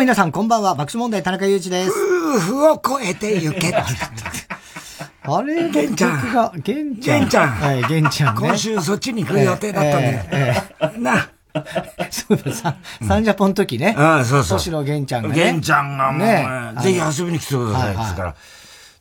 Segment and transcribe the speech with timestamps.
[0.00, 0.74] も皆さん、こんばんは。
[0.74, 1.92] 爆笑問題、田中裕二です。
[1.92, 3.74] 夫婦を超えてゆけ。
[5.22, 5.68] あれ？
[5.68, 6.32] 玄ちゃん。
[6.32, 7.20] が、玄ちゃん。
[7.20, 7.48] 玄ちゃん。
[7.50, 8.40] はい、玄ちゃん、ね。
[8.48, 10.26] 今週そっちに来る予定だったんで。
[10.32, 11.28] えーえー、な。
[12.10, 13.94] そうだ、さ、サンジャポの時ね。
[13.98, 14.58] ああ、そうそう。
[14.58, 15.34] 星野玄ちゃんがね。
[15.34, 16.46] 玄ちゃんがもう、ね、
[16.80, 17.96] ぜひ遊びに来てください。
[17.98, 18.34] ですから、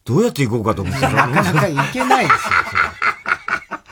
[0.04, 2.52] どうやって行こうかと思ってなかなか行けないですよ、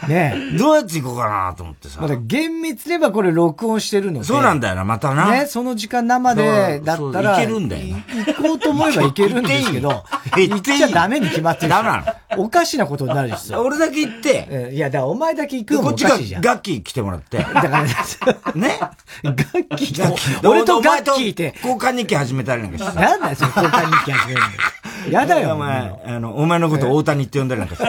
[0.07, 2.01] ねどうやって行こうかなと思ってさ。
[2.01, 4.25] まだ厳密に言えばこれ録音してるので。
[4.25, 5.31] そうなんだよな、またな。
[5.31, 7.35] ね、その時間生で、だったら。
[7.35, 7.97] 行けるんだよ。
[8.25, 10.03] 行こうと思えば 行けるんですけど、
[10.35, 11.69] 行っちゃダメに決まってる。
[11.69, 12.43] ダメなの。
[12.43, 13.61] おかしなことになるですよ。
[13.61, 14.71] 俺だけ行って。
[14.73, 16.41] いや、だからお前だけ行くのもおかしいじゃん。
[16.41, 17.37] こっちがガッキー来てもらって。
[17.39, 17.83] だから、
[18.55, 18.79] ね。
[19.23, 21.53] ガッキー俺とガッキーって。
[21.57, 22.99] 交換日記始めたりなんかして。
[22.99, 24.47] なんだよ、その交換日記始めるの。
[25.11, 25.53] やだよ。
[25.53, 27.85] お前、あの、お前のこと大谷って呼んだりなんかして。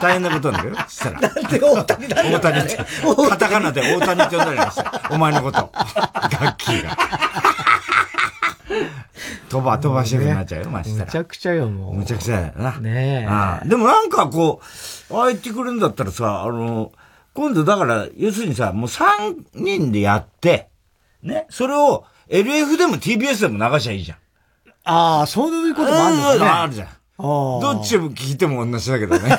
[0.00, 0.76] 大変なことなんだよ。
[0.88, 1.20] したら。
[1.20, 2.76] なんで大谷だ大谷って。
[3.28, 5.14] カタカナで大谷って呼んだりなんかして。
[5.14, 5.70] お前のこと。
[5.72, 5.80] ガ
[6.52, 6.96] ッキーが。
[9.48, 11.04] 飛ば、飛ばしてくなっちゃうよ、ましたら。
[11.04, 11.94] むちゃくちゃよ、もう。
[11.94, 12.78] むちゃくちゃだよな。
[12.80, 13.28] ね
[13.64, 13.68] え。
[13.68, 14.60] でもなんかこ
[15.10, 16.92] う、ああ言ってくれるんだったらさ、あの、
[17.34, 20.68] 今度だから、要するにさ、もう3人でやって、
[21.22, 24.18] ね、それを LF でも TBS でも流しゃいいじゃん。
[24.84, 26.44] ああ、そういうこともあるんだね。
[26.46, 26.88] あるじゃん。
[27.18, 29.38] どっちも聞いても同じだけどね。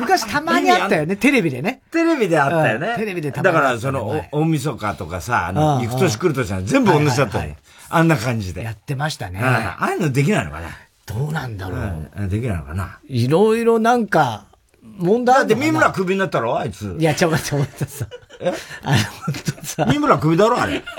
[0.00, 1.82] 昔たまにあったよね、テレビでね。
[1.90, 2.94] テレビであったよね。
[2.96, 3.54] テレビでたまに。
[3.54, 7.56] だから、その、大晦日とかさ、あの、行く年来る年は全部同じだったよ。
[7.90, 8.62] あんな感じで。
[8.62, 9.40] やってましたね。
[9.42, 10.68] ああいうのできないのかな
[11.06, 11.76] どうなんだろ
[12.24, 12.28] う。
[12.28, 14.44] できないのかないろいろなんか、
[14.82, 16.96] 問題だって三村クビになったろあいつ。
[16.98, 18.06] いや、ちょ、待って、待ってさ。
[18.40, 18.52] え？
[18.82, 19.86] あの、ほんとさ。
[19.86, 20.82] 三村クビだろあれ。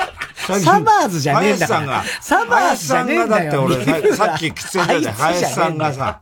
[0.60, 2.02] サマーズじゃねえんだから。
[2.02, 2.46] 林さんが。
[2.46, 3.52] サマーズじゃねえんだよ。
[3.52, 6.22] だって俺、さっき喫煙所で林さんがさ、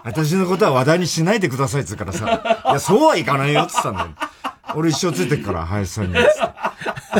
[0.04, 4.08] 私のことは話題にしないでくださいっつうからさ、いや、そうはいかないよっつったんだよ。
[4.76, 6.16] 俺一生ついてくから、林さんに。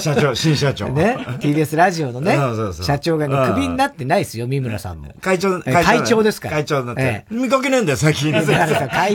[0.01, 0.89] 社長、新社長。
[0.89, 1.17] ね。
[1.41, 2.35] TBS ラジオのね。
[2.37, 5.13] そうそうそう社長がね、クビになってないですよ、三村さんも。
[5.21, 6.57] 会長、会長ですから。
[6.57, 7.25] 会長になって。
[7.31, 8.33] 見かけねえんだよ、最近。
[8.33, 8.45] 会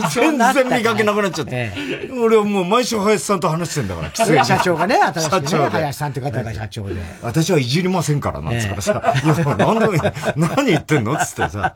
[0.02, 1.72] 長全然見かけなくなっちゃって。
[2.22, 5.68] 俺はもう毎週林さんと話してんだから、社長がね、新しいね。
[5.70, 6.94] 林さんって方が社長で。
[7.22, 9.14] 私はいじりませんからな、つからさ。
[9.24, 9.90] いや、何
[10.36, 11.74] 何言ってんのつってさ。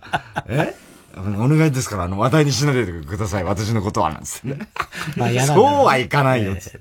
[0.48, 0.74] え？
[1.16, 3.44] お願いですから、あの、話題にしないでください。
[3.44, 4.68] 私のことは、なんつってね。
[5.16, 6.80] まあ、嫌そうはいかないよ、つって。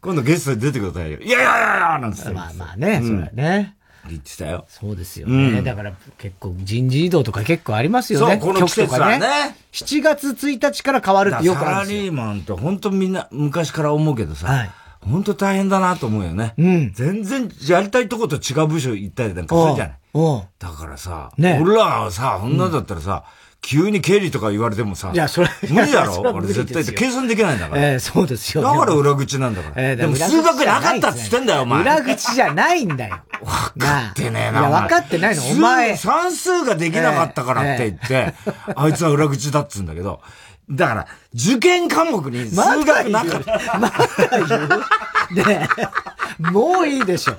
[0.00, 1.18] 今度ゲストで出てくださいよ。
[1.18, 2.30] いやいやいやいやなんつって。
[2.30, 3.76] まあまあね、それはね。
[4.08, 4.64] 言ってたよ。
[4.68, 5.62] そうですよね。
[5.62, 8.38] だから結構人事異動とか結構ありますよね。
[8.40, 9.56] そう、この季節はね。
[9.72, 14.46] 7月1日から変わるってよくあるサラリーマンって本当みんな昔から思うけどさ。
[14.48, 14.70] はい。
[15.02, 16.54] 本当大変だなと思うよね。
[16.58, 16.92] うん。
[16.92, 19.98] 全然やりたいとこと違う部署行ったりなんかするじゃない。
[20.14, 20.42] うん。
[20.58, 21.58] だからさ、ね。
[21.62, 23.24] 俺らはさ、こんなだったらさ、
[23.62, 25.10] 急に経理とか言われてもさ。
[25.12, 25.48] いや、それ。
[25.68, 26.20] 無理だろ？
[26.32, 27.90] 俺絶対計算できないんだから。
[27.92, 28.62] ええそうですよ。
[28.62, 29.82] だから裏口なんだから。
[29.82, 31.82] ええでも数学なかったっつってんだよ、お前。
[31.82, 33.18] 裏口じゃないんだよ。
[33.74, 34.60] 分かってねえな。
[34.60, 35.96] いや、分かってないの、お前。
[35.96, 38.34] 算数ができなかったからって言って、
[38.74, 40.20] あいつは裏口だっつうんだけど、
[40.70, 43.78] だから、受験科目に数学なかった。
[43.78, 44.08] まだ
[44.48, 45.46] 言う？
[45.46, 45.68] ね
[46.38, 47.36] もういいでしょ。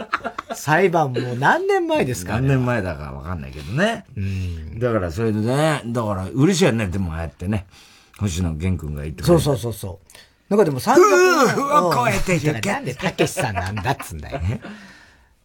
[0.53, 2.33] 裁判もう何年前ですか？
[2.33, 4.05] 何年前だかわかんないけどね。
[4.15, 4.79] うん。
[4.79, 7.65] だからそれでね、だから嬉しいよね、でもああやってね。
[8.19, 10.15] 星野源君が言ってそうそうそうそう。
[10.49, 12.51] なんかでも三夫婦を超えていけ。
[12.51, 14.41] なんでたけしさんなんだっつんだよ。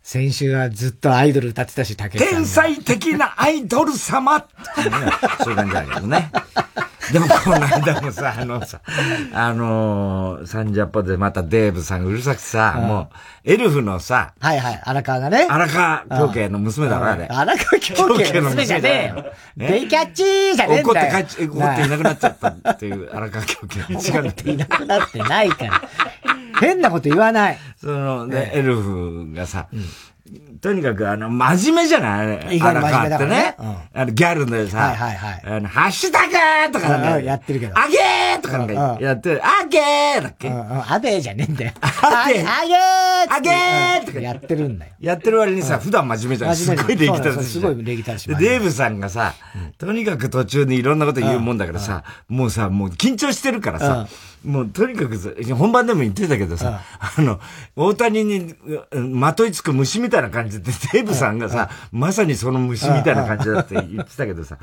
[0.03, 2.35] 先週はずっとアイドル歌ってたし、たけしさん。
[2.35, 4.47] 天才的なアイドル様
[5.43, 6.31] そういう感じだけどね。
[7.13, 8.81] でもこの間もさ、あのさ、
[9.33, 13.11] あのー、サンジャポでまたデーブさんがうるさくさ、うん、も
[13.45, 15.47] う、エルフのさ、はいはい、荒川がね。
[15.49, 17.27] 荒川京慶の娘だろ、あれ。
[17.27, 19.33] 荒川京慶の娘じゃねえよ。
[19.57, 21.17] デイキャッチーじゃねえんだよ。
[21.17, 23.81] 怒って帰っ、怒っていなくなっちゃったっていう荒川京慶。
[23.93, 25.83] 違っていなくなってないから。
[26.61, 27.59] 変なこと言わない。
[27.81, 29.69] その、ね、エルフがさ、
[30.61, 32.39] とにかく、あの、真面目じゃない？
[32.39, 32.57] あれ。
[32.57, 33.57] 意外に真面目だからね。
[33.93, 35.43] あの、ギャルでさ、はいはいはい。
[35.45, 37.79] あの、ハッシュタグとかなんか、やってるけど。
[37.79, 39.41] あげーとかなんかやってる。
[39.45, 40.49] あげーだっけ？
[40.51, 41.73] あべーじゃねえんだよ。
[41.81, 44.93] あげーあげーあげーとかやってるんだよ。
[45.01, 46.57] やってる割にさ、普段真面目じゃん。
[46.57, 47.53] すごい礼儀正しい。
[47.53, 48.29] すごい礼儀正しい。
[48.29, 49.35] で、デーブさんがさ、
[49.79, 54.07] とにかく途中にいろんなこと言うもんだからさ、もうさ、もう緊張してるからさ、
[54.45, 57.41] もうとにかくさ、本番でも言ってたけどさ、あの、
[57.75, 58.55] 大谷に
[58.93, 64.59] まといつく虫みたいな感じで、デーブさんがさ、まさにその虫みたいな感じだって言ってたけどさ、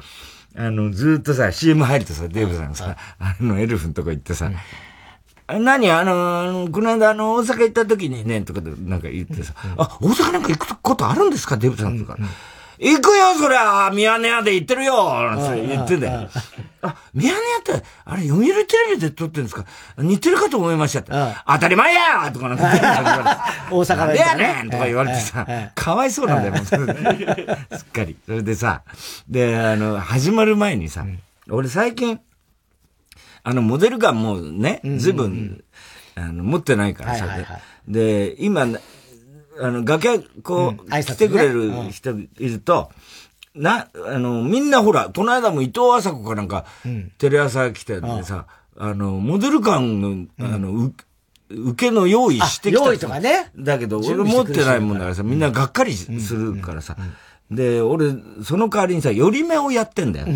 [0.56, 4.52] あの、ずっとさ、CM 入るとさ、デーブさんがさ、あの、エルフのとこ行ってさ、
[5.48, 5.92] 何？
[5.92, 11.58] あの、この間あの、大阪行った時にね、とかでなんか言ってさ、あ、大阪なんか行くことあるんですか？
[11.58, 12.18] デーブさんとか。
[12.80, 13.92] 行くよ、そりゃ。
[13.94, 14.94] ミヤネ屋で行ってるよ。
[15.34, 16.30] って言ってんだよ。
[16.82, 17.38] あ、ミヤネ
[17.70, 19.66] 屋って、あれ、読売テレビで撮ってるんですか？
[19.98, 21.12] 似てるかと思いましたって。
[21.48, 24.18] 当たり前やとかなんか 大阪で。
[24.20, 26.66] やねんとか言われてさ、かわいそうなんだよ、もう。
[27.78, 28.18] すっかり。
[28.26, 28.82] それでさ、
[29.30, 31.06] で、あの、始まる前にさ、
[31.50, 32.20] 俺最近、
[33.44, 35.64] あの、モデルガンもね、ずいぶん、
[36.16, 37.28] あの、持ってないからさ、
[37.88, 38.66] で、今、
[39.60, 42.92] あの、楽屋、こう、来てくれる人いると、
[43.56, 46.66] な、あの、みんなほら、この間も伊藤麻子かなんか、
[47.18, 48.48] テレ朝来てでさ、
[48.78, 50.92] あの、モデル感の、あの、
[51.50, 52.84] 受けの用意してきた。
[52.84, 53.52] 用意とかね。
[53.56, 56.98] だけど、俺持ってないもんだからさ、みんながっかりするからさ。
[57.52, 60.28] で、俺、その代わりにさ、寄り目をやってんだよ。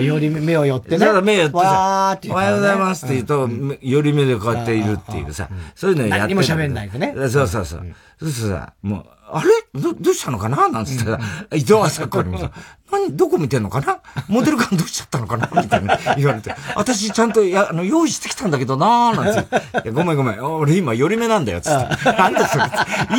[0.00, 0.98] 寄り目を寄ってね。
[0.98, 3.48] ただ目寄ってさ、おはようございますって言うと、
[3.80, 7.14] 寄り目でこうやっているっていうさ、そういうのやって何も喋んないでね。
[7.28, 7.86] そうそうそう。
[8.20, 9.80] そうするとさ、もう、あれ？
[9.80, 10.68] ど、どうしたのかな？
[10.68, 11.18] なんつってさ、
[11.54, 12.50] 伊藤麻子にもさ、
[12.90, 13.98] 何、どこ見てんのかな？
[14.28, 15.50] モデル感どうしちゃったのかな？
[15.62, 19.24] みたいな言われて、私ちゃんとや、あの、用意してきたんだけどなー。
[19.24, 22.12] なんつって、ごめんごめん、俺今寄り目なんだよ、つって。
[22.12, 22.64] なんだそれ。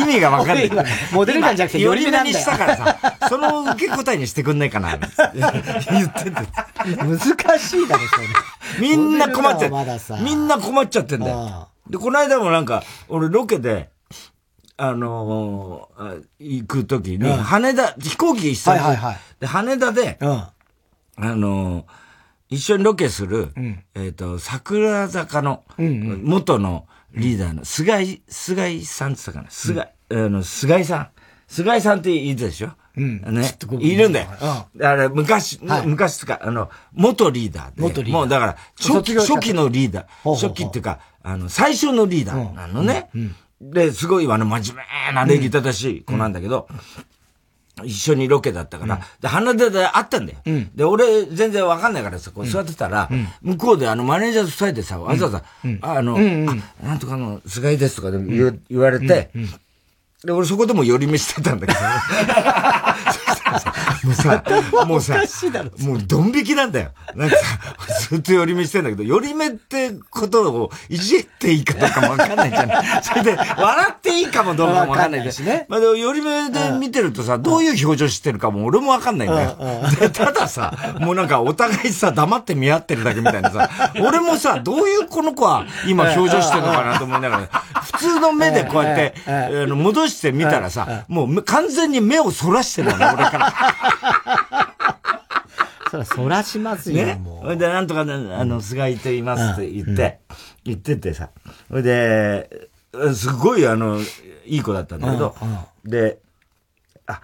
[0.00, 0.70] 意味がわかんない。
[1.12, 2.96] モデル感じゃなくて寄り目にしたからさ、
[3.28, 6.30] その受け答えにしてくんないかな、言ってて。
[7.04, 7.18] 難
[7.58, 8.26] しいだろ、それ。
[8.80, 9.70] みんな困っちゃっ
[10.18, 10.24] て。
[10.24, 11.68] みんな困っちゃってんだよ。
[11.88, 13.90] で、この間もなんか、俺ロケで、
[14.82, 20.52] あのー、行くときに、羽田、飛行機一緒に、はいはいはい、で、羽田で、うん、あ
[21.16, 21.84] のー、
[22.48, 29.50] 一緒にロケする、うん、えっ、ー、と、桜坂の、元のリーダーの、菅井、菅井さんって言ったかな？
[29.50, 31.08] 菅、うん、あの、菅井さん。
[31.46, 32.70] 菅井さんっているでしょ？
[32.96, 33.20] うん。
[33.34, 33.58] ね。
[33.80, 34.28] いるんだよ。
[34.74, 37.82] うん、あれ、昔、はい、昔とか、あの、元リーダーで。
[37.82, 38.20] 元リーダー。
[38.22, 40.34] もうだから、初期、初期のリーダー。
[40.34, 43.10] 初期っていうか、あの、最初のリーダーなのね。
[43.14, 46.68] うんで、すごいあの、真面目な礼儀正しい子なんだけど、
[47.84, 50.38] 一緒にロケだったから、で、鼻でで会ったんだよ。
[50.74, 53.08] で、俺、全然わかんないからさ、こう座ってたら、
[53.42, 55.44] 向こうであの、マネージャーと二人でさ、わざわざ、
[55.82, 59.30] あの、あ、なんとかの、菅井ですとかで言言われて、
[60.24, 61.78] で、俺そこでも寄り目してたんだけど。
[64.04, 64.42] もうさ、
[64.86, 65.14] もうさ、
[65.86, 66.90] もうドン引きなんだよ。
[67.14, 67.44] なんかさ、
[68.10, 72.84] ずっと寄り目してんだけど、寄り目ってことをいじっていいかどうかもわかんないじゃない。
[73.02, 75.66] それで、笑っていいかもどうかもわかんないしね。
[75.68, 79.56] まあでも寄り目で見てるとさ、どういう表情してるかも俺もわかんないんだよ。
[80.12, 83.68] たださ、もうなんかお互いさ、黙って見合ってるだけみたいなさ、
[84.00, 87.48] 俺もさ、どういうこの子は今表情してるのかなと思いながら、
[87.82, 89.14] 普通の目でこうやって、
[89.66, 93.39] 戻してみたらさ、もう完全に目をそらしてるのね、俺から。
[95.90, 97.56] そら、そらしますよ、ね、もう。
[97.56, 100.20] で、なんとか、ね、あの、菅井と言いますって言って、
[100.64, 101.30] 言っててさ。
[101.68, 102.68] それで、
[103.14, 103.98] すごい、あの、
[104.46, 105.34] いい子だったんだけど、
[105.84, 106.18] で、
[107.06, 107.20] あ、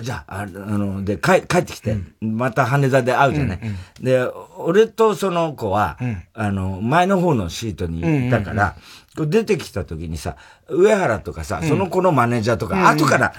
[0.00, 3.60] じゃあ、あの、で、帰帰ってきて、また羽田で会うじゃない。
[4.00, 4.26] で、
[4.58, 5.98] 俺とその子は、
[6.34, 8.76] あの、前の方のシートにいたから、
[9.14, 10.36] 出てきた時にさ、
[10.68, 13.32] 上原とかさ、その子のマネージャーとか、後から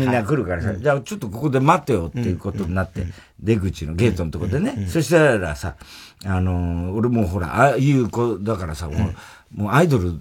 [0.00, 3.04] みんな来るからさ、じゃあちょっとここで待ってよっていうことになって、
[3.38, 5.76] 出口のゲートのとこでね、そしたらさ、
[6.24, 9.10] あの、俺もほら、ああいう子だからさ、も
[9.54, 10.12] う、もうアイドル、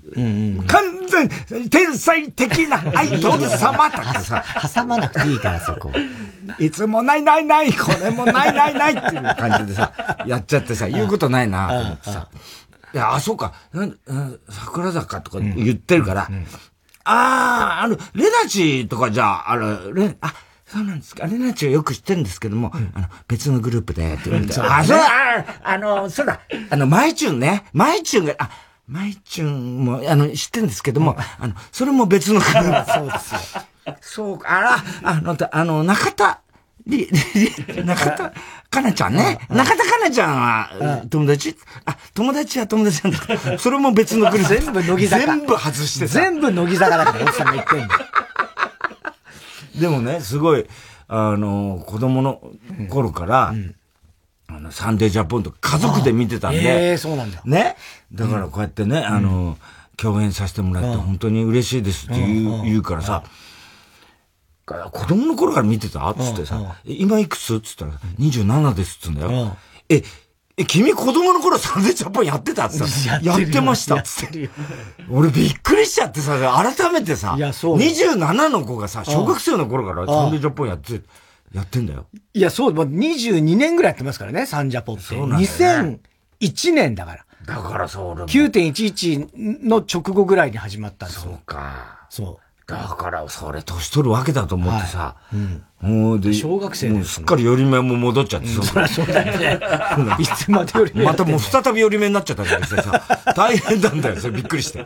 [0.66, 4.44] 完全、天才的なアイドル様とかさ、
[4.76, 5.92] 挟まなくていいからそこ。
[6.58, 9.94] いつもないないない、これもないないないっていう感じでさ、
[10.26, 12.28] やっちゃってさ、言うことないなと思ってさ。
[12.94, 13.54] いや、あ、そうか、
[14.50, 16.36] 桜坂とか言ってるから、うん。
[16.36, 16.46] うん、
[17.04, 20.34] ああ、あの、レナチとかじゃあ、あの、レ、あ、
[20.66, 21.26] そうなんですか。
[21.26, 28.50] レナチはよく知ってるんですけども、うん、あの、別のグループで、って言われて、あ、そうだ、あの、そうだ、あの、マイチュンね、マイチュンが、あ、
[28.88, 32.92] マイチュンも、あの、知ってるんですけども、あの、それも別のグループ。
[32.94, 33.40] そうですよ。
[34.02, 36.42] そうか、あら、あの、あの、中田、
[36.88, 38.34] り、り、中田
[38.70, 39.40] かなちゃんね。
[39.50, 41.56] 中田かなちゃんは、友達？
[41.86, 43.58] あ、友達は友達なんだ。
[43.58, 45.26] それも別の国全部乃木坂。
[45.26, 46.20] 全部外してさ。
[46.20, 48.00] 全部乃木坂だから、奥さんが言ってんだ。
[49.80, 50.68] でもね、すごい、
[51.08, 52.42] あの、子供の
[52.90, 53.54] 頃から、
[54.48, 56.60] あの、サンデージャポンと家族で見てたんで。
[56.60, 57.42] ええそうなんだ。
[57.46, 57.76] ね。
[58.12, 59.58] だからこうやってね、あの、
[59.98, 63.24] 共演させてもらって本当に嬉しいですって言う,、言うからさ、
[64.92, 66.14] 子供の頃から見てた？
[66.14, 67.60] つってさ、今いくつ？
[67.62, 69.58] つったら、27ですっつうんだよ。
[69.90, 70.04] え、
[70.58, 73.96] え、君子供の頃サンデージャポンやってたってさ、やってました？
[73.96, 74.50] っつって。
[75.10, 81.02] 俺びっくりしちゃってさ、改めてさ、27の子がさ、小学生の頃からサンデージャポンやって、
[81.54, 82.06] やってんだよ。
[82.34, 85.06] いや、そう、22年ぐらいやってますからね、サンジャポンって。
[85.06, 85.46] そうなんだ、ね。
[86.40, 87.26] 2001年だから。
[87.46, 88.28] だからそう、俺も。
[88.28, 91.32] 9.11の直後ぐらいに始まったんですよ。
[91.32, 92.06] そうか。
[92.10, 92.49] そう。
[92.76, 94.98] だから、それ年取るわけだと思ってさ。
[94.98, 95.64] はい、うん。
[95.82, 99.60] もうで、小学生です、すっかり寄り目も戻っちゃって、うん、そりゃそうだよね。
[100.20, 103.02] いつまで寄り目またもう再び寄り目になっちゃったじゃないですか。
[103.36, 104.86] 大変なんだよ、それびっくりして。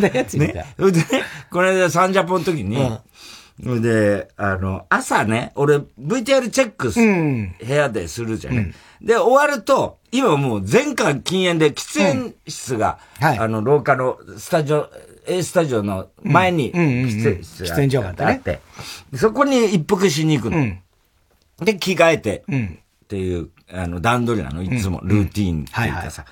[0.00, 0.64] なやつね。
[0.78, 1.06] それでね、
[1.50, 2.78] この間サンジャポの時に、
[3.64, 14.88] うん、で、あの、朝ね、俺 VTR チェックす、うん、部屋でするじゃん、ね、うん、で、終わると、今もう全館禁煙で喫煙室が、はい、あの、廊下のスタジオ、
[15.42, 17.22] スタジオの前に喫
[17.74, 18.60] 煙室があって、
[19.14, 20.74] そこに一服しに行くの。
[21.64, 26.24] で、着替えて、っていう、あの、段取りなの、いつも、ルーティーンっていうかさ。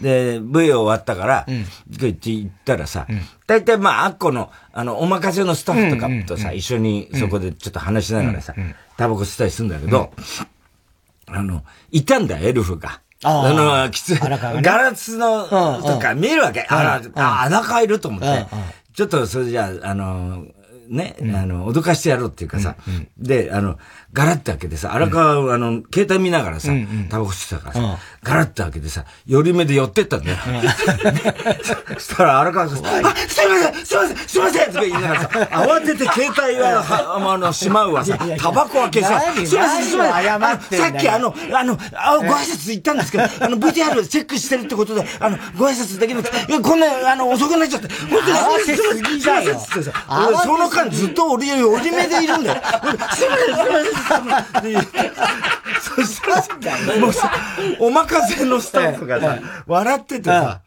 [0.00, 1.66] で、V 終わったから、うん、っ
[1.98, 3.06] て言ったらさ、
[3.46, 8.54] 大体まあ、あっこの、あの、お任せのスタッフとかとさ、一緒にそこでちょっと話しながらさ、
[8.96, 10.12] タバコ吸ったりするんだけど、
[11.26, 13.00] あの、いたんだよ、エルフが。
[13.24, 14.18] あの、きつい。
[14.62, 15.44] ガラスの、
[15.82, 16.62] とか見えるわけ。
[16.68, 18.46] あら、穴開いると思って。
[18.94, 20.44] ちょっと、それじゃあ、あの、
[20.88, 22.76] ね、あの、脅かしてやろうっていうかさ、
[23.18, 23.78] で、あの、
[24.14, 26.72] ガラッと開けてさ、荒川、うん、あの、携帯見ながらさ、
[27.10, 30.36] タバコ吸ってたからさ、ガラッと開けてさ、寄り目で寄ってったんだよ。
[31.98, 40.14] そしたら荒川がさ、あ、すいませんすいませんすいませんとか言いながらさ、 慌てて携帯は、は、あの、しまうわさ、タバコ開けさ、すいませんすいま
[40.70, 40.80] せん。
[40.80, 49.92] さっきあの、あの、あご挨拶行ったんですけど、 あの、VTR チェックしてるってことで、あの、ご挨拶できなくて、いや、こんな、あの、遅くなっちゃって、本当にすいませんすいませんってさ、
[50.44, 52.62] その間ずっと折り目でいるんだよ。
[53.12, 54.03] すいませんすいません
[55.80, 57.30] そしたら、もうさ、
[57.78, 60.60] お任せのスタッフがさ、笑っててさ、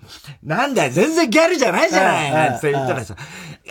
[0.44, 3.16] なんだよ、全然ギャルじゃないじゃないって言ったらさ、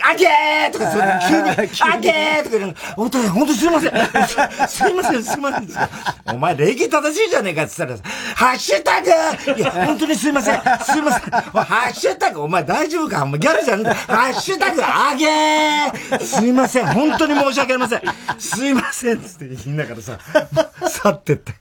[0.03, 1.49] あげーとか、それ急に、
[1.93, 3.91] あげーとか言うの、本当に、本当にすいません。
[4.67, 5.67] すいません、すいません。
[6.35, 8.03] お前、礼儀正しいじゃねえかって言ったらさ、
[8.35, 10.61] ハッシュタグいや、本当にすいません。
[10.83, 11.31] すいません。
[11.31, 13.23] ハッシュタグ、お前大丈夫か？
[13.23, 16.87] お前ギャルじゃねえハッシュタグ、あげーすいません。
[16.87, 18.01] 本当に申し訳ありません。
[18.37, 19.21] すいません。
[19.21, 20.17] つって言いながらさ、
[20.87, 21.53] 去ってって。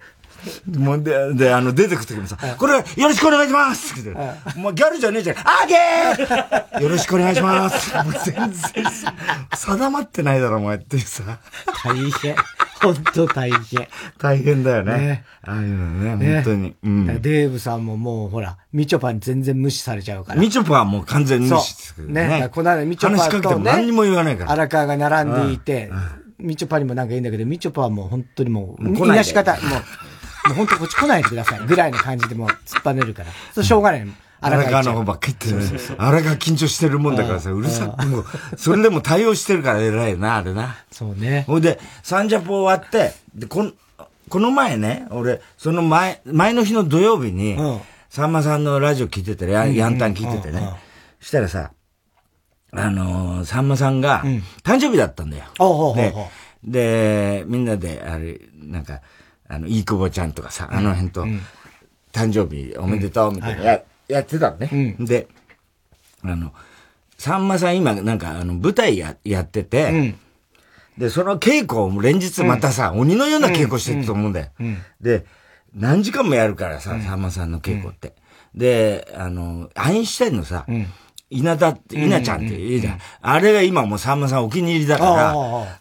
[0.79, 4.11] もうで、で、あの、出てくときもさ、これ、よろしくお願いしますって。
[4.57, 5.37] もうギャルじゃねえじゃん。
[5.39, 8.85] あげーよろしくお願いしますもう全然
[9.55, 11.39] 定まってないだろ、お前ってさ。
[11.85, 12.37] 大変。
[12.83, 13.89] 本当大変。
[14.19, 14.93] 大変だよね。
[14.99, 16.75] ねああいうのね、ね本当に。
[16.83, 17.07] うん。
[17.23, 20.41] デーブさんももう、ほら、みちょぱに全然無視されちゃうから。
[20.41, 22.29] みちょぱはもう完全無視する、ね。
[22.29, 22.49] ね。
[22.53, 24.53] この間みちょぱと、ね、話しかけても何にも言わないから。
[24.53, 25.91] 荒川が並んでいて、
[26.39, 29.61] みちょぱにもなんかいいんだけど、みちょぱはもう本当にもう、いなし方、もう、
[30.47, 31.61] もう本当こっち来ないでください。
[31.61, 33.31] ぐらいの感じでもう突っ張ねるから。
[33.55, 34.07] そしょうがない。
[34.41, 35.81] 荒川の方ばっかり言ってる。
[35.99, 38.25] 荒川緊張してるもんだからさ、うるさく、もう、
[38.57, 40.77] それでも対応してるから偉いな、あれな。
[40.91, 41.45] そうね。
[41.47, 43.73] ほんで、サンジャポ終わって、で、この、
[44.29, 47.57] この前ね、俺、その前、前の日の土曜日に、
[48.11, 50.69] さんまさんのラジオ聞いてて、やヤンタン聞いててね。
[51.21, 51.71] したらさ、
[52.73, 54.23] あのさんまさんが、
[54.63, 55.95] 誕生日だったんだよ。
[55.95, 56.15] で、
[56.63, 59.01] で、みんなで、あれ、なんか、
[59.49, 61.25] あの、いいこぼちゃんとかさ、あの辺と、
[62.13, 64.97] 誕生日おめでとうみたいな、や、やってたのね。
[65.01, 65.29] で、
[66.23, 66.53] あの、
[67.19, 70.15] さんまさん今なんかあの舞台ややってて、
[70.99, 74.47] で、その稽古を連日またさ、鬼のような稽古してると思うんだよ。
[75.01, 75.25] で、
[75.75, 78.15] 何時間もやるからさ、さんまさんの稽古って。
[78.55, 80.65] で、あの、アインシュタインのさ、
[81.29, 82.99] 稲田って、稲ちゃんって言うじゃん。
[83.21, 85.05] あれが今もうさんまさんお気に入りだか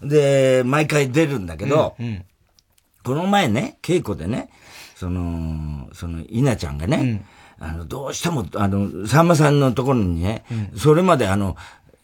[0.01, 1.95] ら、で、毎回出るんだけど、
[3.05, 4.49] この前ね、稽古でね、
[4.95, 7.25] その、その、稲ちゃんがね、
[7.59, 10.43] うん、あの、どうしても、あの、さんまさんのところにね、
[10.73, 11.55] うん、それまであの、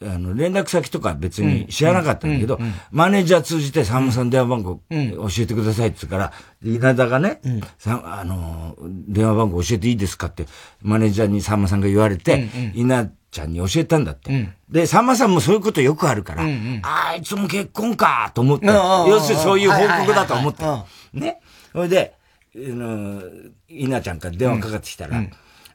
[0.04, 2.60] あの、連絡先とか別に知らなかったんだけど、
[2.92, 7.40] マネージャー通じてさんまさん電話番号教えてくださいって言うから、稲田がね、
[7.78, 8.76] さあの、
[9.08, 10.48] 電話番号教えていいですかって、
[10.82, 14.50] マネージャーにさんまさんが言われて、稲ちゃんに教えたんだって。
[14.70, 16.44] で、さんまさんもそういうことよくあるから、
[16.84, 19.06] あいつも結婚かと思った。
[19.08, 20.86] 要するにそういう報告だと思った。
[21.14, 21.40] ね。
[21.72, 22.14] それで、
[22.56, 23.22] あの、
[23.70, 25.24] 稲ちゃんから電話かかってきたら、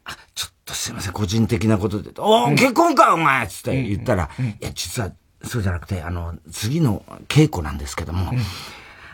[0.04, 3.48] あ、ちょっとすいません、個人的なことで、お結婚か、お前！
[3.48, 4.28] つって言ったら、
[4.60, 5.10] いや、実は、
[5.42, 8.30] そうじゃなくて、あの、次の稽古なんですけども、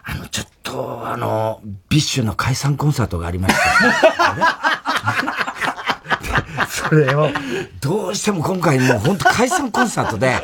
[0.04, 3.60] あの、ちょっと、あの、ビッシュの解散コンサートがありまして。
[6.68, 7.30] それを、
[7.80, 10.36] どうしても今回もう本当解散コンサートで、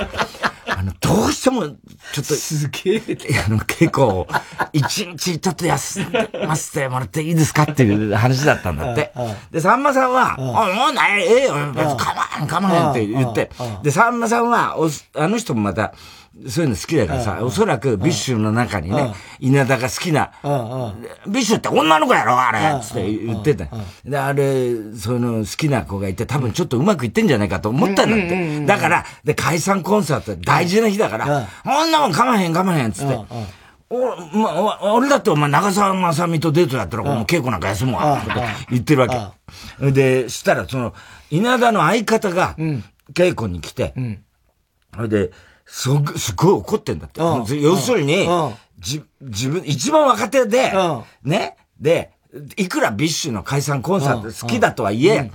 [0.67, 1.75] あの、どうしてもちょっ
[2.15, 3.03] と、すげえ。
[3.47, 4.29] あの、稽古を、
[4.73, 6.05] 一日ちょっと休
[6.47, 9.13] ませてもらっていいですかっていう話だったんだって。
[9.51, 10.41] で、さんまさんは、あ、
[10.75, 11.55] もうない、ええよ、
[11.97, 13.51] かまん、かまんって言って、
[13.83, 15.93] で、さんまさんは、おあの人もまた、
[16.47, 20.31] そういうの好きだからさ、おそらくビッシュの中にね、稲田が好きな、
[21.27, 23.67] ビッシュって女の子やろあれつって言ってた。
[24.05, 28.67] で、あれ、その好きな子がいて、多分ちょっとうまくいってんじゃないかと思ったんだって。
[28.67, 31.91] だから、で、解散コンサート大事な日だから、こん。
[31.91, 33.19] なもんかまへんかまへんつって。
[33.91, 33.99] お、
[34.37, 39.35] まお俺だってお前長澤まさみとデートやったら、もう稽古なんか休むわ、とか言ってるわ
[39.81, 39.91] け。
[39.93, 40.95] で、したら、その、
[41.31, 42.55] 稲田の相方が、
[43.13, 43.95] 稽古に来て、
[44.95, 45.31] それで、
[45.71, 47.21] すごすごい怒ってんだって。
[47.61, 48.27] 要するに、
[48.79, 50.73] じ、自分、一番若手で、
[51.23, 52.11] ね、で、
[52.57, 55.31] いくらビッシュの解散コンサート好きだとはいえ、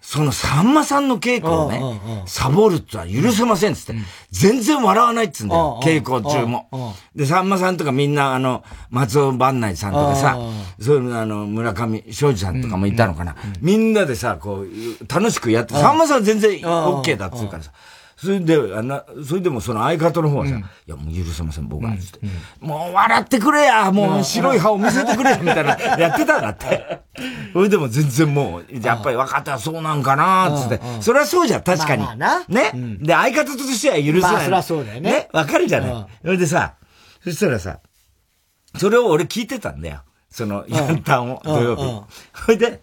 [0.00, 1.80] そのさんまさんの稽古をね、
[2.26, 3.94] サボるってのは許せませんっつって、
[4.30, 6.94] 全然笑わないっつうんだよ、稽古中も。
[7.14, 10.36] で、さんまさんとかみんな、あの、松尾伴内さんとかさ、
[10.80, 13.36] そういうの、あの、村上ショージさんとかもいたのかな。
[13.60, 14.66] みんなでさ、こう、
[15.12, 17.70] 楽しくやって、さんまさんは全然 OK だっつうからさ。
[18.22, 22.20] それで、あな、それでもその相方の方はさ、いや、もう許せません、僕は、つって。
[22.60, 27.00] もう笑ってくれやもう白い歯を見せてくれみたいな、やってたんだって。
[27.54, 30.80] それでも全然もう、やっぱり分かったらそうなんかなつって。
[31.00, 32.06] それはそうじゃん、確かに。
[32.48, 34.20] ね、で、相方としては許せない。
[34.20, 36.06] まあそりゃそうだよねね、わかるじゃない。
[36.22, 36.74] それでさ、
[37.24, 37.78] そしたらさ、
[38.76, 40.02] それを俺聞いてたんだよ。
[40.30, 41.82] その、ヤンタンを、土曜日。
[42.44, 42.82] それで、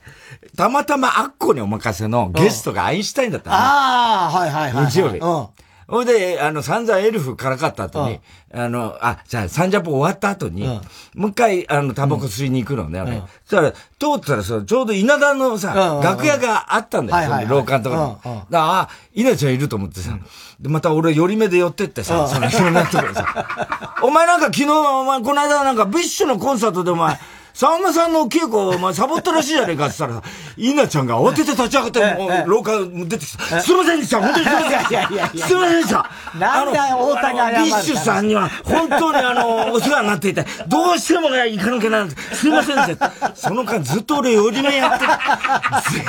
[0.55, 3.61] たまたまアッコにお任せのゲストがアインシュタインだったのね。
[3.63, 4.85] ああ、はいはいはい。
[4.87, 5.17] 日曜日。
[5.17, 5.47] うん。
[5.87, 8.19] ほいで、あの、散々エルフからかった後に、
[8.53, 10.67] あの、あ、じゃあ、サンジャポ終わった後に、
[11.15, 13.21] もう一回、あの、タバコ吸いに行くのね、俺。
[13.45, 13.77] そしたら、通
[14.17, 18.35] ったらさ、ちょうど稲田のさ、楽屋があったんだよ、廊下のところに。
[18.35, 20.11] だから、あ、稲ちゃんいると思ってさ、
[20.59, 27.17] で、また俺、寄り目で寄ってってさ、その、いろんなところさ、お前なんか昨日、お前、この間なんか、ビッシュのコンサートでお前、
[27.57, 34.69] さんまさんの稽古、お前、サボったらしいじゃねえかって言ったらさ、稲ちゃんが慌てて立ち上がって、もう、廊下出てきて、すいませんでした、本当にすいません。
[34.77, 36.11] いやいやいやすいませんでした。
[36.37, 42.35] なんで大谷ビッシュさんには、本当にあの、お世話になっていて、どうしてもね、行かなきゃなんです。
[42.41, 43.11] すいませんでした。
[43.33, 45.05] その間ずっと俺、寄り目やって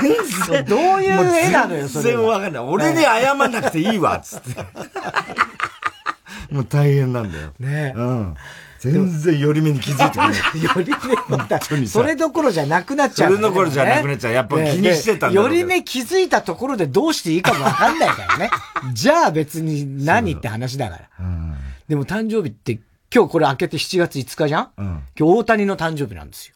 [0.02, 0.14] 全
[0.48, 0.64] 然。
[0.66, 2.62] どういう絵なのよそれは全然わかんない。
[2.62, 4.66] 俺に謝んなくていいわ、つって。
[6.52, 7.52] もう大変なんだよ。
[7.58, 8.36] ねうん。
[8.78, 10.62] 全然寄り目に気づいてくれない。
[10.62, 10.94] 寄 り
[11.70, 18.50] 目にさそれどころじゃなくなっちゃう、それどころじゃなくなっちゃうやっぱ気にしてたんだろうけど寄り目気づいたところでどうしていいかもわかんないからね。
[18.94, 21.08] じゃあ別に何って話だから。
[21.88, 22.78] でも誕生日って、
[23.14, 26.54] 今日これ開けて7月5日じゃん、今日大谷の誕生日なんですよ。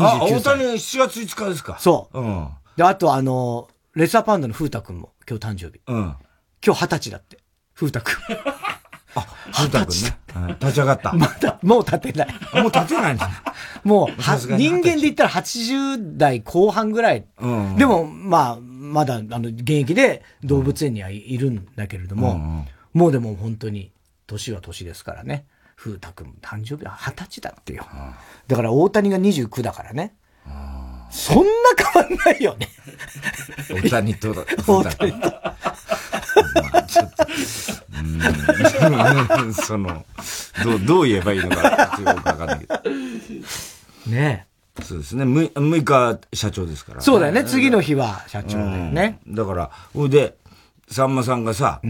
[0.00, 0.42] あ、29大歳。
[0.58, 1.76] 谷7月5日ですか？
[1.78, 2.20] そう。
[2.20, 2.48] うん。
[2.76, 5.80] で、あとあの、レッサーパンダの風太くんも今日誕生日。
[5.86, 6.14] うん。
[6.64, 7.38] 今日20歳だって。
[7.74, 8.14] 風太くん。
[9.14, 10.18] あ、風太くんね。
[10.36, 11.12] うん立ち上がった。
[11.12, 12.28] まだ、もう立てない。
[12.54, 13.38] もう立てないんじゃ ない
[13.84, 14.08] もう、
[14.56, 17.24] 人間で言ったら80代後半ぐらい。
[17.38, 23.92] うんでも、まあ、まだ、あの、現役で動物園にはいいるんだけれども、もうでも本当に、
[24.26, 25.46] 年は年ですからね。
[25.76, 27.86] 風太くん、誕生日は20歳だってよ。
[28.48, 30.14] だから大谷が29だからね。
[31.10, 31.44] そんな
[31.92, 32.68] 変わんないよね。
[33.82, 34.34] 大谷と、
[34.66, 35.32] 大谷と。
[38.90, 40.04] まあちょっと、うん、その、
[40.64, 42.80] どう、どう言えばいいのか、ちょっとよくわかんないけど。
[44.10, 44.46] ね
[44.82, 45.24] そうですね。
[45.24, 47.44] 6, 6日社長ですから、そうだよね。
[47.44, 49.20] 次の日は社長だよね。
[49.26, 49.34] うん。
[49.34, 50.36] だから、ほいで、
[50.88, 51.80] さんまさんがさ、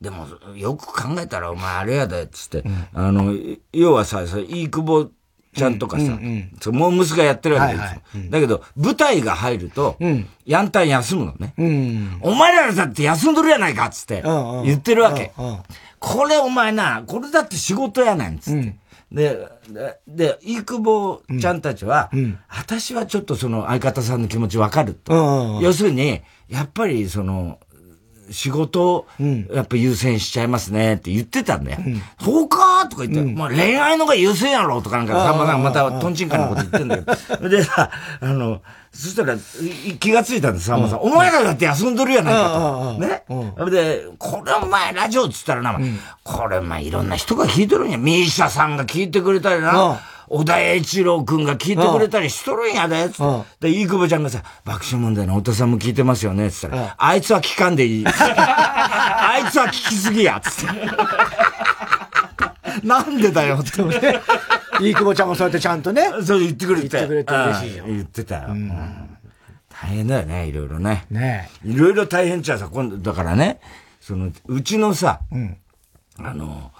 [0.00, 0.26] でも、
[0.56, 3.34] よく考えたらお前あれやで、つって、あの、
[3.72, 5.10] 要はさ、さいい久保
[5.54, 6.18] ちゃんとかさ、
[6.60, 7.86] そうモームスがやってるわけですよ。
[7.86, 9.96] はいはだけど、舞台が入ると、
[10.44, 11.54] ヤンタン休むのね。
[11.56, 12.18] うん。
[12.20, 15.58] お前らだって休んどるやないかっつってうんうん言ってるわけうんうん。
[15.98, 18.76] これお前な、これだって仕事やねんっつって。
[19.12, 22.10] で、で、で、いくぼちゃんたちは、
[22.48, 25.12] 私はちょっとその相方さんの気持ちわかると。
[25.12, 27.58] うんうんうん要するに、やっぱりその、
[28.30, 29.06] 仕事を、
[29.52, 31.78] やっぱ優先しちゃいますねって言ってたんだよ。
[32.20, 37.48] そうかとか言って、まあ恋愛のが優先やろとかなんか、さんまさんまたトンチンカンなこと言ってんだけど。
[37.48, 39.38] でさ、あの、そしたらい
[39.98, 41.00] 気がついたんです、さんまさん。
[41.00, 43.00] お前らだって休んどるやないかと。
[43.00, 43.24] ね？
[43.70, 45.78] で、これお前ラジオっつったらな、
[46.22, 47.98] これお前いろんな人が聞いてるんや。
[47.98, 50.00] ミーシャさんが聞いてくれたりな。
[50.28, 53.68] 小田栄一郎くんが聞いてくれたりしとるんやで、つって。
[53.68, 58.04] で、いい久保ちゃんがさ、爆笑問題の太田さんも聞いてますよね、つったら、あいつは聞かんでいい。
[58.08, 60.74] あいつは聞きすぎや、つって。
[62.86, 63.80] なんでだよって。
[64.80, 66.02] いい久保ちゃんもそうやってちゃんとね。
[66.24, 66.88] そう言ってくれて。
[66.88, 68.44] 言ってくれて嬉しいようん言ってたよ。
[68.48, 69.08] うん
[69.84, 71.04] 大変だよね、いろいろね。
[71.10, 73.60] ねいろいろ大変っちゃさ、今度、だからね、
[74.00, 75.20] その、うちのさ、
[76.18, 76.70] あの、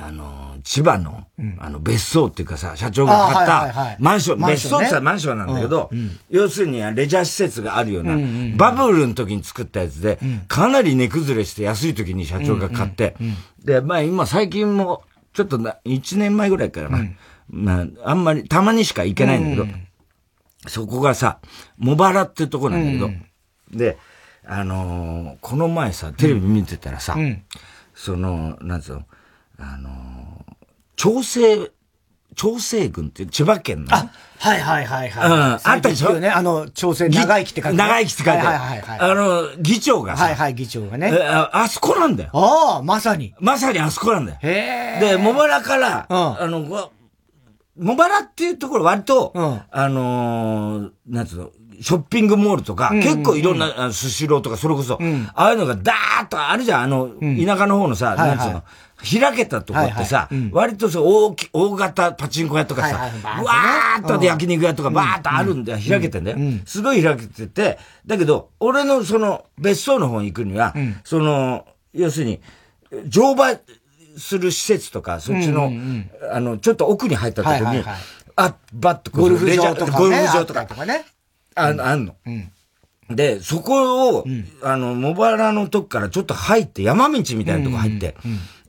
[0.00, 1.26] あの、千葉の、
[1.58, 5.90] あの、別荘っていうかさ、社長が買ったマンション、別荘って言ったらマンションなんだけど、
[6.30, 8.16] 要するにレジャー施設があるような、
[8.56, 13.16] バブルの時に作ったやつで、かなり値崩れして安い時に社長が買って、
[13.64, 17.04] で、まあ今最近も、ちょっとな、1年前ぐらいからな、
[17.50, 19.78] まあ、あんまり、たまにしか行けないんだけど、
[20.68, 21.40] そこがさ、
[21.78, 23.10] 茂原ってとこなんだけど、
[23.76, 23.98] で、
[24.46, 27.16] あのこの前さ、テレビ見てたらさ、
[27.94, 29.04] その、なんつうの、
[29.58, 29.90] あの
[30.96, 31.70] 調整、
[32.34, 33.94] 調整軍って千葉県の。
[33.94, 35.30] あ、はいはいはいはい。
[35.30, 35.42] うん。
[35.42, 36.18] あったでしょ？
[36.20, 38.98] ね、あの、調整、長生きって書いて長生きって書いてはいはいはい。
[39.00, 40.24] あの、議長がさ。
[40.24, 41.10] はいはい、議長がね。
[41.12, 42.30] ああそこなんだよ。
[42.32, 43.34] ああ、まさに。
[43.40, 44.38] まさにあそこなんだよ。
[44.42, 45.00] へえ。
[45.00, 46.90] で、茂原から、あの、
[47.76, 49.32] 茂原っていうところ割と、
[49.70, 54.98] あのなんつうの、ショッピングモールとか、結構いろんな、スシローとか、それこそ、
[55.34, 58.64] ああいうのがダーッとあるじゃん、あの、田舎の方のさ、なんつうの、
[58.98, 66.38] 開けたとこってさ、割とさ、大き、大型パチンコ屋とかさ、わーっと焼肉屋とかバーっとあるんだよ、開けてんだよ。
[66.66, 72.40] すごい開けてて、だけど、俺のその、別荘の方に行くには、その、要するに、
[73.06, 73.50] 乗馬
[74.16, 75.70] する施設とか、そっちの、
[76.32, 77.84] あの、ちょっと奥に入ったとこに、
[78.36, 80.66] あ、バッとゴルフ場とか、ゴルフ場とか。
[80.84, 81.04] ね。
[81.54, 82.14] ああんの。
[83.10, 84.24] で、そこを、
[84.62, 88.14] あの、茂原のとこからちょっと入って、山道みたいなとこ入って、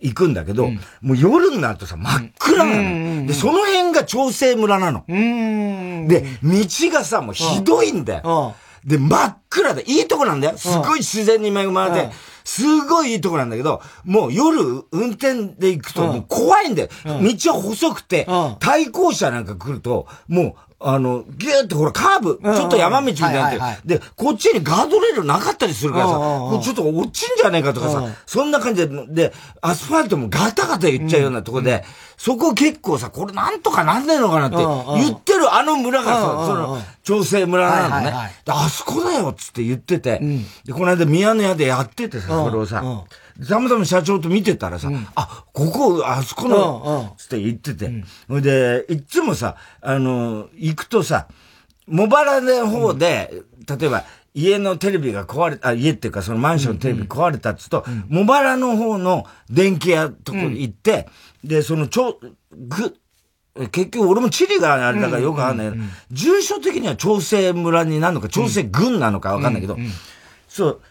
[0.02, 0.70] 行くんだけど、
[1.02, 3.28] もう夜になるとさ、真っ暗なの。
[3.28, 5.04] で、その辺が調整村なの。
[5.08, 8.56] で、道がさ、もうひどいんだよ。
[8.86, 10.58] で、真っ暗で、いいとこなんだよ。
[10.58, 12.10] すごい自然に恵まれて、
[12.46, 14.58] すごいいいとこなんだけど、もう夜
[14.92, 16.90] 運転で行くともう怖いんだよ。
[17.06, 17.12] 道
[17.54, 18.28] は細くて、
[18.60, 31.84] 対向車なんか来ると、もうあの、ギューってほら、カーブ、ちょっと山道みたいになって、で、こっちにガードレールなかったりするからさ、もうちょっと落ちんじゃねえかとかさ、そんな感じで、で、アスファルトもガタガタ言っちゃうようなとこで、
[32.18, 34.58] そこ結構さ、これなんとかなんねえのかなって
[35.02, 38.12] 言ってるあの村がさ、その、調整村なのね。
[38.48, 40.20] あそこだよっつって言ってて、
[40.66, 42.82] で、この間宮の屋でやっててさ、それをさ、
[43.48, 47.88] たまたま社長と見てたらさ、うん、あ、ここ、あそこの、つって言ってて。
[48.28, 48.42] ほ、うん。
[48.42, 51.28] で、いつもさ、あの、行くとさ、
[51.88, 61.08] 茂原の方で、うん、例えば、家のテレビが壊れた、家っていうかそのマンションのテレビ壊れたっつと、茂原の方の電気屋とこに行って、
[61.44, 62.20] で、そのちょ、
[62.52, 62.96] ぐ、
[63.72, 65.72] 結局俺も地理があれだからよくわかんない。
[65.72, 69.78] けど、住所的には調整村になるのか、調整軍なのかわかんないけど、
[70.48, 70.82] そう、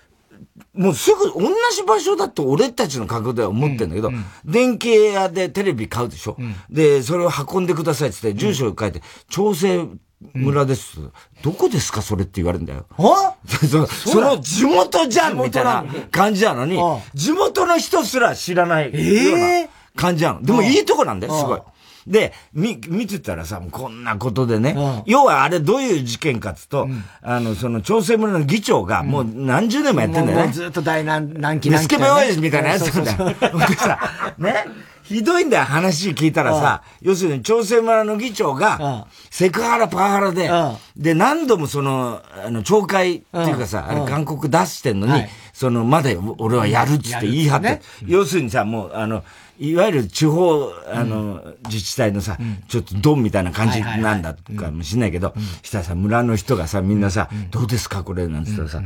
[0.74, 9.88] もうすぐ同じ場所だと俺たちの角度では思ってんだけど、うんうん、電気屋でテレビ買うでしょ、うん、で、それを運んでくださいって言って、住所を書いて、調整
[10.34, 12.86] 村です、うん、どこですかそれって言われるんだよ。
[12.96, 14.40] そその？
[14.40, 16.76] 地元じゃんみたいな感じなのに、
[17.14, 20.42] 地元の人すら知らないような感じなの。
[20.42, 21.60] でもいいとこなんだよ、すごい。
[22.06, 30.44] で、み、見てたらさ、こんなことでね、うん、要はあれどういう事件かっつと、うん、あの、その、調整村の議長が、もう何十年もやってんだよね。
[30.44, 31.78] もうずっと大難、難期難期、ね。
[31.78, 33.58] スケベ親父みたいなやつなんだよ。
[33.58, 33.98] でさ、
[34.38, 34.64] ね、
[35.08, 40.50] ひどいんだよ、話聞いたらさ、要するに、調整村の議長が、セクハラパワハラで、
[40.96, 49.24] で、何度もその、あの、懲戒っていうかさ、あれ、勧告出してんのに、その、まだ俺はやるっつって言い張って、要するにさ、もう、あの、
[49.58, 58.82] いわゆる地方、あの、自治体のさ、ちょっとドンみたいな感じなんだかもしれないけど、したらさ、村の人がさ、みんなさ、どうですかこれなんつったらさ、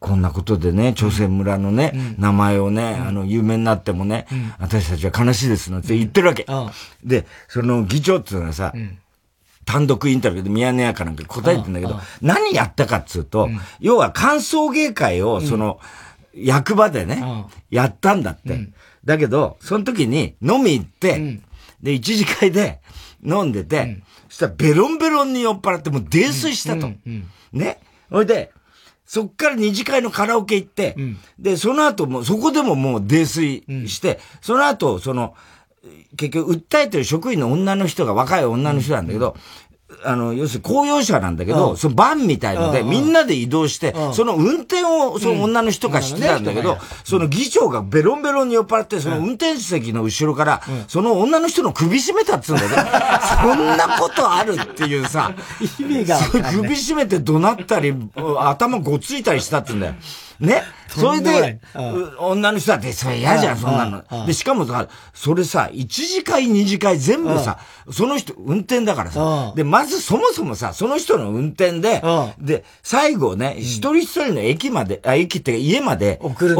[0.00, 4.26] こんなことでね、朝鮮村のね、名前をね、あの、有名になってもね、
[4.58, 6.46] 私たちは悲しいですなんて言ってるわけ。
[7.04, 8.72] で、その議長っていうのはさ、
[9.64, 13.48] 単独インタビューで宮根屋かなんか答えてんだけど、何やったかっつうと、
[13.80, 15.78] 要は歓送迎会を、その、
[16.34, 17.22] 役場でね、
[17.70, 18.68] やったんだって。
[19.08, 21.44] だけど、その時に飲み行って、うん、
[21.82, 22.82] で、一次会で
[23.24, 26.90] 飲んでて、うん、そしたらベロンベロンに酔っ払ってもう泥酔したと。
[27.54, 27.80] ね。
[28.10, 28.52] ほいで、
[29.06, 30.94] そっから二次会のカラオケ行って、
[31.38, 35.34] で、その後も、そこでももう泥酔して、その後、その、
[36.18, 39.38] 結局、訴えてる職員の女の人が若い女の人なんだけど、
[40.04, 52.76] あの、要するに公用車なんだけど、そのバンみたいので、みんなで移動して、その運転を、その女の人がしてたんだけど、その議長がベロンベロンに酔っ払って、その運転席の後ろから、その女の人の首絞めたっつうんだよね。
[53.42, 55.32] そんなことあるっていうさ、
[55.80, 56.18] 意味が。
[56.52, 57.94] 首絞めて怒鳴ったり、
[58.38, 59.94] 頭ごついたりしたってんだよ。
[60.40, 60.62] ね。
[60.88, 61.60] それで、
[62.18, 64.26] 女の人だってそれ嫌じゃん、そんなの。
[64.26, 67.58] で、しかもさ、それさ、1次会、2次会全部さ、
[67.90, 69.52] その人、運転だからさ。
[69.54, 72.02] で、まずそもそもさ、その人の運転で、
[72.38, 76.56] で、最後ね、一人一人の駅まで、あ、駅って家まで送る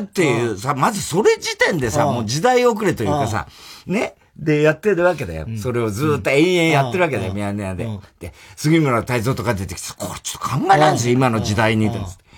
[0.00, 3.48] っていうさ、まずそれ時点でさ、もう時代遅れというかさ、
[3.86, 4.14] ね。
[4.36, 5.46] で、やってるわけだよ。
[5.62, 7.88] それをずっと延々やってるわけだよ、ミヤネ屋で。
[8.18, 11.90] で、杉村太蔵とか出てきて、これちょっと考えないんですよ、今の時代に。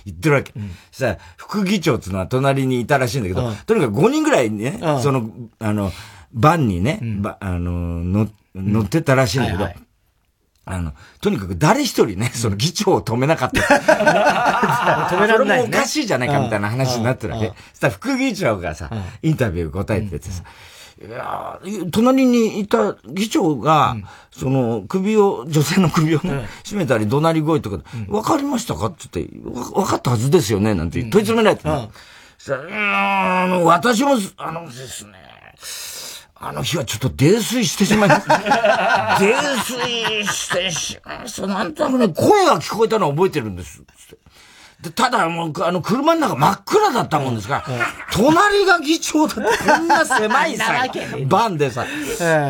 [0.06, 0.52] 言ってるわけ。
[0.92, 5.92] そしたら、副議長っていうのは隣にいたらしいんだけど、とにかく5人ぐらいね、その、あの、
[6.32, 7.00] バンにね、
[7.40, 9.68] あの、乗ってたらしいんだけど、
[10.68, 13.60] あの、とにかく誰一人ね、その議長を止めなかった。
[15.14, 15.62] 止められない、ね。
[15.62, 17.48] それもおかしいじゃないかみたいな話になってるわけ。
[17.48, 18.90] そしたら副議長がさ、
[19.22, 20.42] インタビュー答えててさ、
[20.98, 21.60] いや
[21.92, 27.76] 隣にいた議長が、うん、その、首を、女性の首をね、絞めたり、怒鳴り声とか、
[28.08, 31.90] わ、うん、かりましたかって言って、わかったはずですよねなんて問い詰められて、ね、
[32.48, 35.12] うん、あの、私も、あのですね、
[36.38, 39.18] あの日はちょっと泥酔してしまいました。
[39.20, 39.32] 泥
[39.64, 41.46] 酔してしまいました。
[41.46, 43.82] なんとなくね、声が聞こえたのは覚えてるんです。
[43.84, 43.86] で
[44.94, 50.84] ただ、もう、あの、車の中真っ暗だったもんですから、隣が議長だって、こんな狭いさ、
[51.26, 51.86] バンでさ、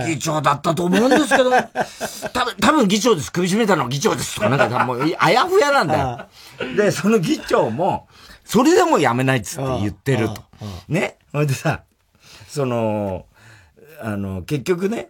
[0.07, 1.51] 議長だったと思うんですけど、
[2.33, 3.31] 多分、多分議長です。
[3.31, 4.35] 首絞めたのは議長です。
[4.35, 6.27] とか、なんかもう、あやふやなんだよ。
[6.77, 8.09] で、その議長も、
[8.45, 10.43] それでもやめないっつって言ってると。
[10.89, 11.19] ね。
[11.33, 11.83] ほいでさ、
[12.49, 13.27] その、
[14.03, 15.07] あの、結局ね、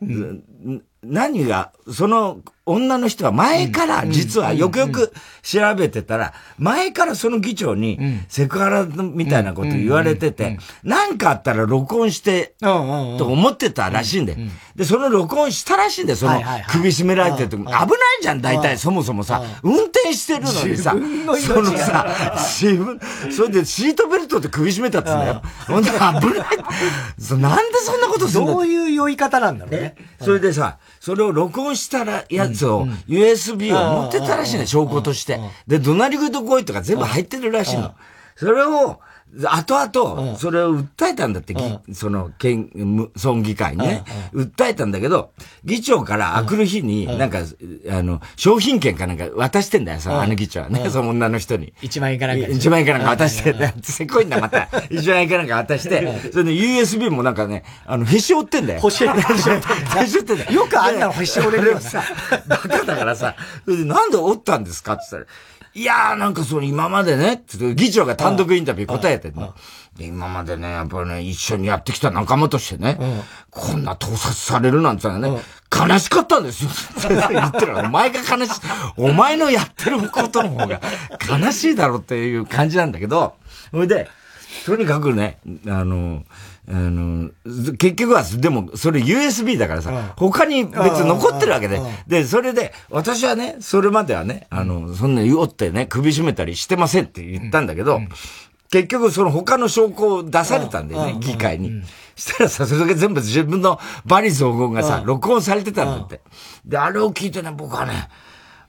[1.06, 14.38] 何が、その女の人は前から実はよくよく調べてたら、前からその議長にセクハラみたいなこと言われてて、なんかあったら録音して、と思ってたらしいんだよ。
[14.74, 17.86] で、その録音したらしいんだよ、その首絞められてると危ない
[18.20, 19.42] じゃん、大体そもそもさ。
[19.62, 20.96] 運転してるのにさ、
[21.46, 22.98] そのさ、自分、
[23.30, 25.24] それでシートベルトで首絞めたって言うん。
[25.24, 25.42] だよ。
[25.68, 26.56] ほんと危ない。
[27.38, 29.94] なんでそんなことするのどういう酔い方なんだろうね。
[30.20, 35.38] それでさ、それを録音したらやつを、USB を持ってたらしいね、証拠として。
[35.66, 37.94] で、怒鳴り声と声とか全部入ってるらしいの。
[38.36, 39.00] それを、
[39.34, 41.54] 後々、それを訴えたんだって、
[41.92, 45.32] その、県、村議会にね、訴えたんだけど、
[45.64, 47.40] 議長からあくる日に、なんか、
[47.90, 51.74] あの、商品券かなんか渡してんだよ、その、あの議長はね、その女の人に。
[51.82, 52.46] 1万円かなんか。
[52.46, 54.68] 1万円かなんか渡して、せこいんだ、また。
[54.90, 58.80] 1万円かなんか渡して、それで USB もなんかね、あの、へし折ってんだよ。
[60.00, 60.52] へし折ってんだよ。
[60.52, 60.62] よ。
[60.62, 62.02] よくあんなのへし折れるよさ。
[62.46, 63.34] バカだからさ、
[63.64, 65.34] それでなんで折ったんですかって言ったら、
[65.76, 69.50] いやーなんかその今までね、つって議長が単独インタビュー答えてね。
[70.00, 72.98] 今までね、やっぱりね、一緒にやってきた仲間としてね、
[73.50, 76.70] こんな盗撮されるなんてね、悲しかったんですよ。
[77.28, 78.60] 言ってるお前が悲しい。
[78.96, 80.80] お前のやってることの方が
[81.28, 83.34] 悲しいだろっていう感じなんだけど、
[83.70, 84.08] それで、
[84.64, 86.24] とにかくね、あの、
[86.68, 87.30] あの、
[87.78, 91.80] 結局は、でも、それ USB だからさ、他に別に残ってるわけで。
[92.08, 98.00] で、それで、私はね、それまではね、あの、そんな言おってね、首絞めたりしてませんって言ったんだけど、
[98.70, 101.82] 結局その他の証拠を出されたんだよね、議会に。
[102.16, 106.20] したらさ、それだけ全部自分のバリ雑言がさ、録音されてたんだって。
[106.64, 108.08] で、あれを聞いてね、僕はね、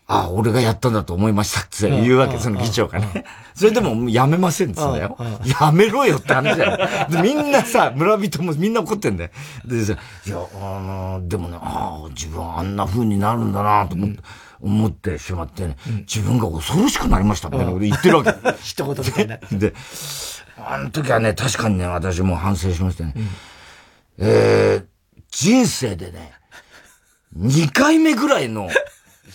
[0.09, 3.25] あ、俺がやったんだと思いましたって言うわけ、その議長がね。
[3.53, 5.17] それでもやめませんって言うんだよ。
[5.59, 6.77] やめろよって話だよ。
[7.11, 9.29] で、みんなさ、村人もみんな怒ってんだよ。
[9.65, 14.19] でさ、いや、あの、でもね、ああ、自分あんな風になるんだなと思って。
[14.59, 15.77] 思ってしまってね、
[16.11, 18.33] 自分が恐ろしくなりましたみたいなこと言ってるわけ。
[18.63, 19.37] 一言みたいな。
[19.51, 19.73] で、
[20.57, 23.13] あの時はね、確かにね、私も反省しましてね、
[24.17, 24.85] えー、
[25.29, 26.31] 人生でね、
[27.37, 28.67] 2回目ぐらいの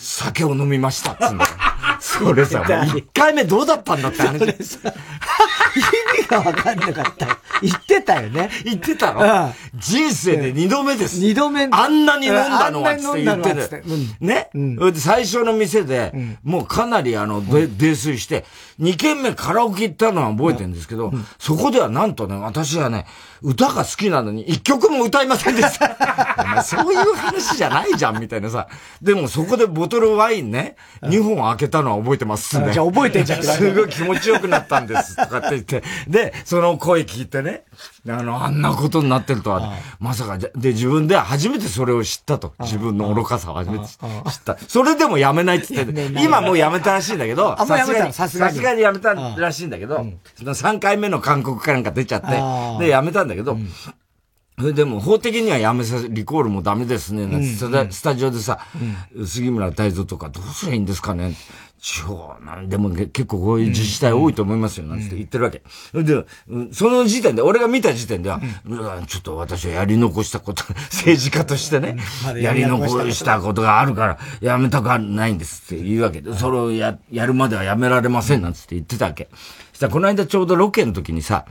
[0.02, 1.50] 酒を飲みましたっつうんだよ。
[2.02, 4.38] それさ、もう1回目どうだったんだって話。
[4.40, 4.92] それさ、
[5.76, 7.36] 意味がわかんなかったよ。
[7.62, 8.50] 言ってたよね。
[8.64, 11.20] 言ってたの、人生で2度目です。
[11.20, 11.68] 2度目。
[11.70, 13.84] あんなに飲んだのはって言ってる。
[14.18, 16.12] ね、で最初の店で、
[16.42, 18.44] もうかなりあの、泥酔して、
[18.80, 23.06] 2軒目カラオケ行ったのは覚えてるんですけど、そこではなんとね、私はね、
[23.42, 26.62] 歌が好きなのに一曲も歌いませんでした。
[26.62, 28.66] そういう話じゃないじゃん、みたいなさ。
[29.00, 32.72] でもそこでボトルワインね、2本開けたのは覚えてますね。
[32.72, 33.42] じゃあ覚えてんじゃん。
[33.42, 35.82] すごい気持ちよくなったんです、とかって言って。
[36.08, 37.64] で、その声聞いてね、
[38.08, 42.54] あの、あんなことになってるとは、まさかで、で、自分で初めてそれを知ったと。
[42.60, 43.98] 自分の愚かさを初めて知っ
[44.44, 44.58] た。
[44.68, 48.82] それでもやめないって言って、今もうやめたらしいんだけど、さすがに、さすがに。
[48.82, 53.56] やめたらしいんだけど、その3回目の勧告かなんか出ちゃって、で、やめたんだけど、
[54.58, 57.44] それでも法的にはやめさせ、リコールもダメですね、
[57.90, 58.58] スタジオでさ、
[59.24, 61.34] 杉村太蔵とかどうすりゃいいんですかね
[61.82, 65.62] 地方なんでも結構こういう自治体多いと思いますよ、なんて言ってるわけ。
[65.92, 66.24] で、
[66.72, 68.40] その時点で、俺が見た時点では、
[69.08, 71.96] ちょっと私はやり残したこと、 政治家としてね、
[72.36, 73.62] やり残したこと。
[73.62, 76.20] があるから、やめたくないんですって言うわけ。
[76.20, 79.28] で、それをや、やるまではやめられません、なんつって言ってたわけ。
[79.72, 81.46] そしたらこの間ちょうどロケの時にさ、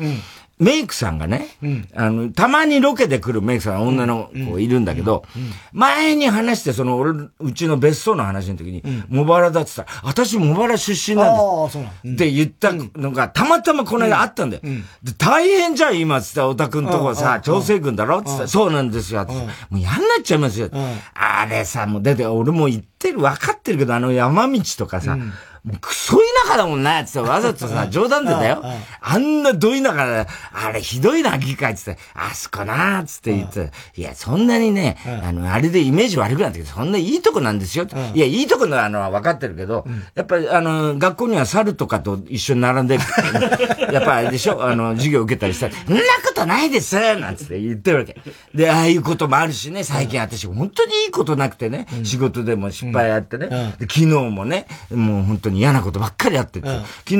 [0.61, 5.25] メイクさんがね、うん、あの、たまにロケで来るメイクさん、女の子いるんだけど、
[5.73, 11.79] 前に話して、その、俺、うちの別荘の話の時に、茂原だって言ったら、私茂原出身なんです。
[11.79, 14.61] って言ったのが、たまたまこの間あったんだよ。
[15.01, 18.21] で大変じゃん、今、つった太田くんとこさ、調整軍だろ？
[18.21, 19.25] つったら、そうなんですよ。
[19.25, 20.69] もう嫌になっちゃいますよ。
[21.15, 28.63] あれさ、もう、だって俺も言ってる、分かってるけど、あの山道とかさ、もうクソ田舎だもんな、つってわざとさ、冗談でだよ。
[29.01, 37.87] あんなど田舎で、あれひどいな、議会つって、あそこな、つって言って、いや、そんなにね、あの、あれでイメージ悪くなってけど、そんないいとこなんですよ。
[38.13, 42.97] いや、いいとこのあの、分かってるけど、やっぱりあの、学校には猿とかと一緒に並んで、
[43.91, 48.15] やっぱあれでしょ、あの、授業受けたりしたら、そんなことないですなんつって言ってるわけ。
[48.53, 57.17] で、ああいうこともあるしね、最近私、本当にいいことなくてね、仕事でも失敗あってね、昨日もね、もう本当に嫌なことばっかりあってって、うん、昨日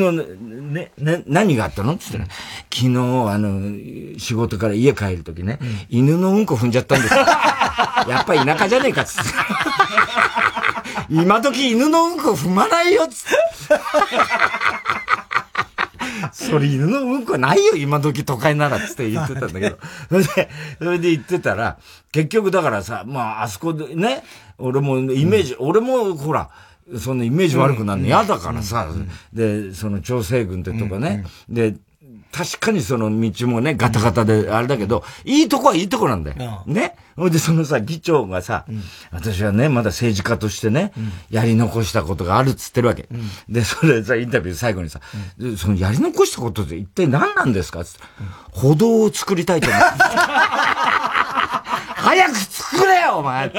[0.74, 1.94] ね、ね、何があったの？
[1.94, 2.36] って言ったら、
[2.74, 7.20] 昨日、あの、仕事から家帰るときね、うん、犬のうんこ踏んじゃったんですよ。
[8.08, 9.30] やっぱり田舎じゃねえかっつって。
[11.10, 13.38] 今時犬のうんこ踏まないよっつって。
[16.32, 19.78] それ犬のうんこないよ、今時都会ならっつって言ってたんだけど。
[20.10, 21.78] それで、それで言ってたら、
[22.12, 24.24] 結局だからさ、まあ、あそこでね、
[24.58, 26.50] 俺もイメージ、うん、俺もほら、
[27.00, 28.90] そんなイメージ悪くなるの嫌だからさ、
[29.34, 31.76] で、その調整軍ってとかね、で、
[32.32, 36.64] 確かにその道もね、ガタガタで、あれだけど、いいとこはいいとこなんだよ。
[36.66, 36.96] ね。
[37.18, 38.66] ほいで、そのさ、議長がさ、
[39.12, 40.94] 私はね、まだ政治家としてね、
[41.30, 43.10] やり残したことがあるっつってるわけ。
[43.50, 45.02] で、それさ、インタビュー最後にさ、
[45.58, 48.00] そのやり残したことって一体何なんですかつって、
[48.52, 49.88] 歩道を作りたいと思って。
[52.02, 53.52] 早く作れよ、お前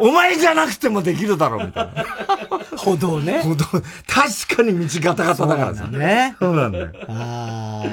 [0.00, 2.04] お前じゃなくてもできるだろ、みたいな。
[2.76, 3.40] 歩道ね。
[3.42, 3.64] 歩道。
[3.64, 5.86] 確かに道ガタガタだからさ。
[5.86, 6.36] ね。
[6.38, 6.90] そうなんだよ。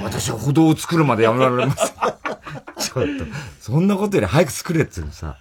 [0.04, 1.94] 私は歩道を作るまでやめられます。
[2.80, 3.26] ちょっと、
[3.60, 5.36] そんなことより早く作れって言うさ。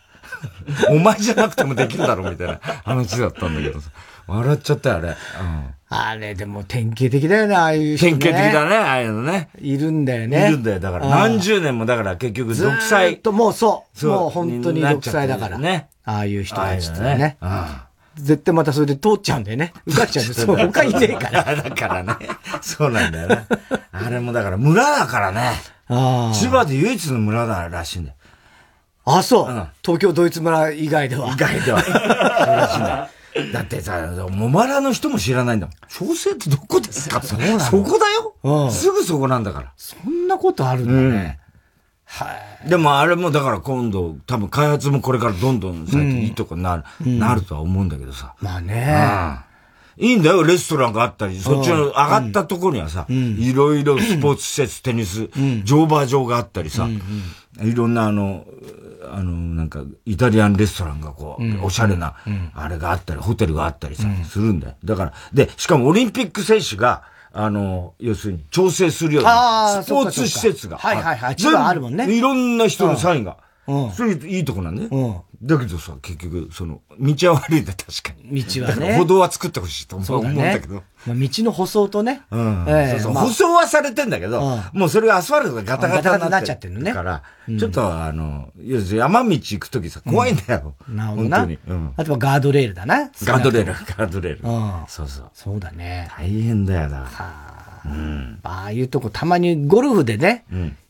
[0.91, 3.91] お前じゃなくてもできるだろ、みたいな話だったんだけどさ。
[4.27, 5.09] 笑っちゃったよ、あれ。
[5.09, 5.15] うん。
[5.89, 8.19] あれ、でも典型的だよね、ああいう人、ね。
[8.19, 9.49] 典型的だね、ああいうのね。
[9.61, 10.49] いるんだよね。
[10.49, 10.81] いるんだよ。
[10.81, 13.19] だから何十年も、だから結局独裁。
[13.19, 14.07] と、もうそう。
[14.07, 15.59] もう本当に独裁だから。
[15.59, 15.89] ね。
[16.07, 17.37] ああいう人たちってね。
[18.15, 19.73] 絶対またそれで通っちゃうんだよね。
[19.87, 20.57] 受かっちゃうんですよ。
[20.57, 21.55] 他いねえから。
[21.55, 22.15] だからね。
[22.63, 23.47] そうなんだよね。
[23.93, 25.53] あれもだから村だからね。
[25.89, 28.17] 千葉で唯一の村だらしいんだよ。
[29.05, 29.69] あ、そう。
[29.83, 31.29] 東京ドイツ村以外では。
[31.29, 31.83] 以外では。
[31.83, 33.53] そうらしいんだよ。
[33.53, 35.77] だってさ、モマラの人も知らないんだもん。
[35.89, 39.73] 調整ってどこですかそうなそこだよ、うん、すぐそこなんだから。
[39.77, 41.39] そんなことあるんだね。
[42.07, 42.33] は
[42.65, 42.69] い。
[42.69, 48.35] でもあれもだから今度、多分開発もこれからどんどん最近いいとこになる、うん、なるとは思うんだけどさ。
[48.41, 49.45] まあね。
[49.99, 55.31] いいんだよ、レストランがあったり、そっちの上がったところにはさ、いろいろスポーツ施設、テニス、
[55.65, 56.87] 乗馬場があったりさ、
[57.63, 58.45] いろんなあの、
[59.11, 62.15] あの、なんか、イタリアンレストランがこう、おしゃれな、
[62.55, 64.75] あれがあったり、ホテルがあったりさ、するんだよ。
[64.85, 67.05] だから、で、しかもオリンピック選手が、
[67.39, 70.79] あの、要するに調整するような、スポーツ施設が。
[70.79, 71.37] はいはいはい。
[71.37, 72.11] 全部あるもんね。
[72.11, 73.37] いろんな人のサインが。
[73.67, 73.91] うん。
[73.93, 74.89] それいいとこなんね。
[74.91, 75.17] うん。
[75.43, 78.43] だけどさ、結局、その、道は悪いんだ、確かに。
[78.43, 78.97] 道はね。
[78.97, 80.83] 歩道は作ってほしいと思うんだけど。
[81.07, 82.23] まあ、道の舗装とね。
[82.31, 82.65] うん。
[82.91, 83.13] そうそう。
[83.15, 86.93] 舗装はされてんだけど、もうそれがアスファルトがガタガタになっちゃってるね。
[86.93, 87.23] から、
[87.59, 90.75] ちょっとあの、要するに山道行くときさ、怖いんだよ。
[90.89, 91.39] なるほどな。
[91.39, 91.93] 本当に。
[91.97, 93.11] あとはガードレールだな。
[93.23, 94.49] ガードレール、ガードレール。
[94.49, 94.85] うん。
[94.89, 95.31] そうそう。
[95.33, 96.09] そうだね。
[96.17, 96.99] 大変だよな。
[96.99, 97.83] はあ。
[97.85, 98.41] うん。
[98.43, 100.45] ああいうとこ、たまにゴルフでね、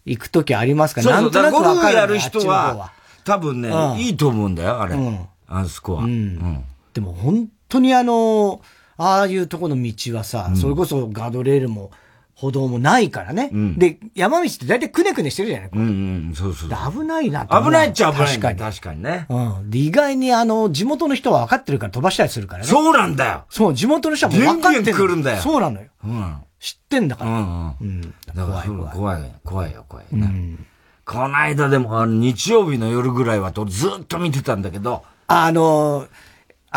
[0.07, 1.03] 行くときありますか？
[1.03, 2.91] ら、なんとなくゴルフやる人は、
[3.25, 4.97] 多分ね、いいと思うんだよ、あれ。
[5.49, 6.05] あそこは。
[6.05, 6.65] うん。
[6.95, 8.63] でも本当にあの、
[8.99, 11.91] ああいうとこの道はさ、それこそガードレールも、
[12.37, 13.51] 歩道もないからね。
[13.79, 15.85] で、山道って大体くねくねしてるじゃないうんう
[16.33, 18.29] ん、そうそう危ないな危ないっちゃ危ない。
[18.29, 18.59] 確かに。
[18.59, 19.27] 確かにね。
[19.31, 19.71] うん。
[19.71, 22.69] で、意外にあの、地元の人は分かってるから飛ばしたりするからね。
[22.69, 23.45] そうなんだよ。
[23.49, 24.95] そう、地元の人はもう分かってる。
[24.95, 25.41] 来るんだよ。
[25.41, 25.89] そうなのよ。
[26.05, 26.37] うん。
[26.61, 27.31] 知ってんだから。
[27.31, 28.15] うん、うん。
[28.35, 28.95] 怖い怖い。
[28.95, 30.07] 怖い、怖いよ、怖い。
[30.13, 30.67] うん。
[31.07, 35.05] この間でも、あの、日曜日の夜ぐらいはとずっと見てたんだけど。
[35.27, 36.07] あの、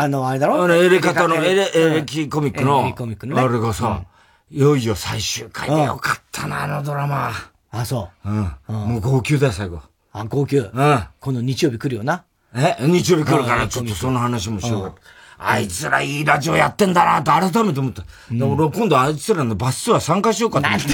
[0.02, 0.62] あの、あれだろ？
[0.64, 3.42] あの、エレカタの、エレ、エレキコミックの、エレコミックのね。
[3.42, 4.02] あれがさ、
[4.50, 7.32] いよいよ最終回でよかったな、あのドラマ。
[7.70, 8.28] あ、そう。
[8.30, 8.50] うん。
[8.68, 9.82] もう号泣だよ、最後。
[10.12, 10.56] あ、号泣。
[10.56, 11.04] うん。
[11.20, 12.24] この日曜日来るよな。
[12.54, 12.76] え？
[12.80, 14.94] 日曜日来るからちょっとその話もしよう
[15.38, 18.02] あいつらいいラジオやってんだなって改めて思った。
[18.30, 20.88] うん、俺今度あいつらのバスツアー参加しようかと思って。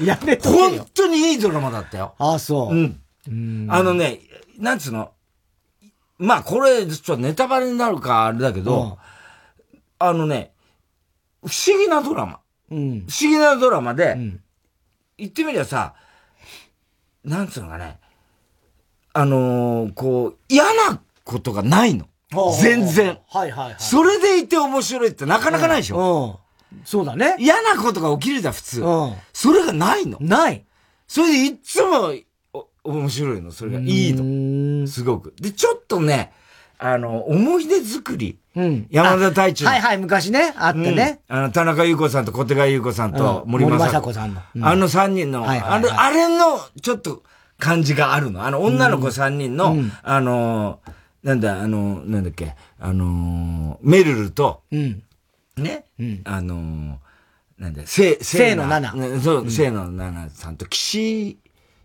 [0.04, 2.14] やめと本当にいいドラマだったよ。
[2.18, 2.74] ああ、そう。
[2.74, 3.00] うん。
[3.28, 4.20] うんあのね、
[4.58, 5.12] なんつうの？
[6.20, 8.98] まあこれ、ちょっとネタバレになるかあれだけど、
[9.72, 10.52] うん、あのね、
[11.42, 12.40] 不思議なドラマ。
[12.70, 14.40] うん、不思議なドラマで、うん、
[15.16, 15.94] 言ってみりゃさ、
[17.24, 17.98] なんつうのかね、
[19.14, 22.06] あのー、こう、嫌なことがないの。
[22.60, 23.18] 全然。
[23.26, 23.76] はいはいはい。
[23.78, 26.40] それでいて面白いってなかなかないでしょ。
[26.72, 26.82] うん。
[26.84, 27.34] そうだね。
[27.38, 28.82] 嫌なことが起きるじゃん、普通。
[28.82, 29.14] うん。
[29.32, 30.18] それがないの。
[30.20, 30.64] ない。
[31.08, 32.12] それでいつも、
[32.90, 33.52] 面白いの。
[33.52, 34.86] それがいいの。
[34.86, 35.34] すごく。
[35.40, 36.32] で、ちょっとね、
[36.78, 38.38] あの、思い出作り。
[38.56, 38.86] うん。
[38.90, 39.64] 山田太一。
[39.64, 41.20] はいはい、昔ね、あってね。
[41.28, 44.40] あの、田中優子さんと小手川優子さんと森正子さんの。
[44.62, 47.22] あの三人の、あれ、あれの、ちょっと
[47.58, 48.44] 感じがあるの。
[48.44, 50.80] あの、女の子三人の、あの、
[51.22, 55.84] なんだ、あの、なんだっけ、あのメルルと、ね、
[56.24, 56.98] あの
[57.58, 59.20] なんだ、せ、せいの七。
[59.20, 61.38] そう、せいの七さんと、岸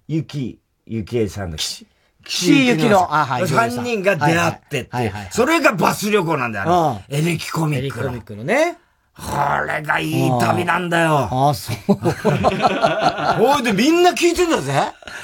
[0.08, 1.88] ゆき、ゆきえさんの岸。
[2.24, 3.08] 岸ゆきの。
[3.48, 7.02] 三人が出会ってって、それがバス旅行なんだよ。
[7.10, 7.80] エレキコミック。
[7.80, 8.78] エレキコミックのね。
[9.18, 9.24] こ
[9.66, 11.30] れがいい旅なんだよ。
[11.32, 11.76] ああ、そう。
[11.96, 14.74] ほいでみんな聞いてんだぜ。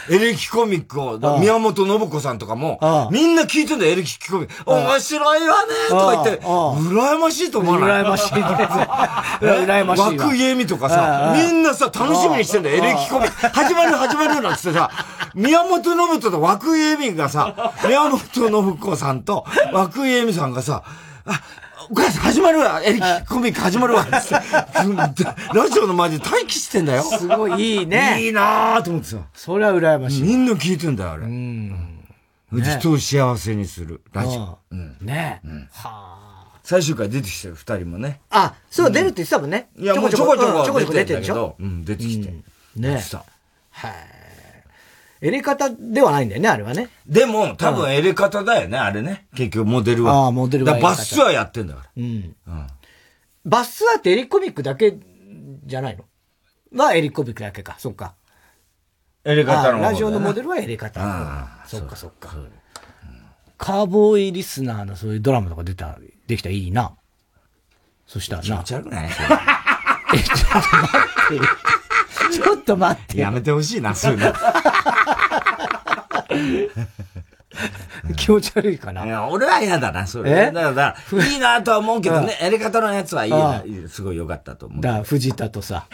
[0.10, 1.20] エレキコミックを。
[1.40, 4.72] 宮本信子さんとかも、みんな聞いてんだよ、エレキコミック。
[4.72, 8.04] 面白いわねとか言って、羨ましいと思わない？
[8.04, 8.34] 羨ましい。
[9.44, 10.18] 羨ましい。
[10.18, 13.48] 枠家美とかさ、みんなさ、楽しみにしてんだよ、エレキコミック。
[13.60, 14.90] 始まる始まるなんつってさ、
[15.36, 20.82] 宮本信子と枠家美がさ、宮本信子さんと枠家美さんがさ、
[21.26, 21.40] あ、
[21.92, 24.08] お母さん始まるわエレキコミック始まるわ
[25.54, 27.04] ラジオの前で待機してんだよ。
[27.04, 28.24] すごいいいね。
[28.24, 29.18] いいなぁと思ってさ。
[29.34, 30.22] それは羨ましい。
[30.22, 31.24] みんな聞いてんだよ、あれ。
[31.24, 32.00] うん。
[32.54, 34.58] 人を幸せにするラジオ。
[34.72, 34.96] うん。
[35.02, 35.50] ねえ。
[35.74, 36.16] は
[36.54, 36.60] あ。
[36.64, 38.22] 最終回出てきてる二人もね。
[38.30, 39.68] あ、そう、出るって言ってたもんね。
[39.78, 42.30] いや、もうちょこちょこちょこちょこ出てるでしょうん、出てきて。
[42.78, 43.18] ねえ。
[43.72, 44.21] はい。
[45.24, 46.90] エレカタではないんだよね、あれはね。
[47.06, 49.28] でも、多分エレカタだよね、あれね。
[49.36, 50.14] 結局、モデルは。
[50.26, 50.80] ああ、モデルは。
[50.80, 51.90] バスツアーやってんだから。
[51.96, 52.36] うん。
[52.48, 52.68] うん。
[53.46, 54.98] バスツアーってエリコミックだけ
[55.66, 56.06] じゃないの？
[56.84, 58.16] はエリコミックだけか、そっか。
[59.24, 61.02] エレカタの、ラジオのモデルはエレカタ。
[61.04, 62.36] ああ、そっかそっか。
[63.60, 66.94] カーボーイリスナーのそういうドラマとか出た、できたらいいな。
[68.08, 68.48] そしたらな。
[68.48, 69.10] 気持ち悪くない？
[70.16, 71.46] え、ちょっと待って。
[72.42, 73.18] ちょっと待って。
[73.20, 74.34] やめてほしいな、そういうの。
[78.18, 79.06] 気持ち悪いかな。
[79.06, 80.32] いや、俺は嫌だな、それ。
[80.32, 80.52] え？
[80.52, 84.82] だから、いいなとは思うけどね、やり方のやつはいいな、すごい良かったと思う。
[84.82, 85.86] だ藤田とさ。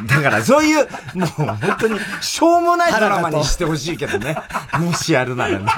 [0.00, 0.06] うん。
[0.06, 4.36] だから、そういう、もう本当に、しょうもないドラマにしてほしいけどね。
[4.78, 5.66] もしやるならね。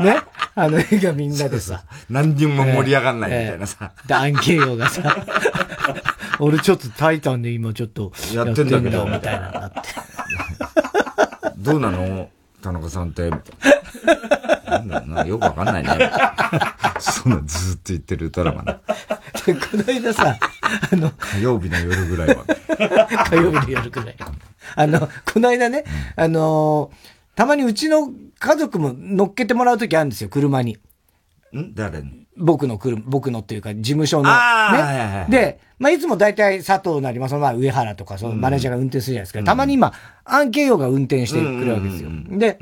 [0.00, 0.20] ね？
[0.56, 1.82] あの映画みんなでさ。
[2.08, 3.92] 何にも盛り上がんないみたいなさ。
[4.06, 5.16] で、アンケーヨがさ、
[6.40, 9.80] 俺ちょっとタイタンで今ちょっとやってんだけど、みたいななって。
[11.58, 12.30] どうなの？
[12.62, 13.30] 田中さんって。
[13.30, 16.10] なんだろうな、よくわかんないね。
[16.98, 18.78] そんなずっと言ってるドラマね。
[19.44, 20.38] この間さ、
[20.92, 22.44] あの、火曜日の夜ぐらいは。
[23.26, 24.16] 火曜日の夜ぐらい。
[24.76, 25.84] あの、この間ね、
[26.16, 26.90] あの
[27.34, 30.78] たまにうちの家族も乗っけてもらうときあるんですよ、車に。
[31.54, 31.74] ん？
[31.74, 32.26] 誰に？
[32.36, 34.30] 僕の車、僕のっていうか、事務所の。
[34.30, 35.26] ね。
[35.28, 39.38] で、まあ、いつも大体佐藤なり、まあ、そのまあ、上原とか、そのマネージャーが運転するじゃないですか。
[39.40, 39.92] うん、たまに今、
[40.24, 42.10] アンケイヨが運転してくるわけですよ。
[42.30, 42.58] で、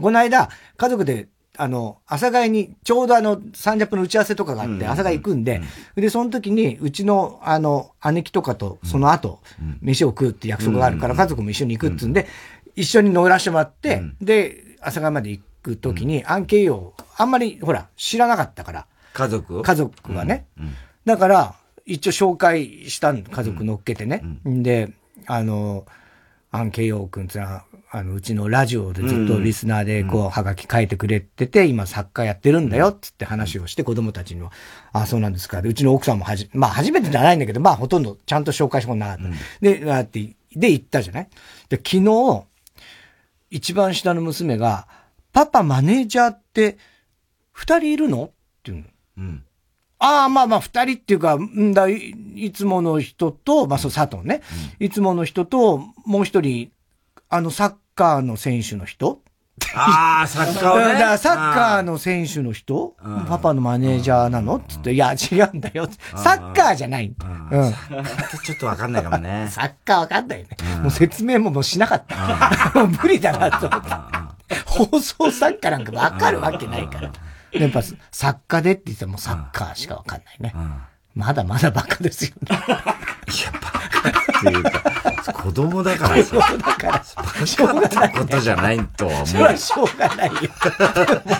[0.00, 1.28] この間、家族で、
[1.58, 5.62] あの、朝帰に、ちょうどあの、サンジャの打ち合わせとかがあって、朝帰行くんで、
[5.94, 9.40] で、その時に、うちの、あの、姉貴とかと、その後、
[9.80, 12.26] 飯を食うって約束があるから、家族も一緒に行くっつんで、
[12.74, 18.86] 一緒に乗らせてもらって、で、朝帰まで行く時に、アンケイヨあんまり、ほら、知らなかったから。
[19.12, 20.46] 家族家族はね。
[21.04, 21.54] だから、
[21.84, 24.22] 一応紹介したん、家族乗っけてね。
[24.44, 24.92] で、
[25.26, 25.86] あの、
[26.50, 34.52] アンケイヨー君ってのは、あの、うちのラジオでずっとリスナーで、こう、はがき書いてくれてて、今作家やってるんだよ、つって話をして、子供たちには、
[34.92, 35.62] あ、そうなんですか。
[35.62, 39.22] で、うちの奥さんもはじ、まあ、初めてじゃないんだけど、まあ、ほとんどちゃんと紹介してもらった。
[39.60, 41.28] で、あって、で、行ったじゃない
[41.68, 42.44] で、昨日、
[43.50, 44.88] 一番下の娘が、
[45.36, 46.78] パパマネージャーって
[47.52, 48.24] 二人いるの？
[48.24, 48.30] っ
[48.62, 48.84] ていうの。
[49.18, 49.44] うん。
[49.98, 54.40] ああ、まあまあ二人っていうか、んだい、いつもの人と、まあそう佐藤ね、
[54.80, 56.70] うん、いつもの人と、もう一人、
[57.28, 59.18] あのサッカーの選手の人っ
[59.74, 60.84] ああ、サッカーをね。
[60.84, 62.96] だからサッカーの選手の人
[63.28, 64.56] パパのマネージャーなの？
[64.56, 65.86] って言って、いや、違うんだよ。
[66.16, 67.06] サッカーじゃない。
[67.06, 67.14] うん。
[68.42, 69.48] ちょっとわかんないかもね。
[69.52, 70.56] サッカーわかんないよね。
[70.80, 72.72] もう説明ももうしなかった。
[72.74, 74.25] もう無理だなと思った。
[74.66, 77.12] 放送作家なんかわかるわけないから。
[77.52, 80.54] やっぱ作家でって言ってもサッカーしかわかんないね。
[81.16, 82.58] まだまだバカですよね。
[82.58, 82.76] いや、
[83.52, 84.12] バカっ
[84.42, 86.36] ていうか、子供だからさ。
[86.36, 86.92] 子供だから。
[86.92, 89.26] バカってことじゃないとは思う。
[89.26, 90.34] それはしょうがないよ。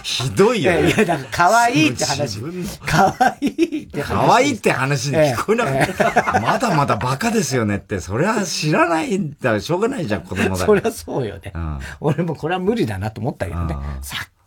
[0.02, 0.88] ひどいよね。
[0.88, 2.40] いや、だから可愛いって話。
[2.86, 4.26] 可愛いって話。
[4.26, 5.72] 可愛いって話に聞こえなか
[6.10, 6.40] った。
[6.40, 9.60] まだまだバカですよねって、それは知らないんだ。
[9.60, 10.56] しょうがないじゃん、子供だから。
[10.56, 11.52] そりゃそうよね。
[12.00, 13.76] 俺もこれは無理だなと思ったけどね。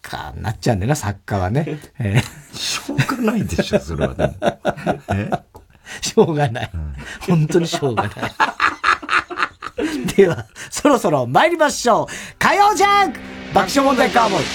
[0.02, 1.80] カーになっちゃうんだよな、作家はね。
[2.00, 4.36] えー、しょうがないでしょ、それはね。
[5.14, 5.30] え？
[6.02, 6.72] しょうがない。
[7.28, 8.14] 本当にしょうがない。
[10.16, 12.08] では、そろそろ参りましょう。
[12.38, 13.20] 火曜ジャンク
[13.54, 14.45] 爆笑問題カーボーイ。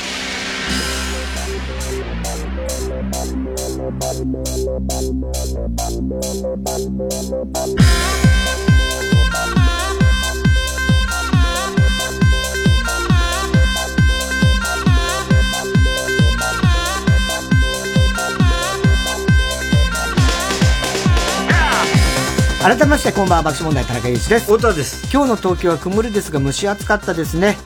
[22.64, 24.46] 改めましてこんばんは爆笑問題田中裕一です。
[24.46, 25.12] 太田です。
[25.12, 27.58] 今日の東京は曇りですが蒸し暑かったですね。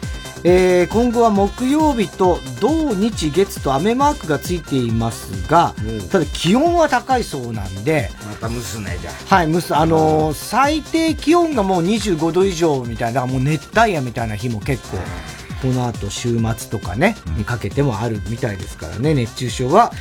[0.43, 8.11] えー、今後は木曜日と土日月と雨マークがついていますが、うん、ただ気温は高いそうなんで。
[8.27, 9.77] また蒸すねじゃはい蒸す。
[9.77, 14.99] あのー、最低気温がもう25度以上みたいなもう熱帯夜みたいな日も結構
[15.63, 19.15] この後週末とかね、にかけてもあるみたいですからね。
[19.15, 19.93] 熱中症は、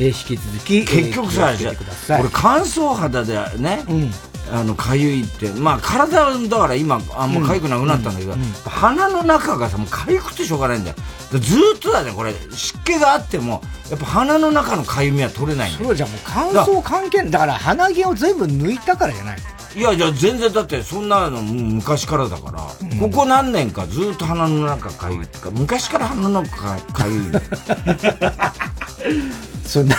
[0.00, 4.10] えー、引き続き結局さ、えー、俺乾燥肌でね、うん
[4.50, 10.96] あの、かゆいって、まあ、体だから今、あんまかゆくなくなったんだけど、うんうんうん、鼻の中がさ、もうかゆくてしょうがないんだよ。
[11.32, 15.86] ずっとだね、これ、湿気があっても、やっぱ鼻の中のかゆみは取れないんだよ。
[15.86, 17.30] そうじゃもう乾燥関係ない。
[17.30, 19.38] だから鼻毛を全部抜いたからじゃない
[19.76, 27.24] いや、じゃ全然だって、そんなの昔からだから、うん、ここ何年かずっと鼻の中かゆいってか、昔から鼻の中かゆい。
[29.74, 29.98] そう、なん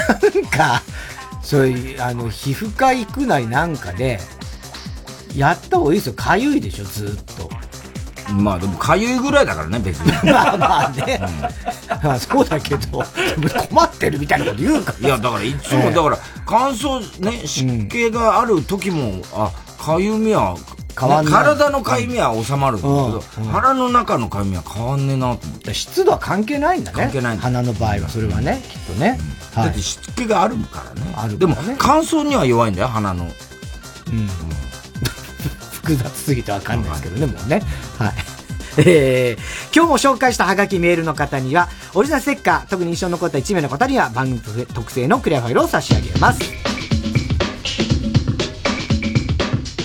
[0.49, 0.81] か、
[1.41, 4.19] そういう、あの、皮膚科行くなりなんかで、
[5.35, 6.13] やった方がいいですよ。
[6.13, 7.49] かゆいでしょ、ずっと。
[8.33, 10.13] まあでも、かゆいぐらいだからね、別に。
[10.31, 11.19] まあまあね。
[12.03, 13.03] うん、あそうだけど、
[13.69, 15.07] 困ってるみたいなこと言うから。
[15.09, 20.55] いや、だからいつも、だから、乾燥、ね、湿気がある時も、あ、かゆみは、
[20.99, 21.33] 変わんない。
[21.33, 23.21] 体のかゆみは収まるんだけど、
[23.51, 25.73] 腹の中のかゆみは変わんねえなと思って。
[25.73, 26.97] 湿度は関係ないんだね。
[26.97, 29.19] 関係ない鼻の場合は、それはね、きっとね。
[29.55, 31.13] だって湿気があるからね。
[31.15, 33.25] ある、ね、でも、乾燥には弱いんだよ、鼻の。
[33.25, 33.29] うん。
[35.71, 37.61] 複雑すぎてわかんないですけどね、もうね。
[37.99, 38.13] はい。
[38.77, 46.39] えー、今日も紹介したハガキメールの方には、オリジナルステッカー、特に印象に残った1名の方には番組特製のクリアファイルを差し上げます。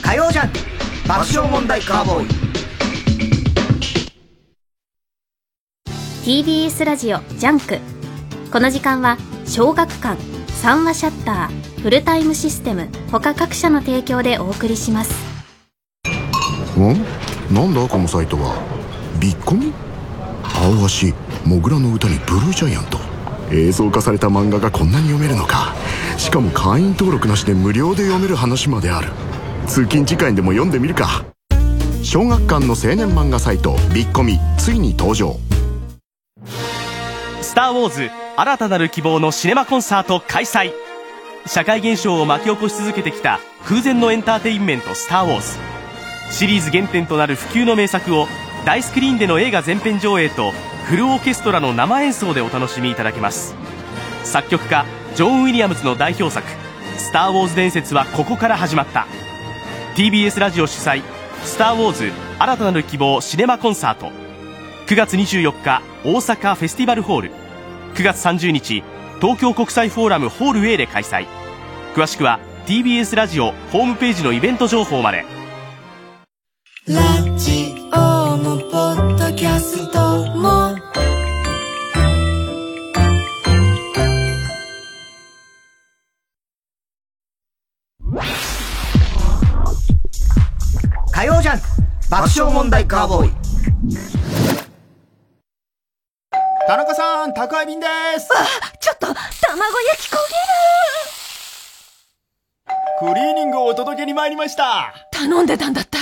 [0.02, 0.69] 火曜ジャン
[1.10, 2.28] 爆笑問題カーボーイ。
[6.22, 7.80] TBS ラジオジャンク。
[8.52, 10.16] この時間は小学館
[10.62, 15.12] 三和シヤッターフルタイムシステム他各社の提供でお送りします。
[16.78, 17.04] ん
[17.52, 18.54] なんだこのサイトは？
[19.18, 19.72] ビッコミ？
[20.44, 21.12] アオアシ
[21.44, 23.00] 土竜の唄にブルージャイアント。
[23.50, 25.74] 映像化された漫画がこんなに読めるのか。
[26.16, 29.08] しかも会員登録なしで無料で読める話まである
[29.70, 31.24] 通勤時間でも読んでみるか。
[32.02, 35.36] 小学館の青年漫画サイトビッコミついに登場
[37.40, 40.72] 「スター・ウォーズ新たなる希望」のシネマコンサート開催。
[41.46, 45.56] 社会現象を巻き起こし続けてきた空前のエンターテインメント「スター・ウォーズ」
[46.36, 48.26] シリーズ原点となる不朽の名作を
[48.64, 50.52] 大スクリーンでの映画全編上映と
[50.86, 53.54] フルオーケストラの生演奏でお楽しみいただけます。
[54.24, 56.44] 作曲家ジョン・ウィリアムズの代表作
[56.98, 59.06] 「スター・ウォーズ伝説はここから始まった。
[59.96, 61.02] TBS ラジオ主催
[61.42, 64.12] 「スター・ウォーズ新たなる希望シネマコンサート」
[64.86, 67.32] 9月24日大阪フェスティバルホール。
[67.94, 68.84] 9月30日
[69.20, 71.26] 東京国際フォーラムホール A で開催。
[71.94, 75.24] 詳しくは TBS ラジオホームページのイベント情報まで。
[76.86, 77.02] ラ
[77.36, 80.76] ジオもポッドキャストも
[91.20, 91.60] 火曜ジャン
[92.08, 93.32] 爆笑問題カーボーイ。
[96.66, 97.86] 田中さん宅配便で
[98.18, 98.30] す。
[98.32, 98.36] あ
[98.80, 100.16] ちょっと卵焼き焦
[103.04, 103.12] げる。
[103.12, 104.94] クリーニングをお届けに参りました。
[105.12, 105.98] 頼んでたんだった。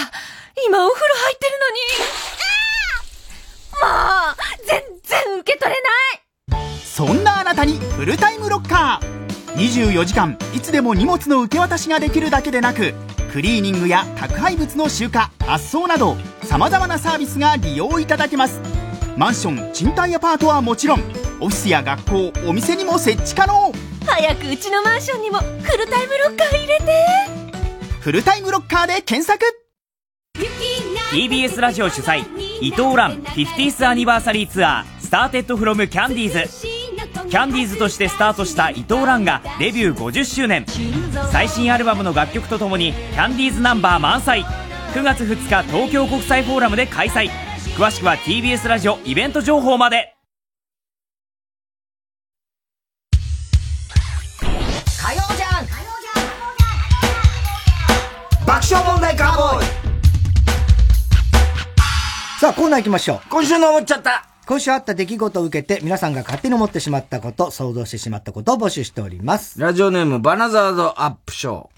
[0.64, 1.80] 今お風呂入ってるのに。
[3.82, 3.90] も
[4.30, 4.36] う
[4.68, 5.88] 全然受け取れな
[6.62, 6.68] い。
[6.78, 9.27] そんなあなたにフルタイムロッカー
[9.58, 10.38] 24時間。
[10.54, 12.94] いつでも荷物の受け渡しができるだけでなく
[13.32, 18.60] クリーニングや宅配物の集荷発送などさまざまなサービスが利用いただけます。
[19.16, 21.00] マンション賃貸アパートはもちろん
[21.40, 23.72] オフィスや学校お店にも設置可能。
[24.06, 26.84] 早くうちのマンションにもフルタイムロッカー入れて。
[28.00, 29.44] フルタイムロッカーで検索。
[31.10, 32.22] TBS ラジオ主催
[32.60, 36.77] 伊藤蘭 50th アニバーサリーツアースターテッドフロムキャンディーズ
[37.30, 40.64] キャンディーズとしてスタートした伊藤蘭がデビュー50周年。
[41.30, 44.44] 最新アルバムの楽曲とともにキャンディーズナンバー満載。
[44.94, 47.28] 9月2日東京国際フォーラムで開催。
[47.76, 50.14] 詳しくは TBS ラジオイベント情報まで。
[55.02, 55.66] 火曜じゃん。
[58.46, 59.66] 爆笑問題カーボーイ。
[62.40, 63.20] さあ、コーナー行きましょう。
[63.28, 69.60] 今週の思っちゃった今週あった出来事を受けて、皆さんが勝手に思ってしまったこと、想像してしまったことを募集しております。
[69.60, 71.68] ラジオネームバナザードアップショー。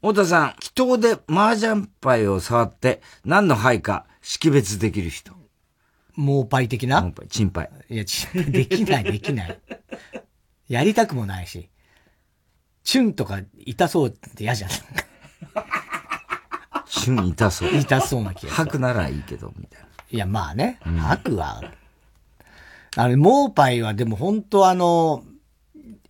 [0.00, 5.34] 太田さん、祈祷で麻雀牌を触って何の牌か識別できる人。
[6.16, 7.00] もうパイ的な？
[7.00, 7.70] もうチンパイ。
[7.90, 9.56] いや、ちできない、 できない。
[10.66, 11.70] やりたくもないし。
[12.82, 14.70] チュンとか痛そうって嫌じゃん。
[16.90, 17.70] チュン痛そう。
[17.72, 18.64] 痛そうな気がする。
[18.64, 19.91] 吐くならいいけど、みたいな。
[20.12, 20.78] いや、まあね。
[20.82, 21.62] 吐くは。
[22.96, 25.24] あれ、モーパイはでも本当あの、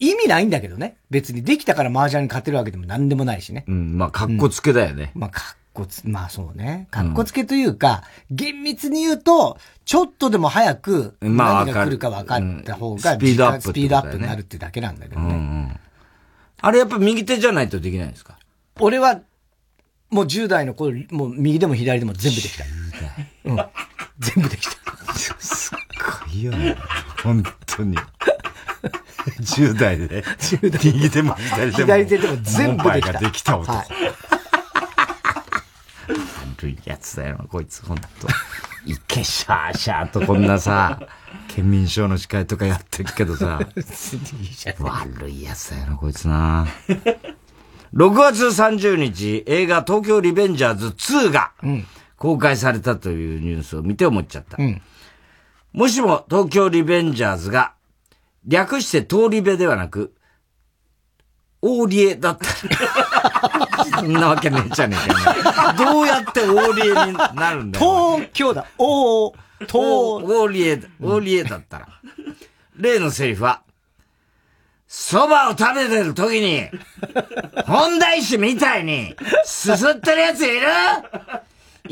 [0.00, 0.96] 意味ないんだけどね。
[1.10, 3.64] 別にできたから麻雀に勝てるわけでも何でもないしね。
[3.68, 5.12] うん、まあ、格好つけだよね。
[5.14, 6.88] まあ、かっこつ、まあそうね。
[6.90, 15.26] かっこつけというか、厳密に言うと、ちょっとでも早く、まあ何が来るか分かった方うんが、スピードアップねスピードアップになるってだけなんだけどね。
[15.28, 15.80] うんうん。
[16.60, 18.38] あれやっぱ右手じゃないとできないんですか？
[18.80, 19.20] 俺は、
[20.10, 22.64] もう10代の頃、もう右でも左でも全部できた。
[23.44, 23.56] うん。
[24.22, 25.14] 全部できた。
[25.14, 25.78] すっ
[26.26, 26.76] ごいよね。
[27.22, 27.96] 本当に。
[29.40, 30.24] 10代で、
[30.84, 31.86] 右でも左でも。
[31.86, 33.76] 左手でも全部できたができた男。
[33.76, 33.86] はい
[36.62, 38.06] 悪いやつだよな、こいつ、ほんと。
[38.84, 41.00] いけしゃーしゃーとこんなさ、
[41.48, 43.60] 県民賞の司会とかやってるけどさ、
[44.80, 46.66] 悪いやつだよな、こいつな。
[47.94, 51.52] 6月30日、映画東京リベンジャーズ2が
[52.22, 54.56] 公開されたというニュースを見て思っちゃった。
[54.56, 54.80] うん。
[55.72, 57.72] もしも東京リベンジャーズが、
[58.46, 60.14] 略して通り部ではなく、
[61.62, 62.46] オーリエだった
[63.80, 65.94] ら、 そんなわけねえじゃねえかよ。
[65.94, 68.18] どうやってオーリエになるんだよ。
[68.18, 68.66] 東京だ。
[68.78, 71.88] おー、東、オーリエ、オーリエだったら。
[72.76, 73.62] 例のセリフは、
[74.88, 76.68] 蕎麦を食べてる時に、
[77.66, 80.68] 本題師みたいに、すすってるやついる？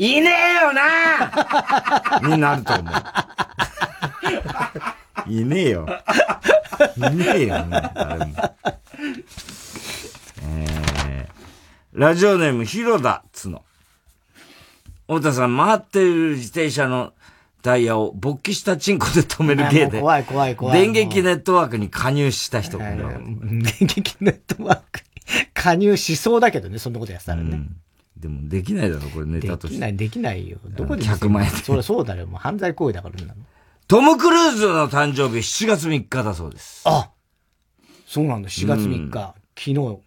[0.01, 2.91] いねえよな になると思
[5.27, 5.31] う。
[5.31, 5.87] いねえよ。
[6.97, 8.55] いねえよな、誰も。
[10.43, 13.63] えー、ラジオネーム、広田つの。
[15.05, 17.13] 太田さん、回っている自転車の
[17.61, 22.79] タイヤを勃起したチンコで止める芸で、怖い怖い怖い電撃ネットワークに加入した人。
[22.79, 22.97] 電
[23.81, 25.01] 撃ネットワーク
[25.37, 27.67] に加入しそうだけどね、そんなことやってたらね。
[28.21, 29.73] でもできないだろ、これネタとして。
[29.73, 30.59] できない、できないよ。
[30.77, 32.27] どこで100万円そりゃそうだよ。
[32.27, 33.33] もう犯罪行為だからな。
[33.87, 36.83] トム・クルーズの誕生日7月3日だそうです。
[36.85, 37.09] あ
[38.05, 39.33] そうなんだ、4月3日。
[39.57, 39.99] 昨日。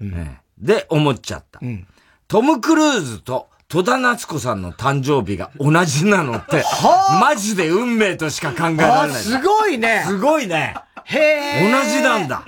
[0.00, 1.60] ねで、思っちゃった。
[1.64, 1.86] ん
[2.26, 6.64] トム・クルーズと戸田夏子さんの誕生日が同じなのって、
[7.20, 9.22] マジで運命としか考えらあ、れない。
[9.22, 10.02] すごいね。
[10.06, 10.74] すごいね。
[11.04, 11.72] へえ。
[11.72, 12.44] 同じなんだ。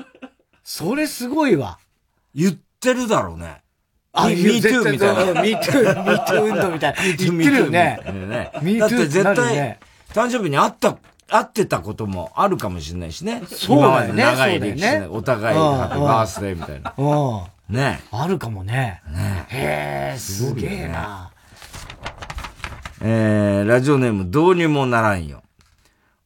[0.65, 1.79] それすごいわ。
[2.35, 3.62] 言ってるだろうね。
[4.13, 5.43] あ Me 言う too みたいな。
[5.43, 7.03] Me too, Me too 運動みたいな。
[7.17, 8.01] 言ってるよね。
[8.79, 9.81] だって絶対ね、
[10.13, 10.99] 誕生日に会った、
[11.29, 13.43] 会ってたこともあるかもしれないしね。
[13.47, 15.07] そうだよね長い歴史ねね。
[15.07, 16.93] お互い、うんハッピーバースデーみたいな。
[16.97, 17.75] うん。
[17.75, 19.01] ねあるかもね。
[19.09, 21.31] ねへえ、すげえな。
[23.01, 25.43] えー、ラジオネームどうにもならんよ。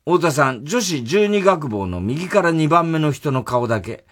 [0.05, 4.05] 太田さん、女子12学坊の右から2番目の人の顔だけ、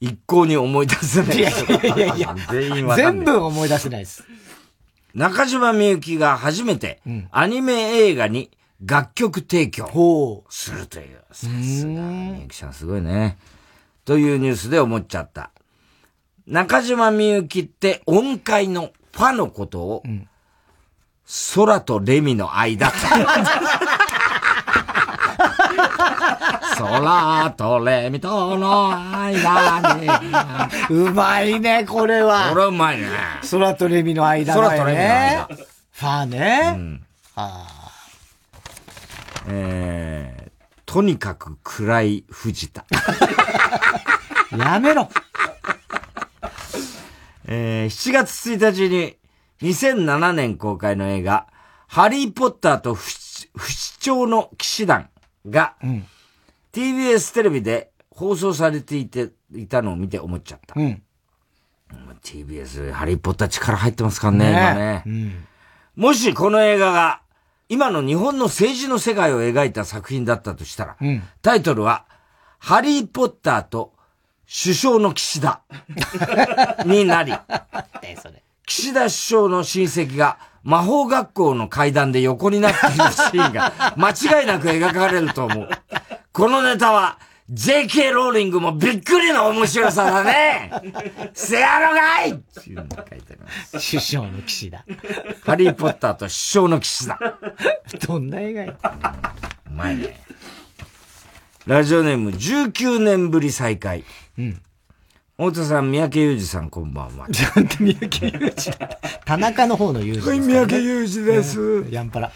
[0.00, 1.38] 一向に思い出せない。
[1.38, 4.24] いやいやいや全員わかんない全部思い出せないです。
[5.14, 8.50] 中島みゆきが初めて、アニメ映画に
[8.84, 11.18] 楽曲提供するという。
[11.32, 13.36] さすが、みゆきさんすごいね。
[14.06, 15.50] というニュースで思っちゃった。
[16.46, 20.02] 中島みゆきって音階のファのことを、
[21.54, 22.90] 空とレミの間。
[26.76, 30.08] 空とレミとの間に。
[30.90, 32.50] うまいね、これは。
[32.50, 33.06] これはうまいね。
[33.50, 34.76] 空とレミの間だよね。
[34.76, 35.48] 空とレミの間。
[35.92, 36.72] ファーね。
[36.74, 37.02] うん
[37.36, 37.66] あ
[39.48, 40.50] え
[40.86, 42.84] とにかく暗い藤田。
[44.56, 45.08] やめろ
[47.44, 49.16] えー、7月1日に
[49.62, 51.46] 2007年公開の映画、
[51.86, 55.09] ハリーポッターと不死鳥の騎士団
[55.48, 56.06] が、うん、
[56.72, 60.78] TBS テレビで放送されていて、いたのを見て思っちゃった。
[60.78, 61.02] うん、
[62.22, 65.46] TBS、ハリーポッター力入ってますからね、ね今ね、うん、
[65.96, 67.22] もしこの映画が、
[67.68, 72.06] 今の日本の政治の世界を描いた作品だったとしたら、うん、タイトルは、
[72.58, 73.94] ハリーポッターと
[74.46, 75.62] 首相の岸田
[76.84, 77.32] になり、
[78.70, 85.68] 岸田首相の親戚が魔法学校の階段で横になっているシーンが 間違いなく描かれると思う。
[86.32, 87.18] このネタは
[87.50, 90.70] JK ローリングもびっくりの面白さだね
[91.34, 93.90] せやろがいっていうのが書いてあります。
[93.90, 94.84] 首相の騎士だ。
[95.44, 97.18] ハリーポッターと首相の騎士だ。
[98.06, 98.72] どんな映画や
[99.68, 100.20] うまいね。
[101.66, 104.04] ラジオネーム19年ぶり再会。
[104.38, 104.62] うん。
[105.40, 107.26] 太田さん、三宅裕二さん、こんばんは。
[107.30, 108.72] ちゃんと三宅裕二。
[109.24, 110.58] 田中の方の裕二です、ね。
[110.58, 111.86] はい、三宅裕二です。
[111.88, 112.30] やんぱら。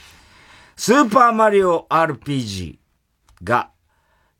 [0.74, 2.78] スーパーマリオ RPG
[3.42, 3.68] が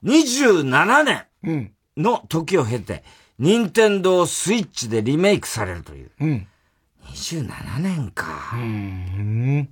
[0.03, 3.05] 27年の時を経て、
[3.39, 6.11] 任天堂スイッチでリメイクされるという。
[6.21, 6.47] うん。
[7.09, 8.53] 27年か。
[8.55, 9.69] うん。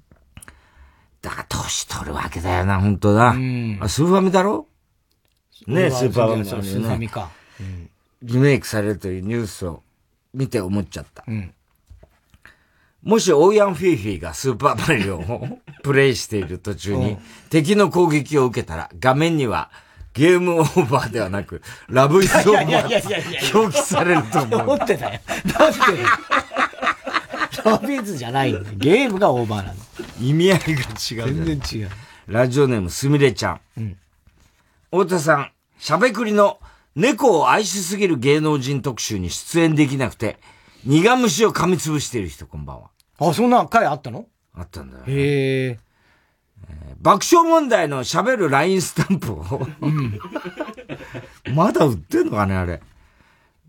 [1.23, 3.31] だから年取るわけだよな、本当だ。
[3.31, 3.79] うん。
[3.81, 4.69] あ、スーファミだろ？
[5.67, 6.45] ねスーパーファミ、ね。
[6.45, 7.31] スーファミか。
[7.59, 7.89] うん。
[8.23, 9.83] リメイクされるというニュースを
[10.33, 11.25] 見て思っちゃった。
[11.27, 11.53] うん。
[13.03, 17.19] もしオーヤンフィーフィーがスーパーマリオをプレイしている途中に
[17.51, 19.71] 敵の攻撃を受けたら画面には
[20.15, 24.61] ゲームオーバーではなく、ラブイズオーバー表記されると思う。
[24.61, 25.21] 思ってたよ。
[25.59, 25.79] なんで？
[27.65, 29.79] ラブイズじゃないよ、ゲームがオーバーなの。
[30.21, 31.35] 意味合いが違う。
[31.35, 31.91] 全然違う。
[32.27, 33.61] ラジオネームすみれちゃん。
[33.79, 33.97] うん。
[34.91, 36.61] 太田さん、しゃべくりの
[36.95, 40.39] 猫を愛しすぎる芸能人特集に出演できなくて、
[40.85, 42.91] 苦虫を噛みつぶしている人、こんばんは。
[43.19, 44.27] あ、そんな回あったの？
[44.55, 45.05] あったんだよ。
[45.07, 45.79] へえ。
[47.01, 50.19] 爆笑問題の喋る LINE スタンプを、うん、
[51.55, 52.81] まだ売ってんのかね、あれ。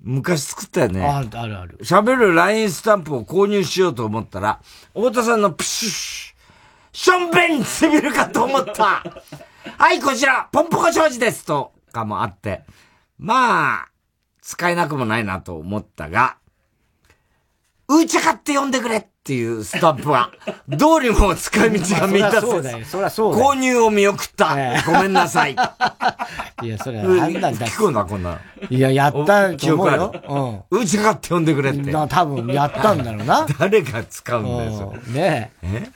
[0.02, 1.04] 昔作ったよね。
[1.04, 1.80] あるあるある。
[1.82, 4.60] 喋る LINE スタンプを購入しようと思ったら、
[4.94, 6.36] 太田さんのプシュシュ、
[6.92, 9.04] ションベンにすぎるかと思った。
[9.78, 12.64] はい、こちら、ポンポコ障子ですとかもあって、
[13.24, 13.88] まあ、
[14.42, 16.36] 使えなくもないなと思ったが、
[17.88, 20.30] うーちゃかって呼んでくれっていうスタンプは、
[20.68, 23.52] どうにも使い道が見出せそうだよ、そりゃそうだよ。
[23.52, 24.58] 購入を見送った。
[24.86, 25.56] ごめんなさい。
[26.64, 27.66] いや、それは判断だ。
[27.66, 28.40] 聞くんだ、こんな。
[28.70, 30.66] いや、やった記憶よ。
[30.72, 30.82] うん。
[30.82, 31.94] うちかって呼んでくれって。
[31.94, 33.48] 多分、やったんだろうな。
[33.58, 35.68] 誰が使うんだよ、ねえ。
[35.86, 35.92] え？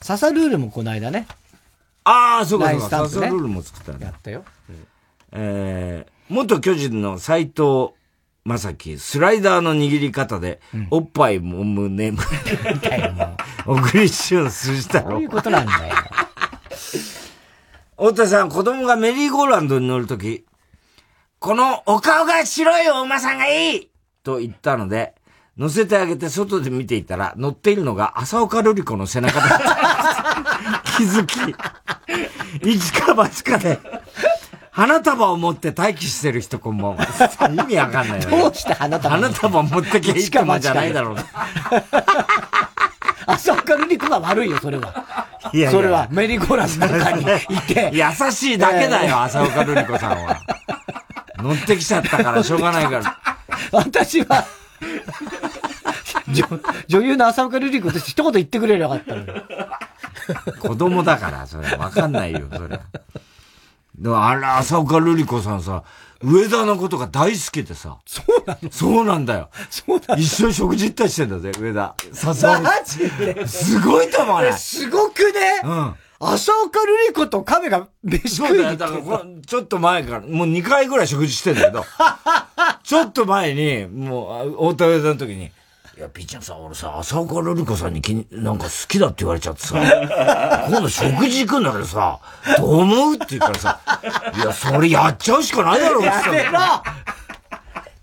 [0.00, 1.28] ササルールもこの間ね。
[2.02, 2.88] ああ、そうか、そうか。
[2.88, 3.98] ササルールも作ったね。
[4.06, 4.42] やったよ。
[5.32, 7.90] えー、元巨人の斎藤
[8.44, 10.60] まさき、スライダーの握り方で、
[10.90, 12.18] おっぱいもむねむ。
[13.66, 15.10] 小栗旬筋太郎。
[15.10, 15.94] そういうことなんだよ。
[17.96, 20.44] 太田さん、子供がメリーゴーランドに乗るとき、
[21.38, 23.90] このお顔が白いお馬さんがいい
[24.24, 25.14] と言ったので、
[25.56, 30.82] 乗せてあげて外で見ていたら、乗っているのが浅岡瑠璃子の背中だった。
[30.96, 31.38] 気づき、
[32.66, 33.78] 一か八かで、
[34.72, 37.04] 花束を持って待機してる人こんばんは。
[37.52, 38.40] 意味わかんないよ、ね。
[38.40, 41.16] どうして花束花束持ってけいいかもじゃないだろう。
[43.26, 45.04] 浅岡瑠璃子が悪いよ、それは。
[45.52, 47.26] いやいやそれは、メリーゴーランドの中にい
[47.66, 47.90] て。
[47.96, 48.02] 優
[48.32, 50.40] しいだけだよ、浅岡瑠璃子さんは。
[51.36, 53.18] 乗ってきちゃったからしょうがないから。
[53.72, 54.46] 私は、
[56.88, 59.16] 女優の浅岡瑠璃子として一言言ってくれればよかっ
[60.34, 61.68] たの子供だから、それ。
[61.76, 62.80] わかんないよ、それ。
[64.02, 65.84] でもあら、浅岡瑠璃子さんさ、
[66.20, 67.98] 上田のことが大好きでさ。
[68.04, 68.70] そうなの？
[68.72, 69.48] そうなんだよ。
[69.70, 71.94] そうなの一緒に食事行ったりしてんだぜ、上田。
[72.12, 74.52] さすがマジですごいと思うね。
[74.54, 75.60] すごくね？
[75.62, 75.94] うん。
[76.18, 81.84] 浅岡瑠璃子と亀が飯食いに行ってだからちょっと前から、もう2回ぐらい食事してんだけど、
[82.82, 85.52] ちょっと前に、もう、大田上田の時に、
[85.96, 89.76] いや、ピーちゃんさ、俺さ、浅岡瑠璃子さんにきなんか好きだって言われちゃってさ、
[90.68, 92.18] 今度食事行くんだけどさ、
[92.56, 93.80] どう思うって言ったらさ、
[94.34, 96.82] いや、それやっちゃうしかないだろうって言ったら。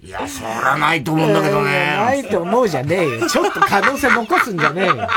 [0.02, 1.96] いや、そらないと思うんだけどね。
[1.98, 3.28] ないと思うじゃねえよ。
[3.28, 5.08] ちょっと可能性残すんじゃねえよ。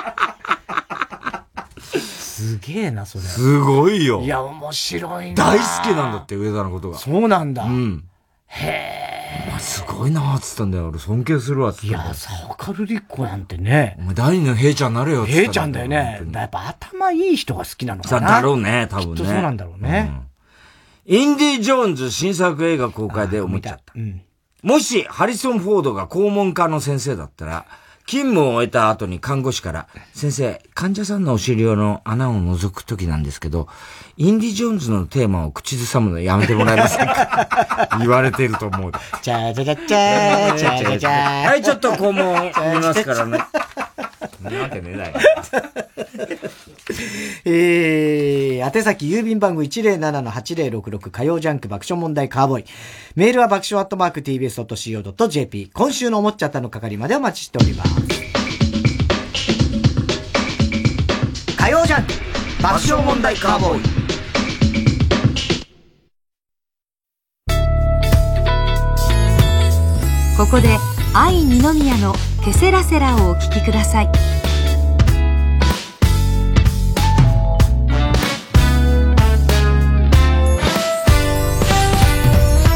[1.99, 3.25] すげえな、それ。
[3.25, 4.21] すごいよ。
[4.23, 5.45] いや、面白いな。
[5.45, 6.99] 大好きなんだって、上田のことが。
[6.99, 7.65] そうなんだ。
[7.65, 8.05] うん。
[8.47, 9.22] へえ。
[9.59, 10.89] すごいなーっつったんだよ。
[10.89, 13.97] 俺尊敬するわっつったいや、サオカルリッコなんてね。
[14.01, 16.23] お前第二のヘイちゃんなるよっつったヘイちゃんだよね。
[16.33, 18.29] やっぱ頭いい人が好きなのかな。
[18.29, 19.17] だろうね、多分ね。
[19.17, 20.11] きっとそうなんだろうね。
[21.07, 23.95] インディ・ジョーンズ新作映画公開で思っちゃった。
[24.63, 27.67] もし、ハリソン・フォードが肛門科の先生だったら、
[28.07, 33.69] 勤務を終えた後に看護師から、先生、患者さんのお尻用の穴を覗く時なんですけど、
[34.19, 37.89] インディ・ジョーンズのテーマを口ずさむのやめてもらえませんか？
[37.99, 38.93] 言われてると思う。
[39.23, 39.77] チャチャチャ
[40.57, 43.39] チャチャチャはい、ちょっと肛門見ますからね。
[44.43, 45.15] なわけねえだよ。
[47.45, 52.65] えー、宛先郵便番号107-8066火曜ジャンク爆笑問題カーボーイ。
[53.17, 55.71] メールは爆笑アットマーク tbs.co.jp。
[55.73, 57.91] 今週の思っちゃったの係までお待ちしております。
[61.57, 62.13] 火曜ジャンク
[62.63, 64.02] 爆笑問題カーボーイ。
[70.43, 70.77] ここで
[71.15, 72.13] 愛二宮の
[72.45, 74.11] ケセラセラをお聴きください。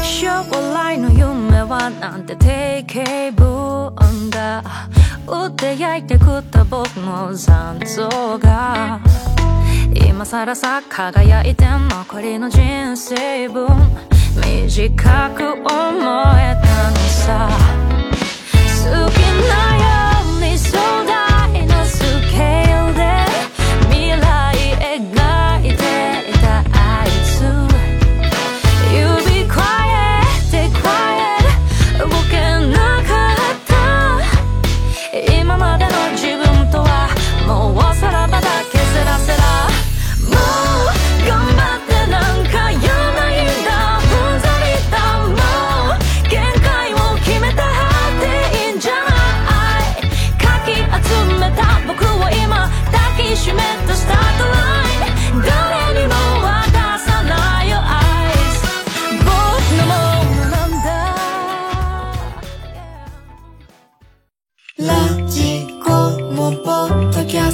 [0.01, 4.63] 将来の夢はなんて定型文だ
[5.27, 9.01] 打って焼いて食った僕の残像が
[9.93, 13.67] 今更さ輝いて残りの人生分
[14.41, 17.49] 短く思えたのさ。
[18.87, 19.17] 好き
[19.49, 21.16] なように壮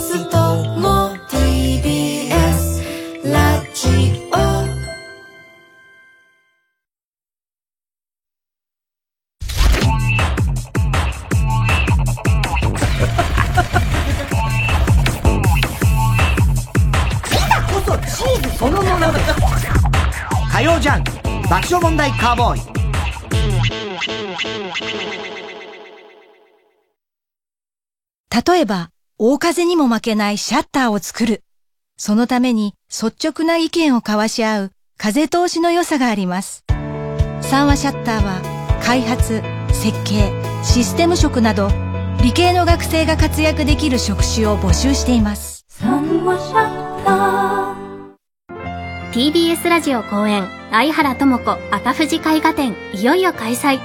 [0.04, 0.38] スト
[0.82, 2.84] も TBS
[3.32, 3.88] ラジ
[4.28, 4.36] オ
[17.72, 19.14] こそチーズそのものだ
[20.52, 21.12] 火曜ジャンク
[21.50, 22.74] 爆笑問題カーボーイ。
[28.46, 31.44] 例えば、大風にも負けないシャッターを作る。
[31.98, 36.64] そのために率直な意見を交わし合う風通しの良さがあります。
[37.42, 38.42] 三話シャッターは
[38.84, 40.32] 開発、設計、
[40.64, 41.70] システム職など
[42.24, 45.66] 理系の学生が活躍できる職種を募集しています。
[49.14, 53.80] TBS ラジオ公演相原智子赤富士絵画展いよいよ開催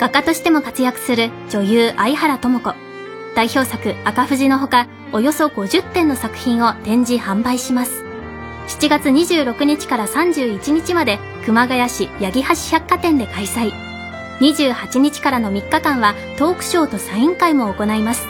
[0.00, 2.89] 画家としても活躍する女優相原智子
[3.34, 8.04] 代表作赤富士のほかおよそ50点の作品を展示販売します。
[8.68, 13.72] 7月26日から31日まで熊谷市八木橋百貨店で開催。
[14.40, 18.26] 28日からの3日間はトークショーとサイン会も行います。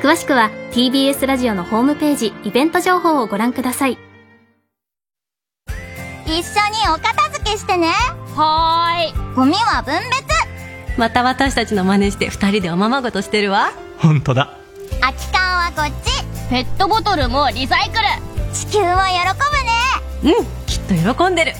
[0.00, 3.98] 詳しくは TBS ラジオのホームページイベント情報をご覧ください。
[6.26, 6.42] 一緒に
[6.88, 7.88] お片付けしてね。
[8.36, 9.34] はーい。
[9.34, 10.30] ゴミは分別。
[10.96, 14.56] また私たちの真似して二人でおままごとしてるわ本当だ。
[15.00, 16.10] 空き缶はこっち。
[16.48, 18.02] ペットボトルもリサイクル。
[18.52, 18.90] 地球も喜
[20.22, 20.36] ぶね。
[20.36, 21.52] うんきっと喜んでる。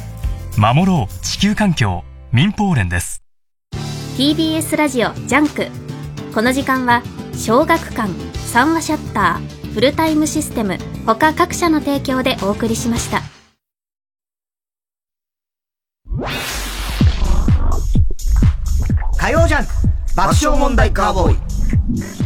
[0.57, 3.23] 守ろう地球環境民放連です。
[4.17, 5.69] TBS ラジオジャンク。
[6.35, 7.03] この時間は
[7.35, 8.11] 小学館
[8.47, 13.23] 三和シヤッターフルタイムシステム他各社の提供でお送りしました。
[19.19, 19.73] 火曜ジャンク
[20.17, 22.20] 爆笑問題カーボーイ。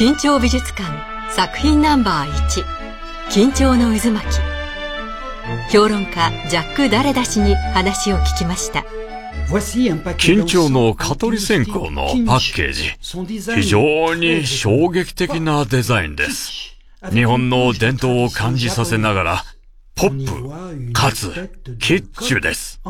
[0.00, 0.88] 緊張美術館
[1.30, 2.64] 作品ナンバー1
[3.28, 8.86] 緊張の渦巻き評論家ジャック・ダレダ氏に話を聞きました
[9.50, 12.94] 緊張の蚊取り線香のパッケージ
[13.52, 16.78] 非常に衝撃的なデザインです
[17.12, 19.44] 日本の伝統を感じさせながら
[19.94, 21.30] ポップかつ
[21.78, 22.80] キッチュです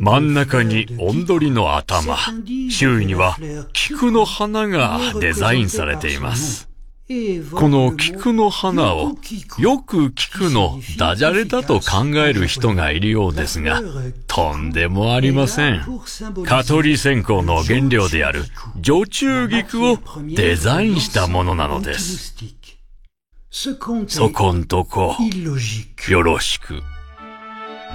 [0.00, 2.16] 真ん中にオンドリの頭
[2.70, 3.36] 周囲には
[3.72, 6.70] 菊の花がデザインされています
[7.56, 9.16] この菊の花を
[9.58, 13.82] よく菊のダジャレだと考える人がいるようですが、
[14.28, 15.84] とんでもありません。
[16.46, 18.44] 蚊取り線香の原料である
[18.80, 19.98] 女中菊を
[20.36, 22.36] デザインしたものなのです。
[23.52, 24.06] そこん
[24.64, 25.16] とこ、
[26.08, 26.80] よろしく。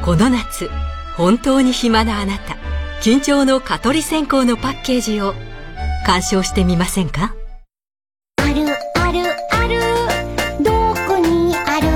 [0.03, 0.69] この夏、
[1.15, 2.57] 本当に暇なあなた、
[3.01, 5.33] 緊張の蚊取り線香のパッケージを
[6.05, 7.33] 鑑賞してみませんか？
[8.35, 9.79] あるあるある
[10.61, 10.71] ど
[11.07, 11.87] こにある？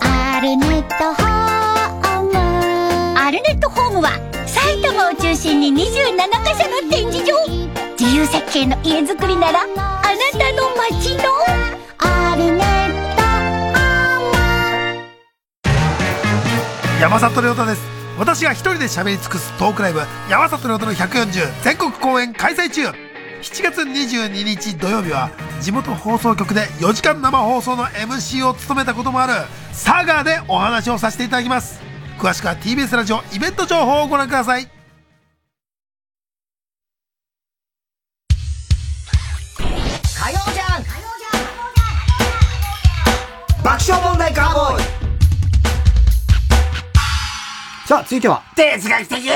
[0.00, 2.38] アルネットホーム。
[3.20, 4.12] アルネットホームは
[4.46, 7.34] 埼玉を中心に27カ所の展示場。
[8.00, 9.74] 自由設計の家づくりならあな
[10.32, 11.63] たの街の
[17.00, 17.82] 山里亮太です。
[18.18, 20.00] 私が一人で喋り尽くすトークライブ
[20.30, 22.86] 山里亮太の140全国公演開催中。
[22.86, 25.30] 7月22日土曜日は
[25.60, 29.34] 地元放送局で4時間生放送の MC を務めたこともある。
[29.72, 31.80] サガーでお話をさせていただきます。
[32.18, 34.73] 詳しくは TBS ラジオイベント情報をご覧ください。
[43.74, 44.84] 爆笑問題カーボーイ
[47.88, 48.44] さあ、続いては。
[48.54, 49.28] 哲学的？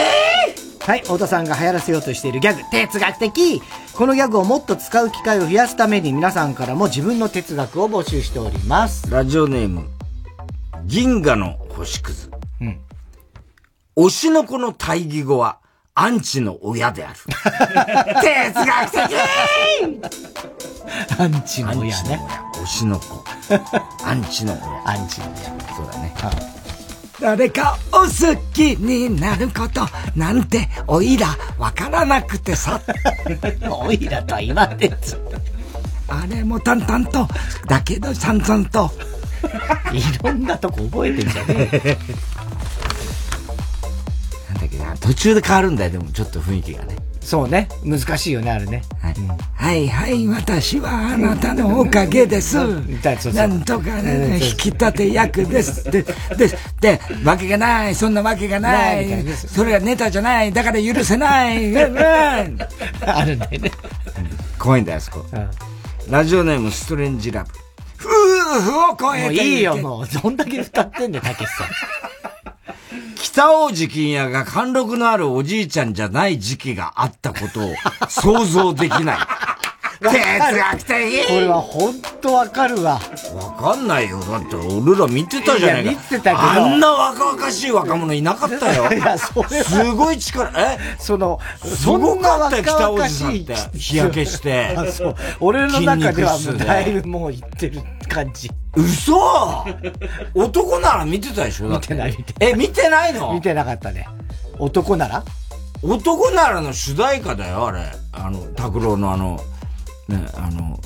[0.80, 3.60] はい、太田さんが流行らせようとしているギャグ、哲学的
[3.96, 9.10] このギャグをもっと使う機会を増やすために皆さんからも自分の哲学を募集しております。
[9.10, 9.88] ラジオネーム、
[10.84, 12.30] 銀河の星屑。
[12.60, 12.80] うん。
[13.96, 15.58] 推しの子の対義語は、
[16.00, 17.16] アンチの親である。
[18.22, 19.00] 哲学的
[21.18, 22.20] アンチの親ね。
[22.52, 23.24] 推しの子。
[24.04, 24.52] アンチの
[24.84, 24.96] 親。
[24.96, 25.76] アンチの親。
[25.76, 26.14] そうだね。
[27.20, 32.80] 誰かを好きになることなんておいらわからなくてさ。
[33.68, 35.20] おいらとは言わんでつ。
[36.06, 37.26] あれも淡々と、
[37.66, 38.88] だけど散々と。
[39.92, 41.98] いろんなとこ覚えてんじゃねえ。
[44.66, 46.96] けな、途中で変わるんだよ、でもちょっと雰囲気がね。
[47.20, 47.68] そうね。
[47.84, 48.82] 難しいよね、あれね。
[49.02, 49.14] はい、
[49.54, 52.56] はい、はい、私はあなたのおかげです。
[53.34, 55.84] なんとかね、引き立て役です。
[55.84, 56.14] で、で、
[56.80, 59.06] で、わけがない、そんなわけがない。
[59.34, 61.76] それはネタじゃない、だから許せない。
[61.76, 63.70] あるんだよね。
[64.58, 65.26] 怖いんだよ、あそこ。
[66.08, 67.50] ラジオネーム、ストレンジラブ。
[68.00, 68.08] 夫
[68.62, 70.08] 婦を超えてもういいよ、もう。
[70.08, 71.66] どんだけ歌ってんだよ、たけしさん。
[73.20, 77.74] 北王子金也が貫禄のあるおじいちゃんじゃない時期があったことを
[78.08, 79.18] 想像できない。
[80.00, 83.00] 哲学的これはほんとわかるわ。
[83.34, 84.20] わかんないよ。
[84.20, 85.90] だって俺ら見てたじゃないか。
[85.90, 88.90] いや見てたけどあんな若々しい若者いなかったよ。
[88.94, 89.64] いや、それは。
[89.64, 90.78] すごい力、え？
[90.98, 93.56] その、すごかったよ、北王子さんって。
[93.76, 94.74] 日焼けして。
[94.76, 95.16] あそう。
[95.40, 98.50] 俺の中ではだいぶもういってる感じ。
[98.76, 99.16] 嘘
[100.34, 101.68] 男なら見てたでしょ？
[101.68, 103.32] 見てない見てえ、見てないの？
[103.32, 104.06] 見てなかったね。
[104.60, 105.24] 男なら？
[105.82, 107.80] 男ならの主題歌だよ、あれ。
[108.12, 109.40] あの、拓郎のあの、
[110.08, 110.80] ね、あの、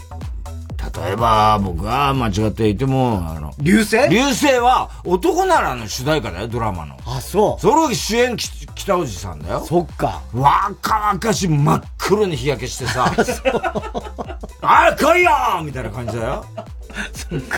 [1.05, 4.09] 例えば、僕が間違っていても、あの、流星？
[4.09, 6.97] 流星は、男ならの主題歌だよ、ドラマの。
[7.07, 7.61] あ、そう。
[7.61, 9.61] それを主演、き北おじさんだよ。
[9.61, 10.23] そっか。
[10.35, 13.07] 若々しい真っ黒に日焼けしてさ、
[14.61, 15.31] あ来いよ
[15.65, 16.45] みたいな感じだよ。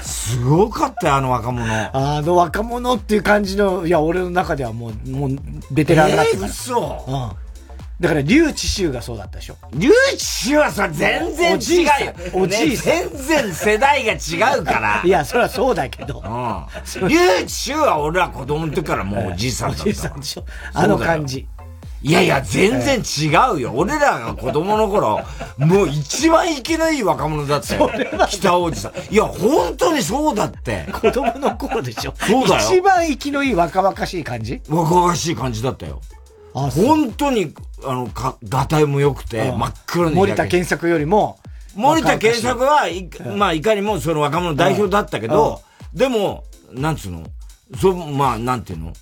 [0.03, 1.67] すごかったよ、あの若者。
[1.93, 5.31] あの若者っていう感じの、いや、俺の中ではもう、もう、
[5.71, 6.47] ベテランになってから。
[6.47, 7.44] えー嘘うん。
[8.05, 9.57] だから、竜智秀がそうだったでしょ。
[9.73, 9.89] 竜
[10.19, 12.13] 智秀はさ、全然違うよ。
[12.35, 15.01] おじいさんね全然世代が違うから。
[15.09, 16.23] いや、そりゃそうだけど。
[16.23, 17.09] うん。
[17.09, 19.83] 竜智秀は俺は子供の時からもうおじいさんだった。
[19.85, 20.45] おじいさんでしょ。
[20.75, 21.49] あの感じ。
[22.03, 23.73] いやいや、全然違うよ。
[23.75, 25.23] 俺らが子供の頃、
[25.57, 27.91] もう一番生きのいい若者だったよ。
[28.29, 29.15] 北王子さん。
[29.15, 30.87] いや、本当にそうだって。
[30.93, 32.13] 子供の頃でしょ。
[32.19, 34.61] そうだよ一番生きのいい若々しい感じ？
[34.69, 36.03] 若々しい感じだったよ。
[36.55, 37.53] 本当に、
[37.85, 40.15] あの、か、がたいも良くて、真っ黒に。
[40.17, 41.39] 森田健作よりも。
[41.75, 45.61] 森田健作は、いまあ、いかにもその若者代表だったけど、
[45.93, 47.25] でも、なんつうの？
[47.81, 48.93] そ、まあ、なんていうの？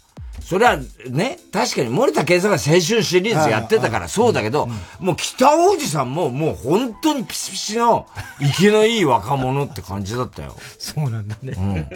[0.40, 0.76] それは
[1.08, 8.06] ね、確かに森田健作が青春シリーズやってたからそうだけど、もう北王子さんももう本当にピシピシの
[8.40, 10.56] 生きのいい若者って感じだったよ。
[10.78, 11.52] そうなんだね。
[11.56, 11.86] うん。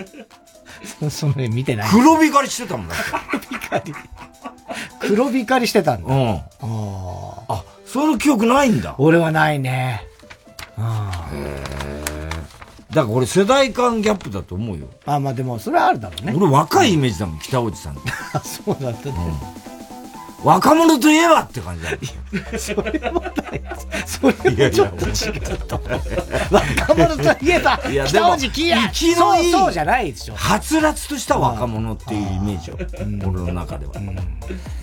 [1.10, 1.90] その絵見てない。
[1.90, 3.46] 黒光りしてたもんだって。
[3.48, 3.94] 黒光り。
[5.00, 6.14] 黒光りしてたんだ。
[6.14, 6.34] うん。
[6.36, 6.42] あ
[7.48, 7.62] あ。
[7.86, 8.94] その記憶ないんだ。
[8.98, 10.04] 俺はないね。
[10.78, 11.30] あ
[12.90, 14.88] だから俺世代間ギャップだと思うよ。
[15.06, 15.14] あ。
[15.14, 16.34] あ、まあでも、それはあるだろうね。
[16.36, 18.10] 俺若いイメージだもん、北王子さんって。
[18.44, 19.14] そうだったね。
[20.46, 21.98] 若者といえばって感じだよ。
[22.56, 23.32] それもない。
[24.06, 26.00] それもちょっと違うと思う。
[26.52, 28.88] 若者といえば、北も大路欣也。
[28.92, 30.36] 生きのいいそうそうじゃないでしょ。
[30.36, 32.78] はつらつとした若者っていうイメージよ。
[33.28, 33.92] 俺の中では。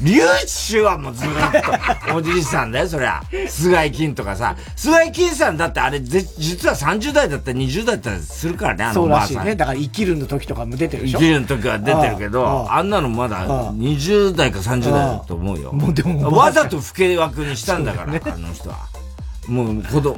[0.01, 1.29] リュウチはもうずっ
[2.09, 3.21] と、おじいさんだよ、そりゃ。
[3.47, 4.57] 菅井金とかさ。
[4.75, 9.35] 菅井金さんだってあれ、ぜ実は30代だったら20代だったらするからね、あのそおばあさん。
[9.35, 9.55] うらしいね。
[9.55, 11.19] だから生きるの時とかも出てるでしょ。
[11.19, 15.73] 生きるの時は出てるけあど、ああんなのまだ20代か30代だと思うよ。
[15.73, 18.87] もうでもわざと不敬枠にしたんだから、あの人は。
[19.47, 20.17] もう子供、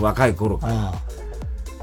[0.00, 0.94] 若い頃から。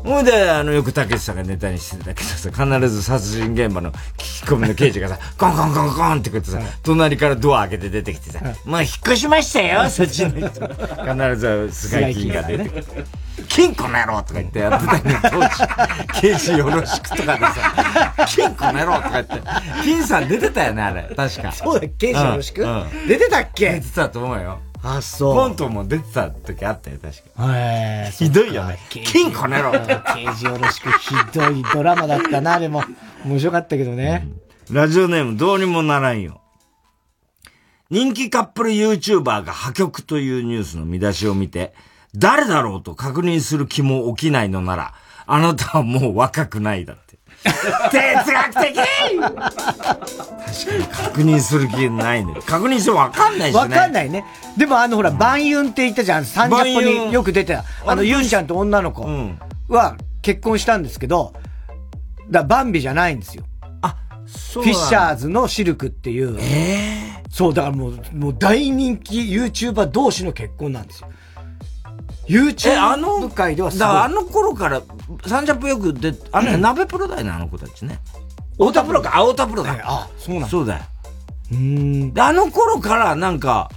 [0.03, 10.49] ほいで、あの、よくたけしさんがネタにしてたけどさ、必ず殺人現場の聞き込みの刑事がさ、コンコンコンコンってこうやってさ、隣からドア開けて出てきてさ、まあ引っ越しましたよ、そっちの人。
[10.49, 12.85] 必ず菅井金が出てくる。
[13.47, 19.41] 金庫の野郎とか言ってやってたけど、当時、刑事よろしくとかでさ、金庫の野郎とか言って、
[19.83, 21.03] 金さん出てたよね、あれ。
[21.15, 21.51] 確か。
[21.51, 23.71] そうだ刑事よろしくうんうん出てたっけ？
[23.71, 24.59] 出てたと思うよ。
[24.83, 25.33] あ、そう。
[25.33, 27.57] コントも出てた時あったよ、確か。
[27.57, 28.77] へひどいよね。
[28.89, 32.83] 金庫の野郎刑事よろしくひどいドラマだったな、でも。
[33.25, 34.27] 面白かったけどね。
[34.69, 36.41] ラジオネームどうにもならんよ。
[37.89, 41.73] 人気カップル YouTuber が破局というニュースの見出しを見て、
[42.15, 44.93] 誰だろうと確認する気も起きないのなら、
[45.25, 47.12] あなたはもう若くないだって。
[47.43, 49.97] 哲学的確か
[50.77, 52.35] に確認する気ないね。
[52.45, 53.59] 確認してもわかんないしね。
[53.59, 54.23] わかんないね。
[54.57, 56.25] でもあのほら、バンユンって言ったじゃん。
[56.25, 57.63] サンジャポバンユンによく出てた。
[57.85, 59.05] あの、ユンちゃんと女の子
[59.67, 61.33] は結婚したんですけど、
[62.29, 63.43] だバンビじゃないんですよ。
[64.53, 66.39] フフィッシャーズのシルクっていう。
[67.29, 71.09] そう、だからもう、もう大人気 YouTuber 同士の結婚なんですよ。
[72.27, 74.81] え、あの、YouTube 界ではすあの頃から、
[75.27, 77.99] サンジャポよく出、あれ、鍋プロだよね、あの子たちね。
[78.53, 79.77] 太田プロか、あ、太田プロだ。
[79.83, 80.83] あ、そうなんだそうだよ。
[81.51, 82.13] うん。
[82.13, 83.69] で、あの頃からなんか、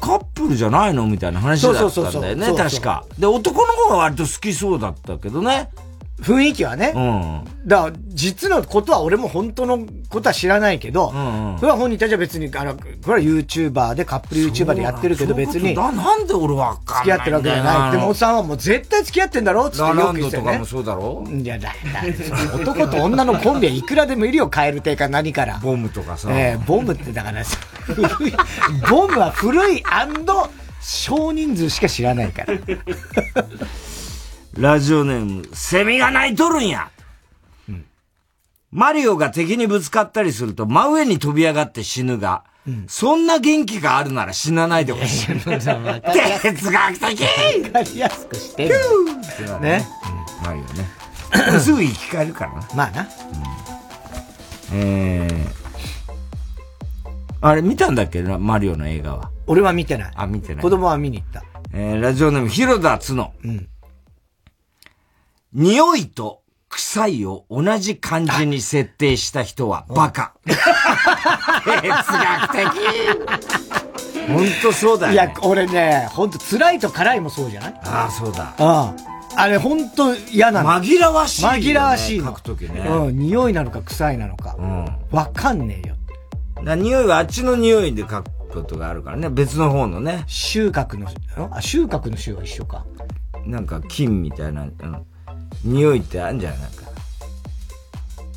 [0.00, 1.06] カップルじゃないの？
[1.06, 3.04] みたいな話だったんだよね、確か。
[3.18, 5.70] で、男の方が割と好きそうだったけどね。
[6.20, 6.92] 雰囲気はね。
[6.96, 7.44] うん。
[7.68, 11.14] だから、実のことは俺も本当のことは知らないけど、こ
[11.62, 17.92] れは本人たちは別に、あの、これは YouTuber で、カップル YouTuber でやってるけど別に、ななんで俺わかんない付き合ってるわけじゃない。
[17.92, 20.52] でも、おっさんはもう絶対付き合ってんだろってラよランドとく言ってたよね。
[20.54, 21.24] かもそうだろ？
[21.30, 25.58] いや、だ、だ、男と女のコンビはいくらでもいるよ、カエル亭か何から。
[25.62, 26.28] ボムとかさ。
[26.32, 27.56] ええボムってだからさ、
[28.90, 29.82] ボムは古い
[30.80, 32.54] 少人数しか知らないから。
[34.56, 36.90] ラジオネーム、セミが鳴いとるんや、
[38.70, 42.44] マリオが敵にぶつかったりすると真上に飛び上がって死ぬが、
[42.86, 45.26] そんな元気があるなら死なないでほしい。
[45.28, 45.50] 哲
[46.70, 48.74] 学的わかりやすくしてる。
[49.60, 49.86] ね。
[50.44, 51.60] マリオね。
[51.60, 52.68] すぐ生き返るからな。
[52.74, 53.08] まあな。
[54.72, 55.46] えー、
[57.40, 58.22] あれ見たんだっけ？
[58.22, 59.30] な、マリオの映画は。
[59.46, 60.12] 俺は見てない。
[60.14, 60.62] あ、見てない。
[60.62, 61.42] 子供は見に行った。
[61.72, 63.32] えー、ラジオネーム、広田つの。
[65.58, 70.32] 匂いと臭いを同じ漢字に設定した人はバカ。
[70.46, 70.54] 哲
[71.82, 72.68] 学的。
[74.28, 75.14] ほんとそうだよ、ね。
[75.14, 77.80] いや、俺ね、ほんと辛いと辛いもそうじゃない？
[77.82, 78.54] ああ、そうだ。
[78.56, 78.94] あ
[79.36, 79.40] あ。
[79.40, 80.70] あれほんと嫌なの。
[80.80, 82.26] 紛らわしいよね紛らわしいの。
[82.26, 83.18] 書くときねうん。
[83.18, 84.56] 匂いなのか臭いなのか。
[85.10, 85.96] わかんねえよ。
[86.64, 89.28] だ匂いはあっちの匂いで書くことがあるからね。
[89.28, 90.22] 別の方のね。
[90.28, 91.08] 収穫の、
[91.50, 92.86] あ、収穫の収は一緒か。
[93.44, 95.04] なんか金みたいな、あの、
[95.64, 96.82] 匂いってあるんじゃないなんか。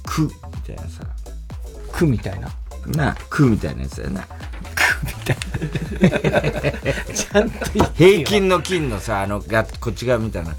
[0.04, 0.30] く、み
[0.66, 1.04] たいなさ。
[1.92, 2.50] くみたいな？
[2.88, 4.28] な、くみたいなやつだよな。
[7.14, 7.66] ちゃんと
[7.96, 10.56] 平均の金のさ、あの、が、こっち側みたいな。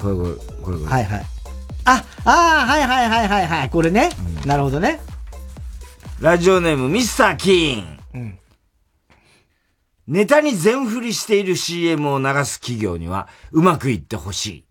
[0.00, 0.90] これこれ、これこれ。
[0.90, 1.26] はいはい。
[1.84, 2.30] あ、あ
[2.64, 3.70] あ、はいはいはいはいはい。
[3.70, 4.10] これね。
[4.44, 5.00] なるほどね。
[6.20, 7.98] ラジオネーム、ミスター・キーン。
[8.14, 8.38] うん
[10.06, 14.64] ネタに全振りしている CM を流す企業には、うまくいってほしい。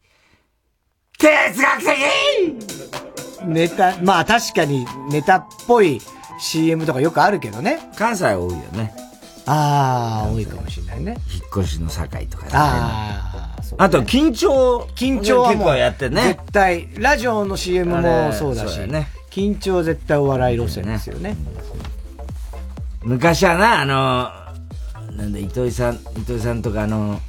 [1.17, 5.99] 哲学的ネタ、まあ確かにネタっぽい
[6.39, 7.79] CM とかよくあるけどね。
[7.95, 8.93] 関西多いよね。
[9.45, 11.17] ああ、多いかもしれないね。
[11.33, 11.95] 引っ越しの境
[12.29, 12.51] とかね。
[12.53, 14.87] ああ、そうあと、緊張。
[14.95, 16.37] 緊張は結構やってね。
[16.39, 21.35] 絶対、ラジオの CM もそうだし、ね緊張は絶対お笑い路線ですよね。
[23.01, 24.42] 昔はな、あの、
[25.15, 27.19] なんだ、糸井さん、糸井さんとかあの、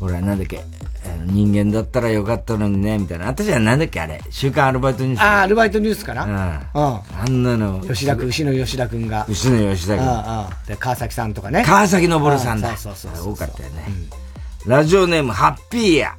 [0.00, 0.58] ほら、なんだっけ、
[1.04, 3.28] あの人間だったらよかったのにね、みたいな。
[3.28, 4.20] あったじゃん、なんだっけ、あれ。
[4.30, 5.20] 週刊アルバイトニュース。
[5.22, 6.24] ああ、アルバイトニュースかな？
[6.24, 6.32] うん。
[6.32, 7.00] うん。
[7.20, 7.80] あんなの。
[7.80, 9.26] 吉田君、牛野吉田君が。
[9.28, 10.46] 牛野吉田君うんうん。
[10.66, 11.64] で、川崎さんとかね。
[11.64, 12.72] 川崎昇さんだ。
[12.72, 13.32] うそうそうそう。
[13.32, 13.86] 多かったよね。
[14.66, 16.16] ラジオネーム、ハッピーや。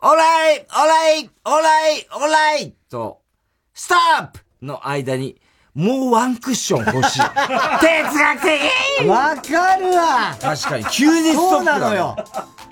[0.00, 3.20] オーライオーライオーライオーライと、
[3.74, 5.40] ストップの間に、
[5.78, 7.20] もうワンクッション欲しい。
[7.22, 8.42] 哲学
[8.98, 12.16] 的わかるわ確かに、急にストップそうなのよ。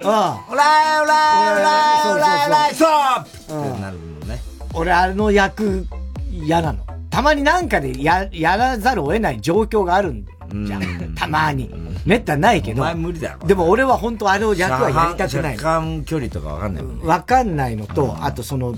[0.00, 0.08] うん。
[0.08, 1.62] オライオライオラ
[2.08, 4.42] イオライオライストップうんってなるのね。
[4.74, 5.86] 俺、あの役、
[6.32, 6.80] 嫌なの。
[7.08, 10.24] たまになんかでや、やらざるを得ない状況があるん
[10.66, 11.14] じゃん。
[11.14, 11.72] たまに。
[12.04, 12.82] めったにないけど。
[12.96, 15.80] 無理だろでも俺は本当あれを役はやりたくない車。
[15.80, 17.06] 間距離とかわかんないもんね。
[17.06, 18.74] わかんないのと、あとその、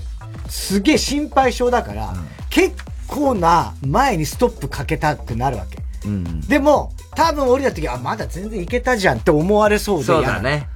[0.47, 2.13] すげえ心配性だから、
[2.51, 2.75] 結
[3.09, 5.79] 構な前にストップかけたくなるわけ。
[6.07, 6.41] うん。
[6.41, 10.67] でも、多分降りた時、あ、まだ全然いけたじゃんって思われそうでそう嫌だね。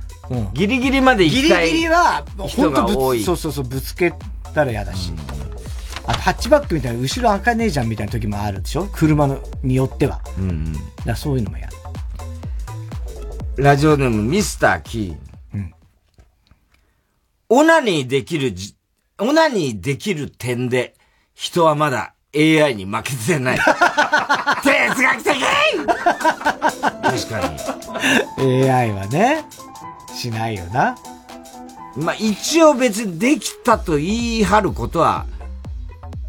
[0.53, 1.68] ギリギリまで行きたい。
[1.68, 3.10] ギリギリは、人本当。
[3.10, 4.14] ぶつそうそうそう、ぶつけ
[4.53, 5.14] たら嫌だし。
[6.05, 8.88] あと、ハッチバックみたいな、後ろ開かねえじゃんみたいな時もあるでしょ？
[8.91, 10.22] 車のによっては。
[10.38, 10.73] うんうん。
[11.05, 11.69] だそういうのも嫌。
[13.55, 15.18] ラジオネームミスター・キー。
[17.49, 18.76] オナニーできるじ、
[19.19, 20.95] オナニーできる点で、
[21.35, 23.60] 人はまだ AI に負けてない。
[24.64, 25.34] 哲学的
[27.03, 27.55] 確か
[28.38, 28.69] に。
[28.69, 29.45] AI はね、
[30.14, 30.95] しないよな。
[31.95, 35.26] まあ一応別にできたと言い張ることは、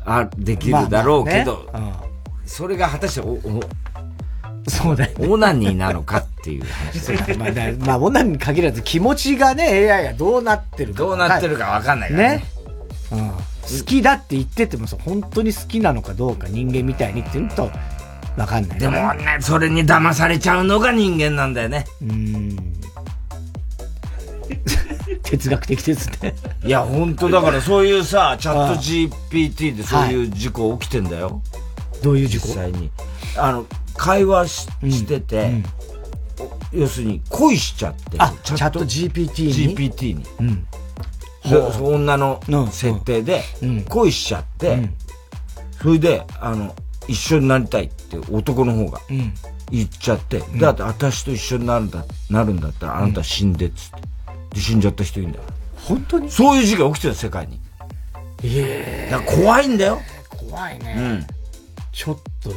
[0.05, 2.05] あ、できるだろうけど、まあまあね
[2.45, 3.61] それが果たしてお、お、
[4.69, 10.99] そうだよ、オナニーなのかっていう話そうだまあ、だまあ、女に限らず気持ちがね、AI がどうなってるか。
[10.99, 12.45] どうなってるかわかんないからね。
[13.13, 13.33] うん。
[13.65, 17.71] 好きだって言っててもさ、本当に好きなのかどうか人間みたいにって言うと、
[18.37, 21.85] わかんない、でもね、それに騙されちゃうのが人間なんだよね。
[22.03, 22.57] うん。
[25.23, 26.35] 哲学的ですね。
[26.65, 31.43] いや、本当だからそういうさ、チャット GPT でそういう事故起きてんだよ。
[32.03, 32.49] どういう事故？
[32.49, 32.91] 実際に。
[33.37, 33.67] あの、
[33.97, 35.63] 会話し,、してて、
[36.73, 38.17] 要するに恋しちゃって。
[38.19, 40.27] あ、チャット GPT に？GPT に。
[40.41, 40.67] うん。
[41.45, 42.41] 女の
[42.71, 43.43] 設定で、
[43.89, 44.89] 恋しちゃって、
[45.81, 46.75] それで、あの、
[47.07, 49.35] 一緒になりたいって男の方がうん。
[49.71, 53.97] 言っちゃって、だって私と一緒になるんだ、なるんだったらあなた死んでっつって。
[54.57, 55.45] で、死んじゃった人いるんだよ。
[55.77, 56.31] 本当に？
[56.31, 57.61] そういう事件起きてる世界に。
[58.43, 60.01] ええだから怖いんだよ。
[60.31, 60.95] 怖いね。
[60.97, 61.27] うん。
[61.93, 62.53] ちょっと、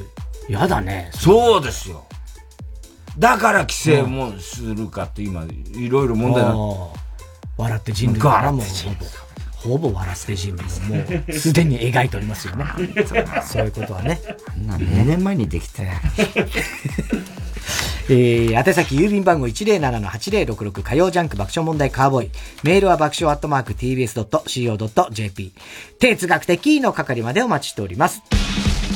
[0.52, 1.10] やだね。
[1.14, 2.04] そうですよ。
[3.18, 7.00] だから規制もするかって今、いろいろ問題になって
[7.58, 12.66] 笑って人類がもう笑って人ほぼ、ほぼ笑って人類ももう、すでに描いておりますよね。
[13.44, 14.22] そういうことはね。
[14.66, 15.94] 何年前にできたや
[18.10, 22.32] えー、宛先郵便番号107-8066火曜ジャンク爆笑問題カーボーイ。
[22.64, 25.54] メールは爆笑アットマーク tbs.co.jp。
[26.00, 28.22] 哲学的の係までお待ちしております。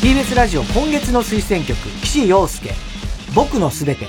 [0.02, 2.72] TBS ラジオ今月の推薦曲、岸洋介。
[3.36, 4.08] 僕のすべて。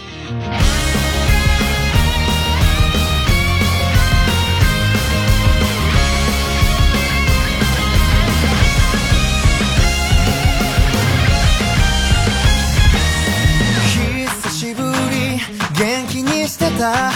[16.82, 17.12] にしてた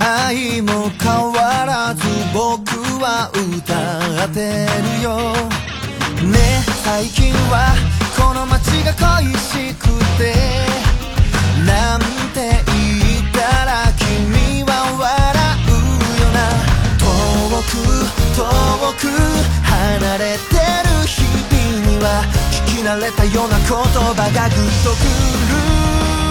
[0.00, 2.02] 愛も変わらず
[2.32, 2.72] 僕
[3.02, 5.08] は歌ってるよ。
[6.32, 7.76] ね最近は
[8.16, 10.34] この街が恋しくて
[11.66, 12.00] なん
[12.32, 15.06] て言ったら君は笑
[15.68, 15.76] う
[16.20, 16.36] よな。
[16.96, 17.04] 遠
[17.62, 17.76] く
[18.34, 18.40] 遠
[18.96, 19.04] く
[19.64, 21.54] 離れてる日々
[21.86, 26.25] には聞き慣れたような言葉がグッとくる。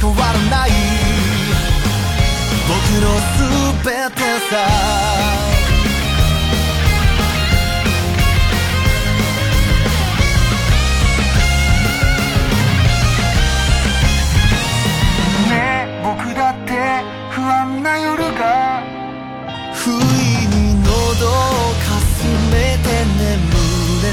[0.00, 0.70] 変わらない
[2.66, 5.59] 僕の全てさ。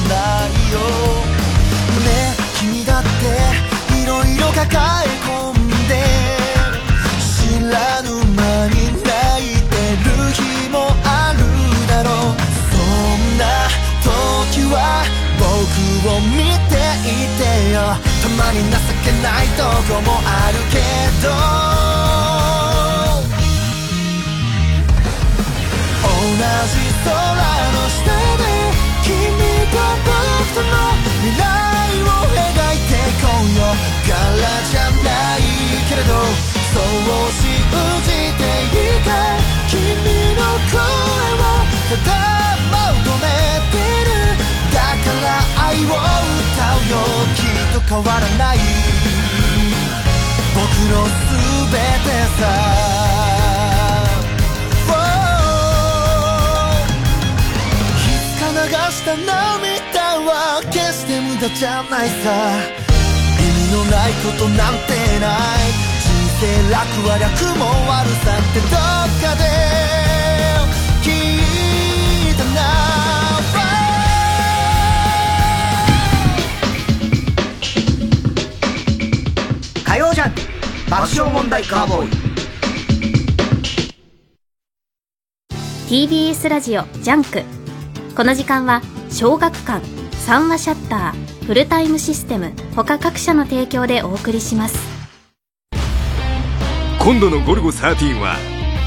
[0.08, 0.80] ないよ。
[2.06, 2.08] ね
[2.60, 3.08] 君だって
[4.02, 4.68] 色々抱
[5.06, 5.92] え込んで
[7.20, 7.28] 知
[7.72, 9.12] らぬ間に泣
[9.54, 9.74] いて
[10.06, 11.40] る日もある
[11.88, 12.36] だろう。
[12.72, 13.42] そんな
[14.04, 14.76] 時は
[15.40, 15.46] 僕
[16.10, 16.36] を見
[16.70, 17.42] ていて
[17.74, 17.76] よ。
[18.22, 18.74] たまに情
[19.04, 19.64] けないと
[19.94, 20.76] こもあるけ
[21.26, 21.28] ど。
[26.04, 27.10] 同じ空
[27.72, 27.98] の下
[28.38, 28.44] で
[29.72, 30.74] と僕との
[31.22, 31.44] 未来
[32.02, 32.40] を描
[32.74, 33.60] いていこうよ
[34.08, 34.12] 柄
[34.70, 35.40] じゃない
[35.90, 36.14] けれど
[36.74, 37.46] そう信
[38.04, 39.10] じていた
[39.68, 39.76] 君
[40.36, 40.42] の
[40.72, 40.80] 声
[41.40, 41.44] は
[41.90, 42.00] 頭
[42.84, 43.28] を止め
[43.72, 43.76] て
[44.06, 44.10] る
[44.74, 45.28] だから
[45.68, 46.94] 愛を歌うよ
[47.36, 48.58] きっと変わらない
[50.56, 51.06] 僕の
[51.66, 52.08] 全て
[52.40, 53.37] さ
[58.92, 62.16] した涙は決して無駄じゃないさ。
[63.40, 65.60] 意味のないことなんてない。
[66.02, 66.08] 人
[66.40, 66.78] 生楽
[67.08, 68.72] は楽も悪さってどっ
[69.22, 69.44] かで。
[71.04, 71.06] 聞
[72.32, 72.60] いたな。
[79.84, 80.42] 火曜ジャンク
[80.90, 82.10] 爆笑問題カーボーイ。
[85.88, 87.44] TBS ラジオジャンク
[88.18, 88.82] この時間は
[89.12, 89.86] 小学館
[90.26, 94.80] 三和シヤッターフルタイムシステム他各社の提供でお送りします。
[97.00, 98.36] 今度の「ゴルゴ13」は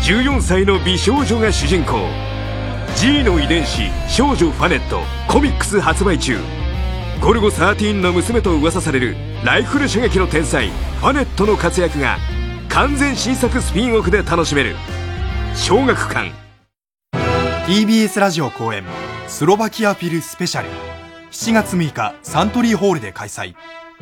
[0.02, 2.00] 14歳の美少女が主人公。
[2.96, 6.36] G の遺伝子少女ファネットコミックス発売中。
[7.20, 12.18] ゴルゴ13の娘と噂されるライフル射撃の天才ファネットの活躍が
[12.68, 14.74] 完全新作スピンオフで楽しめる。
[15.54, 16.32] 小学館。
[17.68, 18.82] TBS ラジオ公演
[19.30, 20.68] スロバキアフィルスペシャル。
[21.30, 23.54] 7月6日サントリーホールで開催。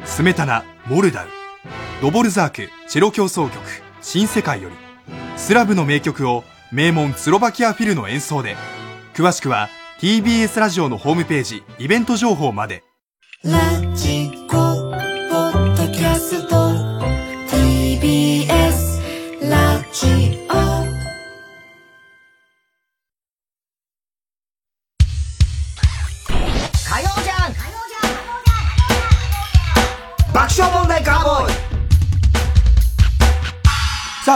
[0.05, 1.29] スメタナモルダウ。
[2.01, 3.61] ドボルザークチェロ協奏曲。
[4.01, 4.75] 新世界より。
[5.37, 8.57] スラブの名曲を名門スロバキアフィルの演奏で。
[9.15, 9.69] 詳しくは
[10.01, 12.83] TBS ラジオのホームページイベント情報まで。
[13.45, 13.61] ラ
[13.95, 14.18] ジ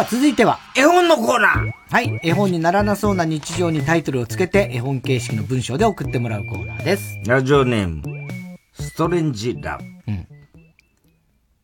[0.02, 7.18] あ、続いては、絵本のコーナーはい、絵本にならなそうな日常にタイトルをつけて、絵本形式の文章で送ってもらうコーナーです。
[7.26, 8.02] ラジオネーム、
[8.72, 9.84] ストレンジラブ。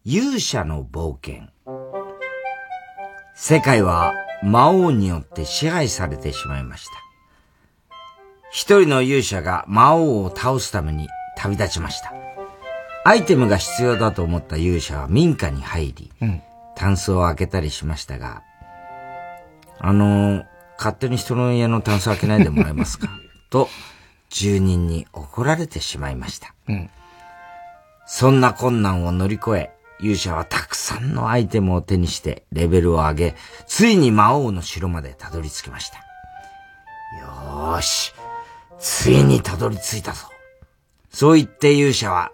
[0.04, 1.48] 勇者の冒険。
[3.34, 6.92] 世界は魔王によって支配されてしまいました。
[8.50, 12.14] 一人の勇者が魔王を倒すために旅立ちました。
[13.04, 16.42] アイテムが必要だと思った勇者は民家に入り、うん。
[16.78, 18.42] タンスを開けたりしましたが、
[19.80, 20.44] あのー
[20.78, 23.08] 勝手に人の家のタンス開けないでもらえますか？
[23.50, 23.68] と、
[24.30, 26.54] 住人に怒られてしまいました。
[26.68, 26.88] うん。
[28.06, 33.34] そんな困難を乗り越え、勇者はたくさんのアイテムを手にしてレベルを上げ、
[33.66, 35.96] ついに魔王の城までたどり着きました。
[35.98, 38.14] よーし、
[38.78, 40.28] ついにたどり着いたぞ。
[41.10, 42.30] そう言って勇者は、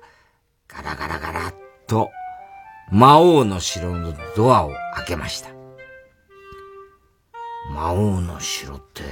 [0.68, 1.54] ガラガラガラっ
[1.86, 2.10] と、
[2.94, 5.48] 魔王の城のドアを開けました。
[7.68, 9.02] 魔王の城って、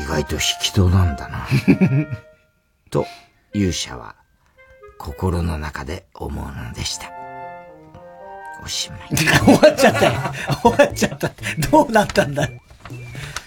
[0.00, 1.48] 意外と引き戸なんだな。
[2.88, 3.04] と、
[3.52, 4.14] 勇者は、
[4.96, 7.10] 心の中で思うのでした。
[8.64, 9.00] おしまい。
[9.18, 10.12] 終わっちゃったよ。
[10.62, 11.30] 終わっちゃった。
[11.68, 12.48] どうなったんだ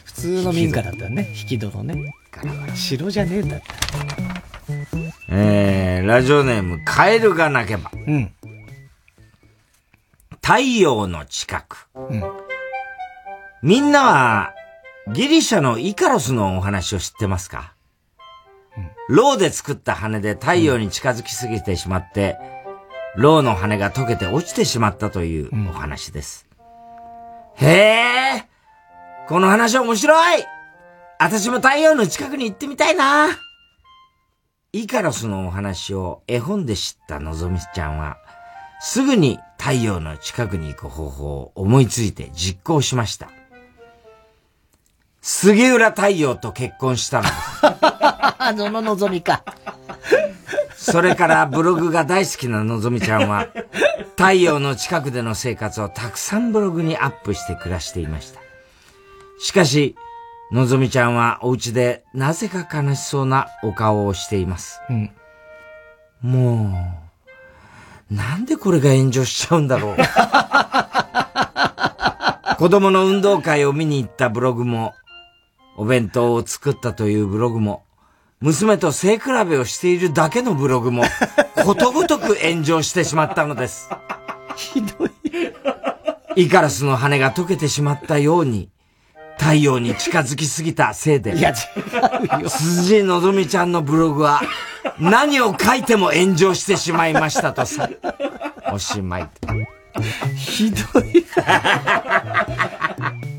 [0.04, 1.34] 普通の民家だったね。
[1.34, 2.14] 引き戸のね。
[2.76, 5.05] 城じゃねえんだった。
[5.30, 7.92] えー、ラジオネーム、カエルが鳴けば。
[7.94, 8.32] うん。
[10.42, 11.88] 太陽の近く。
[11.96, 12.24] うん。
[13.64, 14.54] みんなは、
[15.14, 17.74] ギリシャのイカロスのお話を知ってますか、
[19.08, 22.38] ロウで作った羽で太陽に近づきすぎてしまって、
[23.16, 26.48] ロウの羽が溶けて落ちてしまったというお話です。
[27.56, 28.48] へえ、
[29.28, 30.44] この話面白い
[31.18, 33.30] 私も太陽の近くに行ってみたいな
[34.78, 38.18] イカロスのお話を絵本で知ったのぞみちゃんは、
[38.82, 43.30] すぐに太陽の近くに行く方法を思いついて実行しました。
[45.22, 47.36] 杉浦太陽と結婚したのです。
[47.72, 49.46] あのののぞみか。
[50.76, 53.48] それからブログが大好きなのぞみちゃんは、
[54.18, 58.42] 太陽の近くでの生活をたくさんブログにアップして暮らしていました。
[59.40, 59.96] しかし、
[60.52, 64.80] のぞみちゃんはお家でなぜか悲しそうなお顔をしています。
[64.90, 65.12] うん。
[66.22, 66.96] も
[68.12, 69.98] う、なんでこれが炎上しちゃうんだろう。
[72.58, 74.94] 子供の運動会を見に行ったブログも、
[75.78, 77.84] お弁当を作ったというブログも、
[78.40, 81.04] 娘と背比べをしているだけのブログも、
[81.64, 83.90] ことごとく炎上してしまったのです。
[84.56, 85.12] ひどい。
[86.36, 88.70] イカラスの羽が溶けてしまったように、
[89.38, 91.54] 太陽に近づきすぎたせいで、いや、違
[92.40, 92.50] うよ。
[92.50, 94.42] 辻のぞみちゃんのブログは、
[95.00, 97.90] 何を書いても炎上してしまいましたとさ。
[98.74, 99.30] おしまい。
[100.36, 101.26] ひどい。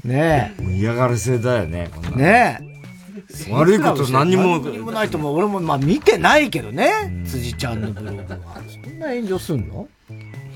[0.05, 0.65] ねえ。
[0.77, 3.51] 嫌がらせだよね、こんなねえ。
[3.51, 5.37] 悪いこと何にも何にもないと思う。
[5.37, 7.25] 俺もまあ見てないけどね。
[7.27, 8.29] 辻ちゃんのブログは。
[8.69, 9.89] そんな炎上すんの？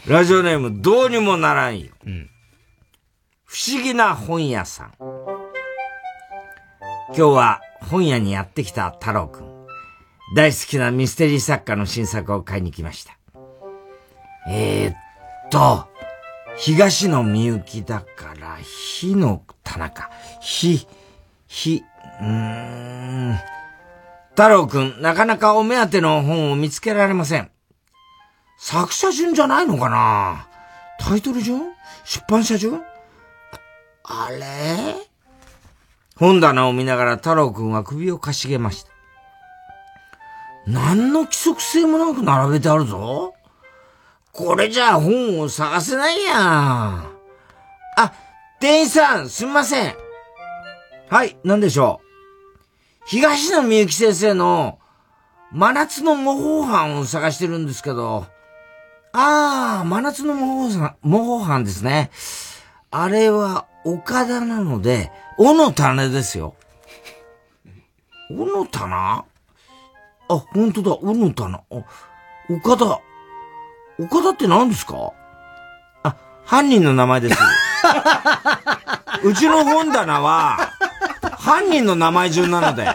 [0.07, 1.89] ラジオネーム、どうにもならんよ。
[3.45, 4.93] 不思議な本屋さん。
[7.13, 7.61] 今日は
[7.91, 9.67] 本屋にやってきた太郎くん。
[10.37, 13.19] 大好きなミステリー作家の新作を買いに来ました。
[14.49, 14.97] えー、っ
[15.51, 15.89] と、
[16.57, 20.09] 東野みゆきだから、火の棚か。
[20.41, 20.87] 火、
[21.49, 21.83] 火、
[22.21, 23.39] うーん。
[24.31, 27.51] 太郎くん、なかなかお目当ての本を見つけられません。
[28.57, 30.47] 作者順じゃないのかな？
[31.01, 31.61] タイトル順？
[32.05, 32.81] 出版社順？
[34.05, 35.10] あれ？
[36.21, 38.91] 本棚を見ながら太郎くんは首をかしげました。
[40.67, 43.33] 何の規則性もなく並べてあるぞ。
[44.31, 48.13] これじゃあ本を探せないやあ、
[48.61, 49.95] 店員さん、すみません。
[51.09, 53.07] はい、何でしょう。
[53.07, 54.79] 東野みゆき先生の
[55.53, 58.27] 真夏の模倣犯を探してるんですけど、
[59.13, 62.11] ああ、真夏の模倣犯、模倣犯ですね。
[62.91, 66.55] あれは岡田なので、尾の種ですよ。
[68.31, 69.25] 尾の棚
[70.29, 71.59] あ、本当だ、尾の棚。
[71.59, 71.63] あ、
[72.51, 73.01] 岡田。
[73.99, 75.13] 岡田って何ですか？
[76.03, 77.39] あ、犯人の名前です。
[79.25, 80.71] うちの本棚は、
[81.39, 82.87] 犯人の名前順なので。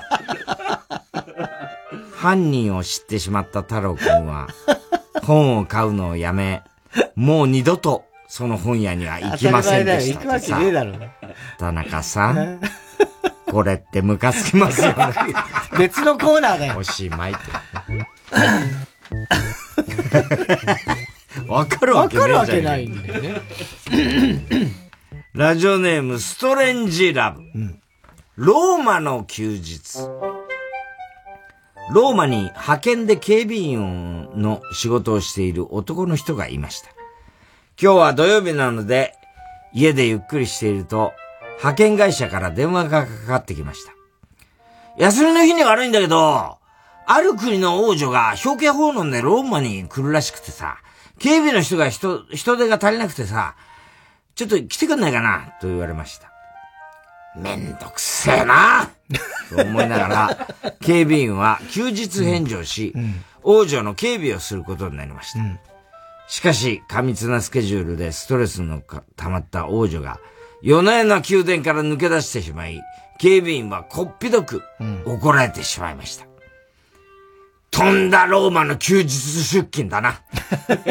[2.16, 4.48] 犯人を知ってしまった太郎くんは、
[5.24, 6.64] 本を買うのをやめ、
[7.16, 10.94] もう二度とその本屋には行きませんでした行くわけねえだろ。
[11.58, 12.60] 田中さん、
[13.50, 14.96] これってムカつきますよね。
[15.78, 16.78] 別のコーナーだよ。
[16.78, 17.40] おしまいって。
[21.48, 23.42] わかるわけねえじゃんわかるわけないんだよね。
[25.34, 27.42] ラジオネーム、ストレンジラブ。
[28.38, 30.00] ローマの休日。
[31.92, 36.95] ローマに派遣で警備員の仕事をしている男の人がいました。
[37.82, 39.16] 今日は土曜日なので、
[39.74, 41.14] 家でゆっくりしていると、
[41.58, 43.94] 派遣会社から電話がかかってきました。
[44.98, 46.58] 休みの日に悪いんだけど、
[47.08, 50.78] ある国の王女が表敬訪問でローマに来るらしくてさ、
[51.20, 53.56] 警備の人が人、人手が足りなくてさ、
[54.36, 56.32] ちょっと来てくんないかなと言われました。
[57.36, 58.90] めんどくせえな
[59.54, 60.48] と思いながら、
[60.80, 62.94] 警備員は休日返上し、
[63.44, 65.75] 王女の警備をすることになりました。
[66.28, 70.20] しかし、過密なスケジュールでストレスのか溜まった王女が、
[70.62, 72.82] 夜な夜な宮殿から抜け出してしまい、
[73.20, 74.62] 警備員はこっぴどく
[75.06, 76.26] 怒られてしまいました。
[77.72, 80.22] とんだローマの休日出勤だな。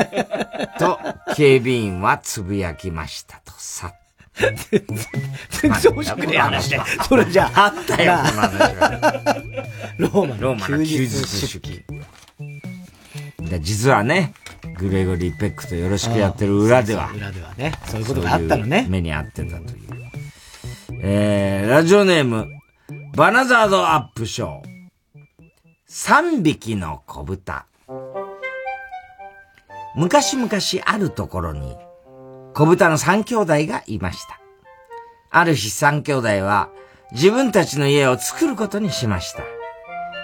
[0.78, 0.98] と、
[1.35, 3.93] 警備員はつぶやきましたとさ。
[4.36, 6.85] 全然面白くねえ話だよ。
[7.09, 9.36] それじゃあ、あったよ、この話は。
[9.98, 11.85] ローマの休日出勤。
[13.48, 14.35] で実はね、
[14.78, 17.11] グレゴリー・ペックとよろしくやってる裏では。
[17.12, 17.73] 裏ではね。
[17.86, 18.78] そういうことがあったのね。
[18.78, 19.85] そういう目にあってたという。
[21.03, 22.47] えー、ラジオネーム、
[23.15, 24.74] バナザードアップショー。
[25.86, 27.66] 三匹の子豚。
[29.97, 30.51] 昔々
[30.86, 31.77] あるところに、
[32.55, 34.41] 子豚の三兄弟がいました。
[35.31, 36.70] ある日三兄弟は
[37.12, 39.43] 自分たちの家を作ることにしました。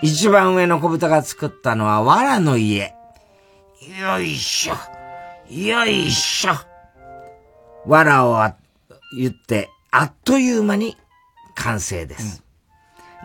[0.02, 2.94] 一番上の子豚が作ったのは藁の家。
[3.81, 4.74] よいしょ。
[5.48, 6.52] よいしょ。
[7.86, 8.55] 藁をあ
[9.16, 10.98] 言って、あっという間に
[11.55, 12.44] 完成です。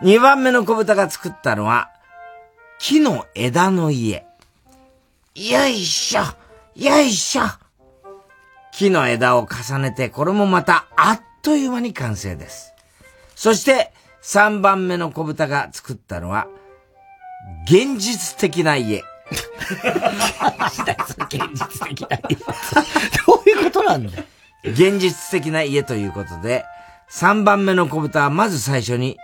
[0.02, 1.90] 二、番目の子豚が作ったのは、
[2.78, 4.24] 木の枝の家。
[5.34, 6.22] よいしょ。
[6.74, 7.42] よいしょ。
[8.72, 12.72] 木の枝を重ねて、これもまたあっという間に完成です。
[13.34, 13.92] そして、
[14.22, 16.46] 三番目の子豚が作ったのは、
[17.66, 19.04] 現実的な家。
[21.28, 22.36] 現実的な家。
[23.26, 24.24] どういうことなんだよ。
[24.64, 26.64] 現実的な家ということで、
[27.10, 29.16] 3番目の小豚はまず最初に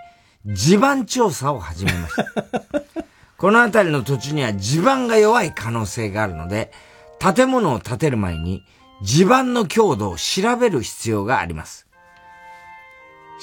[0.46, 2.24] 地盤調査を始めました。
[3.38, 6.72] この辺りの土地には地盤が弱い可能性があるので、
[7.18, 8.64] 建物を建てる前に
[9.02, 11.86] 地盤の強度を調べる必要があります。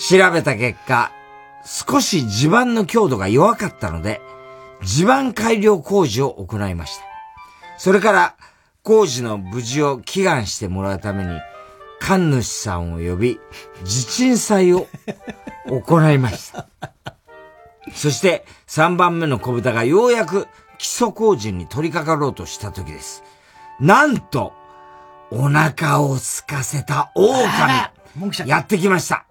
[0.10, 1.12] 調べた結果、
[1.66, 4.22] 少し地盤の強度が弱かったので、
[4.84, 7.04] 地盤改良工事を行いました。
[7.78, 8.36] それから、
[8.84, 11.40] 工事の無事を祈願してもらうために、
[12.00, 13.40] 神主さんを呼び、
[13.84, 14.88] 地鎮祭を
[15.68, 16.68] 行いました。
[17.94, 20.48] そして、3番目の小豚がようやく
[20.78, 23.24] 基礎工事に取り掛かろうとした時です。
[23.80, 24.54] なんと、
[25.32, 27.74] お腹を空かせた狼、
[28.46, 29.26] やってきました。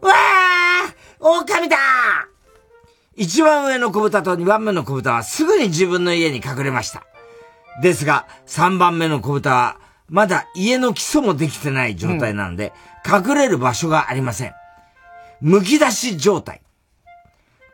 [0.00, 1.76] わー狼だ
[3.22, 7.04] 一番上の小豚と二番目の小豚はすぐに自分の家に隠れました。
[7.80, 9.76] ですが、三番目の小豚は、
[10.08, 12.72] まだ家の基礎もできてない状態なので、
[13.06, 14.54] うん、隠れる場所がありません。
[15.40, 16.62] 剥き出し状態。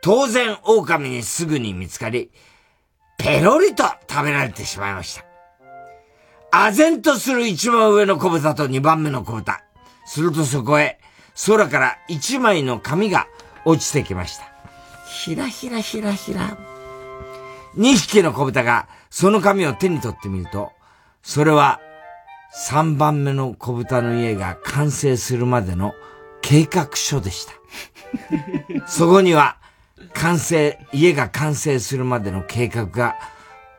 [0.01, 2.29] 当然、狼にすぐに見つかり、
[3.17, 5.25] ペロリと食べられてしまいました。
[6.51, 9.63] 唖然とする一番上の小豚と二番目の小豚。
[10.05, 10.99] するとそこへ、
[11.47, 13.25] 空から一枚の紙が
[13.65, 14.48] 落ちてきました。
[15.09, 16.55] ひらひらひらひら。
[17.75, 20.71] 二匹の小豚がその紙を手に取ってみると、
[21.23, 21.81] それは
[22.51, 25.93] 三番目の小豚の家が完成するまでの
[26.41, 27.53] 計画書でした。
[28.87, 29.57] そこには、
[30.13, 33.15] 完成、家が完成するまでの計画が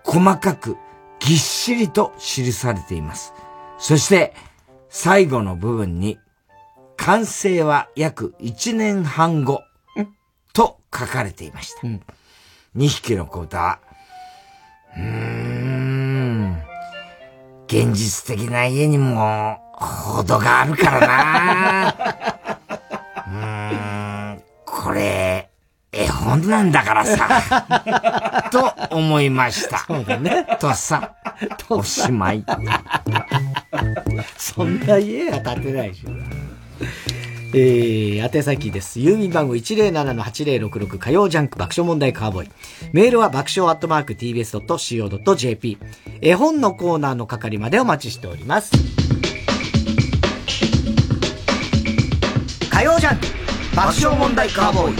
[0.04, 0.76] 細かく
[1.20, 3.32] ぎっしりと記されています。
[3.78, 4.34] そして、
[4.88, 6.18] 最後の部分に、
[6.96, 9.69] 完成は約1年半後、と
[10.92, 11.86] 書かれていました。
[11.86, 12.02] うん、
[12.76, 13.78] 2匹の子豚は、
[14.96, 16.62] うーん、
[17.66, 21.94] 現実的な家にも、程があるからな
[23.26, 25.48] うーん、これ、
[25.92, 29.78] 絵本なんだからさ、 と思いました。
[29.78, 30.46] そうだね。
[30.60, 31.14] とさ、
[31.68, 32.44] おしまい。
[34.36, 36.10] そんな家は建てないでしょ。
[37.52, 39.00] えー、宛先です。
[39.00, 42.50] 郵便番号107-8066火曜ジャンク爆笑問題カーボーイ。
[42.92, 45.78] メールは爆笑アットマーク tbs.co.jp。
[46.20, 48.70] 絵本のコーナーの係までお待ちしております。
[52.70, 53.26] 火曜ジャンク
[53.74, 54.94] 爆笑問題カーボーイ。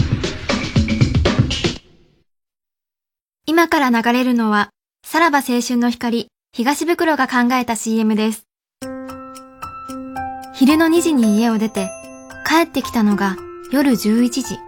[3.45, 4.69] 今から流れるのは、
[5.05, 8.43] さらば青春の光、東袋が考えた CM です。
[10.53, 11.89] 昼の2時に家を出て、
[12.45, 13.35] 帰ってきたのが
[13.71, 14.59] 夜11時。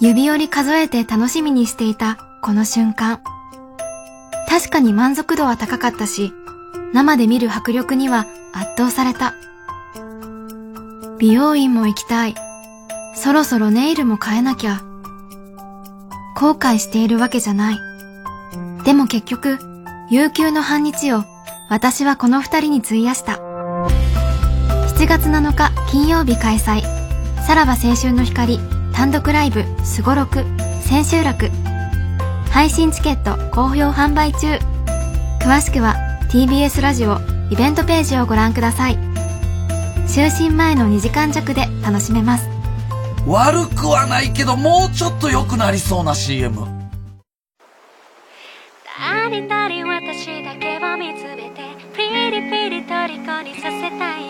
[0.00, 3.20] 指折り数えて楽しみにしていたこの瞬間。
[4.48, 6.32] 確かに満足度は高かったし、
[6.92, 9.34] 生で見る迫力には圧倒された。
[11.18, 12.34] 美容院も行きたい。
[13.14, 14.80] そろそろネイルも変えなきゃ。
[16.34, 17.78] 後悔しているわけじゃない。
[18.84, 19.58] でも結局、
[20.10, 21.24] 有給の半日を
[21.68, 23.49] 私はこの二人に費やした。
[25.00, 26.82] 7月7日金曜日開催。
[27.46, 28.58] さらば青春の光
[28.92, 30.44] 単独ライブすごろく
[30.82, 31.48] 千秋楽。
[32.50, 34.58] 配信チケット好評販売中。
[35.42, 35.96] 詳しくは
[36.30, 37.16] TBS ラジオ
[37.50, 38.98] イベントページをご覧ください。
[40.06, 42.46] 就寝前の2時間弱で楽しめます。
[43.26, 46.58] 悪くはないけどもうちょっと良くなりそうな CM
[48.98, 51.62] 誰々私だけを見つめて
[51.96, 54.29] ピリピリ虜にさせたい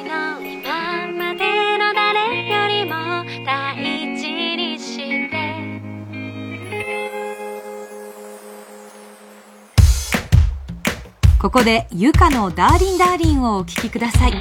[11.40, 14.32] ここでゆかのダーリンダーリンをお聴きください。
[14.32, 14.40] 学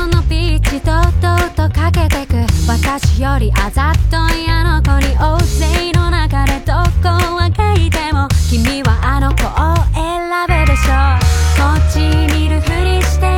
[0.00, 2.34] 校のピーチとうとうとかけてく。
[2.66, 11.20] 私よりあざといあの子に大勢の中でどこを描いても君はあの子を選ぶでしょう。
[11.56, 12.00] こっち
[12.34, 13.37] 見るふりして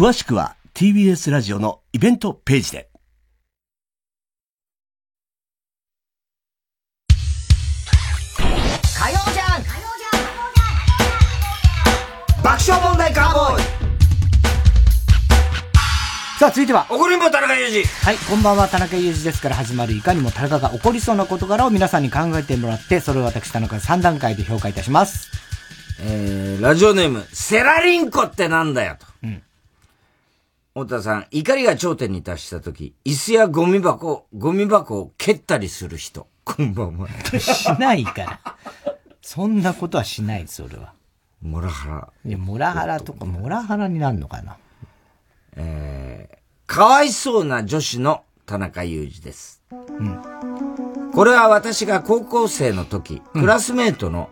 [0.00, 2.88] 詳しくは TBS ラジオのイベントページで。
[8.98, 9.62] 火曜じゃん
[12.42, 13.62] 爆笑問題カーボーイ
[16.38, 16.86] さあ、続いては。
[16.88, 17.84] 怒りんぼ田中裕二。
[17.84, 25.30] はい、こんばんは、田中裕二ですから始まるいかにも田中が起こりそうな事柄を皆さんに考えてもらって、それを私田中が3段階で評価いたします。
[26.00, 29.06] えー、ラジオネーム、セラリンコってなんだよと。
[29.24, 29.42] うん。
[30.72, 36.28] 太田さん、怒りが頂点に達した時、椅子やゴミ箱、ゴミ箱を蹴ったりする人。
[36.44, 37.08] こんばんは。
[37.40, 38.40] しないから。
[39.20, 40.94] そんなことはしないです、俺は。
[41.42, 42.12] モラハラ。
[42.24, 44.58] いや、モラハラとか、モラハラになるのかな。
[45.56, 49.64] えー、かわいそうな女子の田中裕二です。
[49.72, 50.22] うん。
[51.12, 54.30] これは私が高校生の時、クラスメートの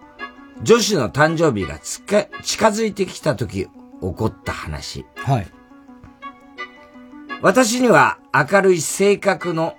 [0.62, 2.28] 女子の誕生日が近
[2.68, 3.70] づいてきた時起
[4.00, 5.04] こった話。
[5.16, 5.57] はい。
[7.40, 9.76] 私には明るい性格の、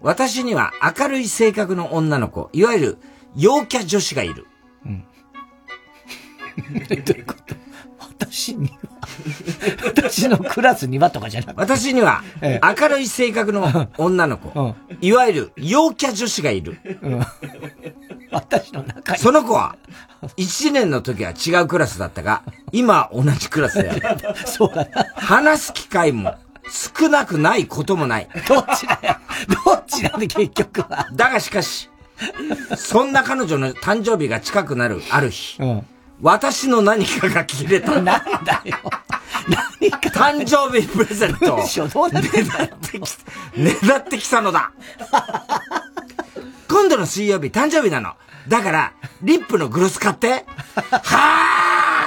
[0.00, 2.98] 私には明るい性格の女の子、いわゆる
[3.34, 4.46] 陽キャ女子がいる。
[7.04, 7.54] どういうこと？
[7.98, 8.78] 私には、
[9.86, 11.60] 私のクラスにはとかじゃなくて。
[11.60, 16.78] 私にはえ明るい性格の女の子、いわゆる陽キャ女子がいる。
[18.30, 19.18] 私の中に。
[19.18, 19.76] その子は、
[20.36, 24.34] 1年の時は違うクラスだったが、今同じクラスである。
[24.46, 25.06] そうだな。
[25.14, 26.34] 話す機会も
[26.70, 28.28] 少なくないこともない。
[28.48, 29.16] どっちだよ。
[29.66, 31.08] どっちなんで結局は。
[31.12, 31.90] だがしかし、
[32.76, 35.58] そんな彼女の誕生日が近くなるある日、
[36.20, 38.00] 私の何かが切れた。
[38.00, 38.04] なん
[38.44, 38.78] だよ。
[39.80, 39.98] 何か。
[40.10, 41.56] 誕生日プレゼントを。
[41.56, 42.76] 文章どうなってんだよ。
[43.54, 44.72] 狙ってきたのだ。
[46.68, 48.14] 今度の水曜日誕生日なの。
[48.48, 48.92] だから、
[49.22, 50.44] リップのグロス買って。
[50.90, 50.98] は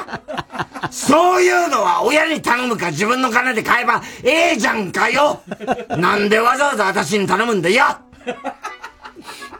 [0.08, 5.42] あそういうのは親に頼むか自分の金で買えばええじゃんかよ
[5.90, 7.86] なんでわざわざ私に頼むんだよ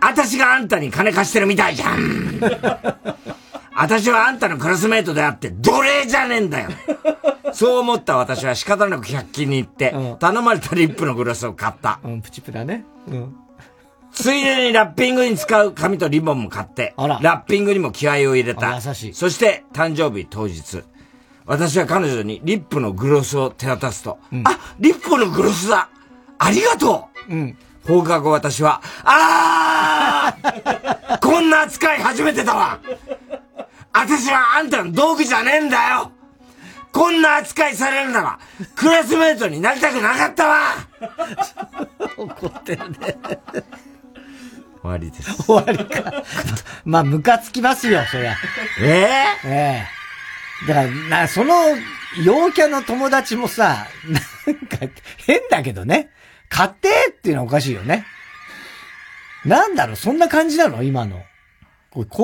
[0.02, 2.40] 私があんたに金貸してるみたいじゃん
[3.76, 6.70] 私はあんたのクラスメートであって奴隷じゃねえんだよ
[7.54, 12.00] そう思った私は仕方なく100均に行って、頼まれたリップのグロスを買った。
[12.04, 12.86] うん、プチプラね。
[13.08, 13.36] うん。
[14.12, 18.80] ついでにラッピングに使う紙とリボンも買って、ラッピングにも気合を入れた。
[18.82, 20.84] そして、誕生日当日、
[21.48, 25.90] 私は彼女にリップのグロスを手渡すと、あ、リップのグロスだ
[26.38, 27.58] ありがとううん。
[27.88, 32.80] 放課後私は、あー こんな扱い初めてだわ
[33.94, 36.12] 私はあんたの道具じゃねえんだよ
[36.92, 38.40] こんな扱いされるなら、
[38.76, 40.60] クラスメートになりたくなかったわ
[42.18, 43.18] 怒ってるね。
[44.82, 45.44] 終わりです。
[45.44, 46.24] 終わりか。
[46.86, 48.36] まあ、ムカつきますよ、そりゃ。
[48.82, 49.10] え
[49.46, 49.97] えええ
[50.66, 51.54] だから、な、その、
[52.24, 53.86] 陽キャの友達もさ、
[54.46, 54.78] なんか、
[55.18, 56.10] 変だけどね。
[56.50, 58.06] 買ってっていうのはおかしいよね。
[59.46, 60.82] なんだろう、そんな感じなの？
[60.82, 61.22] 今の。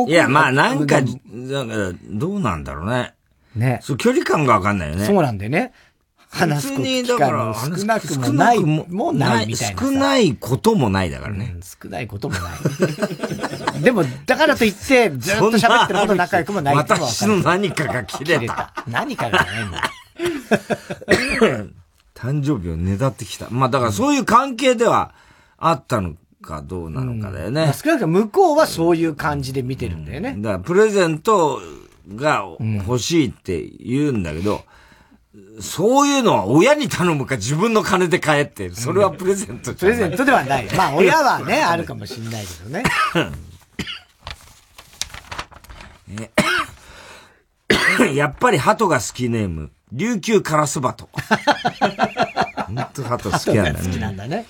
[0.08, 3.14] いや、まあなんか、だから、どうなんだろうね。
[3.56, 3.80] ね。
[3.84, 5.06] そう、距離感がわかんないよね。
[5.06, 5.74] そうなんでね。
[6.34, 9.86] 話す普通に、機だから、会も少なくもないもないみたいなさ。
[9.86, 11.56] 少ないこともないだからね。
[11.62, 13.82] 少ないこともない。
[13.84, 18.74] でも、だからといって、ずっと喋ってること仲良くもないかる私の何かが切れた。
[18.88, 19.92] 何かがないんだ。
[22.16, 23.48] 誕生日をねだってきた。
[23.50, 25.14] まあだからそういう関係では
[25.58, 27.66] あったのかどうなのかだよね。
[27.66, 30.36] まあ少なくとも向こうはそういう感じで見てるんだよね。
[30.38, 31.60] だからプレゼント
[32.16, 32.46] が
[32.88, 34.64] 欲しいって言うんだけど、
[35.62, 40.68] そういうのは親に頼むか自分の金で買えって、それはプレゼントプレゼントではない。
[40.78, 42.84] まあ親はね、あるかもしんないけどね。
[48.00, 51.10] え やっぱり鳩が好きネーム、琉球カラスバト。
[52.68, 53.80] ほんと鳩好きなんだね。
[53.80, 54.46] 好きなんだね。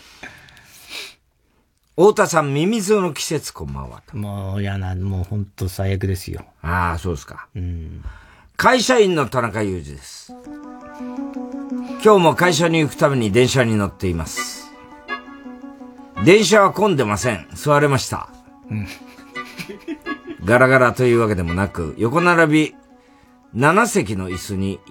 [1.95, 4.01] 太田さん、ミミズの季節こんばんは。
[4.13, 6.45] もう嫌な、もう本当最悪ですよ。
[6.61, 7.47] ああ、そうですか。
[7.55, 8.03] うん。
[8.57, 10.33] 会社員の田中裕二です。
[12.03, 14.69] 今日も会社に行くために電車に乗っています。
[16.25, 17.47] 電車は混んでません。
[17.53, 18.27] 座れました。
[18.69, 18.87] うん。
[20.43, 22.75] ガラガラというわけでもなく、横並び
[23.55, 24.81] 7席の椅子に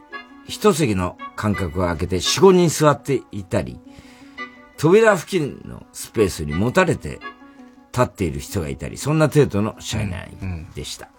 [0.49, 3.79] 1席の間隔を空けて4、5人座っていたり、
[4.79, 7.21] 扉付近のスペースに持たれて
[7.93, 10.31] 立っている人がいたり、そんな程度の車内
[10.75, 11.11] でした。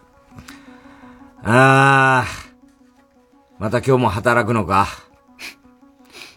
[1.43, 4.87] あー、また今日も働くのか。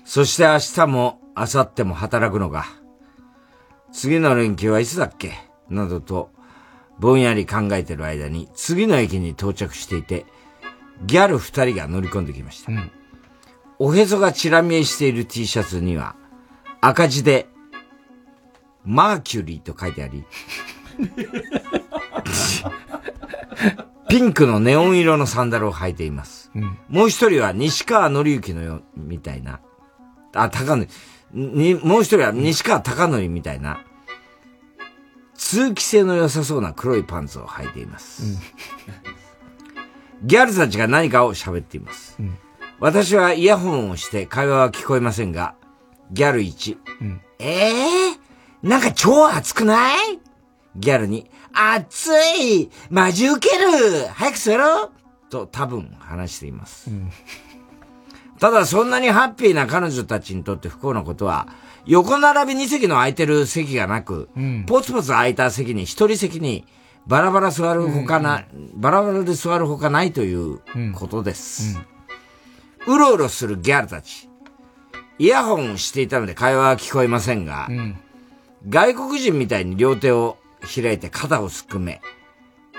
[0.07, 2.67] そして明日も明後日も働くのか。
[3.93, 5.33] 次の連休はいつだっけ？
[5.69, 6.31] などと、
[7.01, 10.25] ぼんやり考えてる間に、次の駅に到着していて、
[11.05, 12.71] ギャル二人が乗り込んできました。
[13.79, 16.15] おへそがチラ見えしている T シャツには、
[16.81, 17.49] 赤字で、
[18.85, 20.25] マーキュリーと書いてあり、
[24.09, 26.53] ピンクのネオン色のサンダルを履いています。
[26.89, 29.61] もう一人は西川紀之のよ、みたいな、
[30.37, 30.89] あ、高則。
[31.33, 33.85] に、もう一人は西川貴則みたいな、
[35.35, 38.39] 通気性の良さそうな黒いパンツを履いています。
[40.23, 42.17] ギャルたちが何かを喋っています。
[42.79, 45.55] 私はイヤホンをして会話は聞こえませんが、
[46.11, 46.77] ギャル1。
[47.39, 50.21] ええー、なんか超熱くない？
[50.77, 54.91] ギャルに、熱いマジウケる早く座ろう
[55.31, 56.91] と多分話しています。
[58.39, 61.49] ただそんなにハッピーな彼女たちにとって不幸なことは、
[61.87, 64.29] 横並び2席の空いてる席がなく、
[64.67, 66.67] ポツポツ空いた席に一人席に
[67.07, 68.45] バラバラ座るほかな、
[68.75, 70.61] バラバラで座るほかないという
[70.95, 71.79] ことです。
[72.87, 74.29] うろうろするギャルたち。
[75.19, 77.69] イヤホンをしていたので会話は聞こえませんが、
[78.69, 82.03] 外国人みたいに両手を開いて肩をすくめ、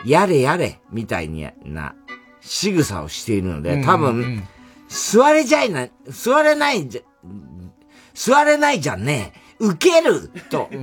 [0.05, 1.29] やれやれみたい
[1.63, 1.95] な
[2.41, 4.43] 仕草をしているので、多分、
[4.87, 7.01] 座れじゃいな、座れないじゃ、
[8.13, 9.47] 座れないじゃんねえ。
[9.59, 10.79] 受けると、 受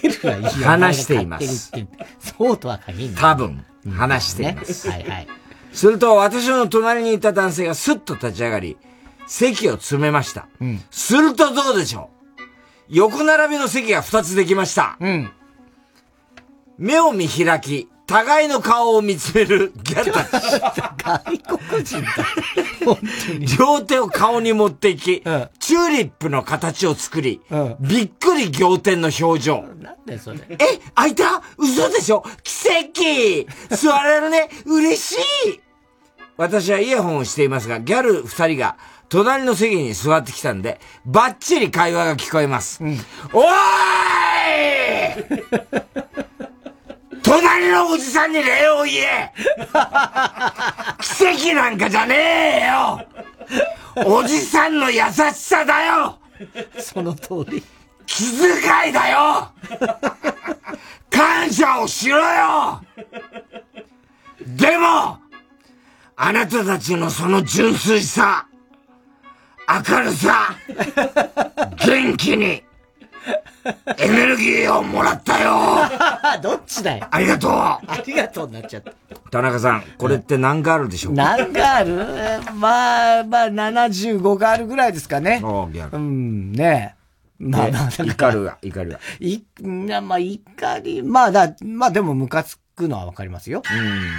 [0.00, 1.70] けるはいいよ話しています。
[2.38, 3.20] そうとは限らない。
[3.20, 4.88] 多分、話しています。
[4.88, 5.28] はいはい。
[5.72, 8.76] すると、私の隣にいた男性がスッと立ち上がり、
[9.26, 10.46] 席を詰めました。
[10.90, 12.42] するとどうでしょう
[12.88, 14.98] 横並びの席が2つできました。
[16.78, 20.32] 目を見開き、互いの顔を見つめるギャルたち。
[21.02, 22.08] 外国人だ。
[23.58, 27.40] 両手を顔に持っていき、チューリップの形を作り、
[27.80, 29.62] びっくり仰天の表情。
[29.80, 30.38] なんだよ、それ。
[30.50, 30.56] え、
[30.94, 31.42] 開いた？
[31.56, 32.22] 嘘でしょ？
[32.42, 34.50] 奇跡座れるね？
[34.66, 35.18] 嬉し
[35.48, 35.60] い
[36.36, 38.76] 私はイヤホンをしていますが、ギャル二人が
[39.08, 42.82] 隣の席に座ってきたんで、バッチリ会話が聞こえます。
[42.82, 42.90] おー
[45.80, 45.83] い
[47.40, 49.32] 隣のおじさんに礼を言え。
[51.02, 53.04] 奇跡なんかじゃねえよ。
[54.06, 56.18] おじさんの優しさだよ。
[56.78, 57.62] その通り。
[58.06, 59.48] 気遣いだよ。
[61.10, 62.80] 感謝をしろよ。
[64.40, 65.18] でも、
[66.16, 68.46] あなたたちのその純粋さ、
[69.68, 70.54] 明るさ、
[71.84, 72.62] 元気に、
[73.98, 75.54] エネルギーをもらったよ
[76.42, 77.06] どっちだよ。
[77.10, 78.92] ありがとうありがとうになっちゃった。
[79.30, 81.16] 田中さん、これって何ガールでしょう？
[81.16, 85.40] か何ガールまあ、まあ、75ガールぐらいですかね。
[85.42, 85.96] おギャル。
[85.96, 86.94] うん、ね
[87.38, 88.98] まあまあ、怒るわ、怒るわ。
[89.18, 93.62] い、なまあ、怒り、まあだ、まあでもムカつくのはわかりますよ。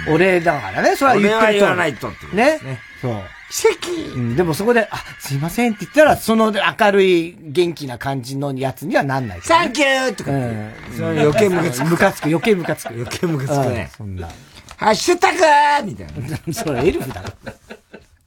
[0.08, 2.80] 俺だからね、それは言ってる俺は言わないとってねね。
[3.00, 3.12] そう。
[3.50, 9.44] 奇跡うん、でもそこで、あ、すいませんって言ったら、その明るい元気な感じのやつにはなんないね。
[9.44, 10.72] サンキューとかうん。
[10.96, 12.94] それ余計ムカつくムカつく、余計ムカつく。
[12.94, 14.28] 余計ムカつくねうんそんな。
[14.76, 16.06] ハッシュタグーみたい
[16.46, 16.52] な。
[16.52, 17.28] それエルフだろ。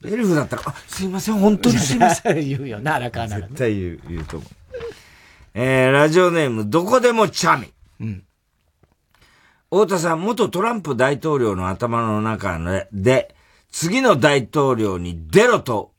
[0.06, 2.36] エルフだったら、あ、すいません、本当にすいません。
[2.48, 3.48] 言うよな、荒川ならね。
[3.50, 4.50] 絶対言う、言うと思う。
[5.54, 7.74] えー、ラジオネーム、どこでもチャミ。
[8.00, 8.24] うん。
[9.70, 12.58] 太田さん、元トランプ大統領の頭の中
[12.94, 13.36] で、
[13.72, 15.92] 次の大統領に出ろと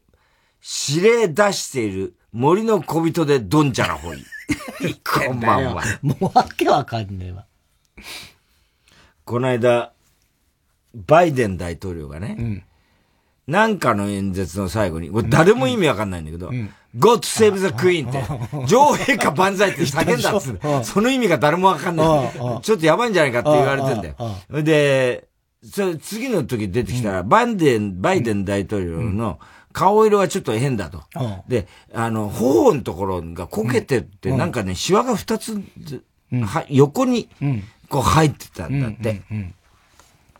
[0.91, 4.25] 指令出している森の小人でドンジャラホイ。
[5.05, 5.83] こんばんは。
[6.03, 7.47] もうわけわかんねえわ。
[9.25, 9.93] この間、
[10.95, 12.65] バイデン大統領がね、
[13.47, 16.51] なんかの演説の最後に、これ誰も意味わかんないんだけど、
[16.97, 18.23] God save the queen って、
[18.67, 22.33] 女王陛下万歳って叫んだっつうその意味が誰もわかんない。
[22.63, 24.63] ちょっとやばいんじゃないかって言われてんだよ。
[24.63, 25.29] で、
[25.63, 29.39] それ次の時出てきたら、バイデン、バイデン大統領の
[29.73, 31.03] 顔色はちょっと変だと。
[31.49, 35.61] で、あの、頬のところがこけてって、なんかね、シワが二つ、
[36.33, 37.29] は横に、
[37.89, 39.23] こう入ってたんだって。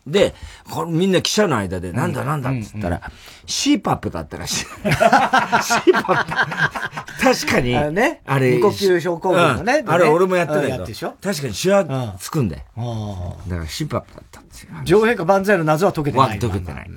[0.07, 0.33] で、
[0.69, 3.01] これみんな記者の間で、なんだなんだって言ったら、
[3.45, 4.65] CPAP だったらしい。
[4.89, 7.00] CPAP。
[7.21, 12.63] 確かに、あれねあれ、無呼吸症候群のねうんあれ俺もやってうんたけど、確かにシワつくんだよ。
[12.75, 14.69] あだから CPAP だったんですよ。
[14.83, 16.29] 女王陛下万歳の謎は解けてない。
[16.29, 16.91] わ解けてない。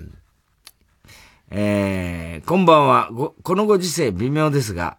[1.50, 3.10] えー、こんばんは。
[3.12, 4.96] ごこのご時世微妙ですが、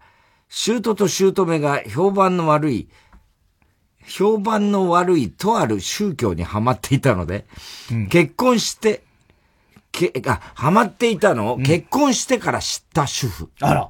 [0.48, 2.88] 姑と姑が評判の悪い、
[4.06, 7.46] 評判の悪いとある宗教にはまっていたので、
[8.10, 9.02] 結婚して、
[9.92, 13.50] け、あ、はまっていたのを結婚してから知った主婦。
[13.60, 13.90] あら。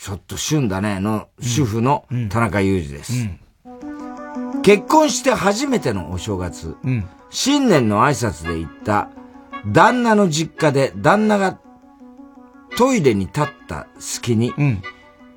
[0.00, 3.12] ちょっと旬だね、の主婦の田中裕二です。
[4.62, 6.74] 結婚して初めてのお正月、
[7.28, 9.10] 新年の挨拶で行った
[9.66, 11.60] 旦那の実家で旦那が
[12.78, 14.54] トイレに立った隙に、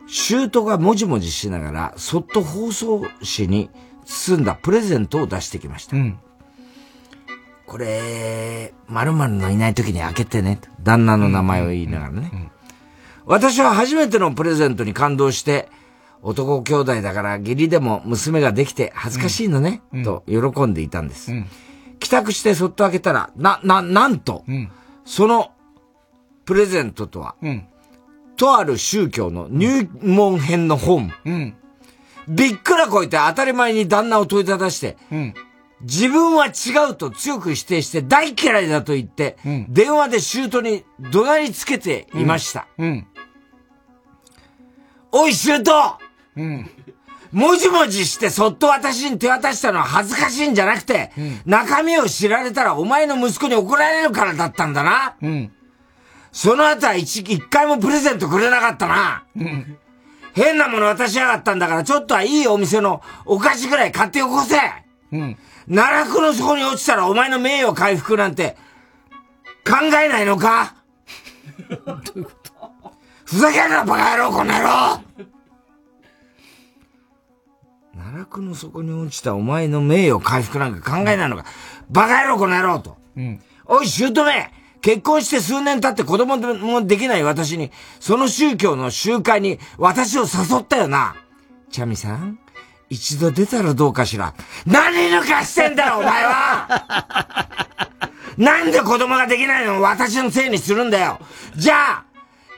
[0.08, 3.02] 姑がもじもじしながら、そっと包装
[3.36, 3.70] 紙に
[4.06, 5.98] 包んだプレゼントを出してきました。
[7.66, 10.62] これ、〇〇のいない時に開けてね。
[10.82, 12.53] 旦那の名前を言いながらね。
[13.26, 15.70] 私は初めてのプレゼントに感動して、
[16.22, 21.32] 男兄弟だから義理でも娘ができて恥ずかしいのね、うん、と喜んでいたんです。
[21.32, 21.46] うん、
[22.00, 24.72] 帰宅してそっと開けたら、な、な、なんと、うん、
[25.06, 25.52] その
[26.46, 27.36] プレゼントとは、
[28.38, 31.12] とある宗教の入門編の本。
[32.28, 34.98] びっくらこいて当たり前に旦那を問いただして、
[35.82, 39.38] 自分は違うと強く否定して大嫌いだと言って、
[39.70, 42.68] 電話で姑に怒鳴りつけていました。
[45.14, 46.00] おい、姑
[46.36, 46.70] うん。
[47.32, 55.16] もじもじしてそっと私に手渡したのは恥ずかしいんじゃなくて、うん、中身を知られたらお前の息子に怒られるからだったんだな。
[55.22, 55.52] うん。
[56.32, 59.24] その後は一、一回もプレゼントくれなかったな。
[59.36, 59.78] うん。
[60.34, 64.58] 変なもの渡しやがったんだからちょっとはいいお店のお菓子ぐらい買ってよこせ。
[65.12, 65.38] うん。
[65.68, 68.58] 奈落の底に落ちたらお前の名誉回復なんて
[69.66, 70.76] 考えないのか？
[71.86, 72.43] どういうこと？
[73.34, 75.02] ふざけんなバカ野郎この野郎
[77.96, 81.46] 奈落の底に落ちたお前の名誉回復なんか考えないのか。
[81.90, 82.98] バカ野郎この野郎と。
[83.18, 84.14] うん、おい、姑
[84.82, 91.16] 結婚して数年経って子供もできない私に、その宗教の集会に私を誘ったよな。
[91.72, 92.38] チャミさん、
[92.92, 94.36] 一度出たらどうかしら。
[94.68, 97.48] 何抜かしてんだよ、お前は
[98.38, 101.20] なんで子供ができないのを私のせいにするんだよ。
[101.56, 102.13] じゃあ、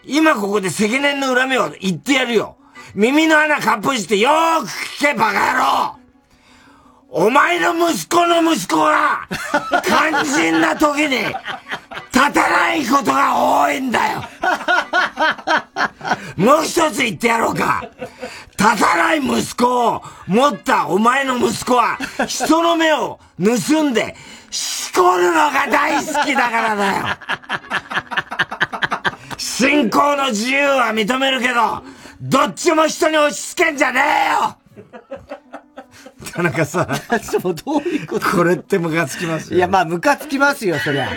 [0.08, 2.58] 今ここで積年の恨みを言ってやるよ。
[2.94, 4.68] 耳の穴かっぽじってよーく
[5.00, 6.06] 聞けバカ野郎
[7.18, 9.26] お前の息子の息子は、
[9.86, 11.34] 肝心な時に、立
[12.12, 14.24] たないことが多いんだよ。
[16.36, 17.88] もう一つ言ってやろうか。
[18.60, 24.14] 立たない息子を持ったお前の息子は、人の目を盗んで、
[24.52, 27.06] しこるのが大好きだからだよ。
[29.38, 31.84] 信仰の自由は認めるけど、
[32.22, 34.58] どっちも人に押し付けんじゃねえよ
[36.34, 37.20] 田中さん。
[37.20, 38.28] そう、どういうこと？
[38.28, 39.58] これってムカつきますよ。
[39.58, 41.10] いや、まあ、ムカつきますよ、そりゃ。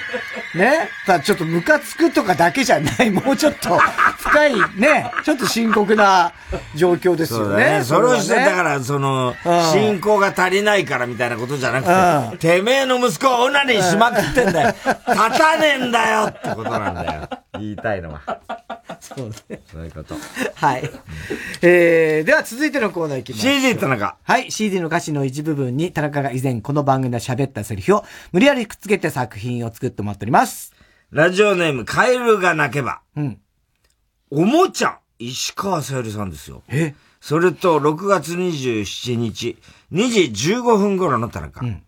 [0.54, 0.88] ね？
[1.06, 3.78] ただ、ちょっとムカつくとかだけじゃない、もうちょっと、
[4.18, 6.32] 深い、ね、ちょっと深刻な
[6.74, 7.80] 状況ですよね。
[7.84, 9.34] それをして、だから、その、
[9.72, 14.68] 信仰が足りないからみたいなことじゃなくて、てめえの息子はオナニーしまくってんだよ。
[14.68, 17.28] 立たねえんだよってことなんだよ。
[17.62, 18.40] 言いたいのは。
[19.00, 19.60] そうね。
[19.70, 20.14] そういうこと。
[20.54, 20.90] はい。
[21.62, 23.42] えー、では続いてのコーナーいきます。
[23.42, 24.16] CD 田中。
[24.22, 24.50] はい。
[24.50, 30.74] CD の歌詞の一部分に田中が以前この番組で喋ったセリフを無理やりくっつけて作品を作ってもらっております。
[31.10, 33.00] ラジオネーム、カエルが泣けば。
[33.16, 33.38] うん。
[34.30, 36.62] おもちゃ、石川さゆりさんですよ。
[36.68, 36.94] え？
[37.20, 39.56] それと、6月27日、
[39.92, 41.64] 2時15分頃の田中。
[41.64, 41.82] うん。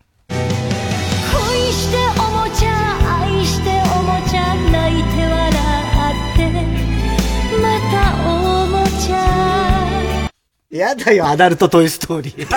[10.71, 12.49] やだよ、アダルトトイストーリー。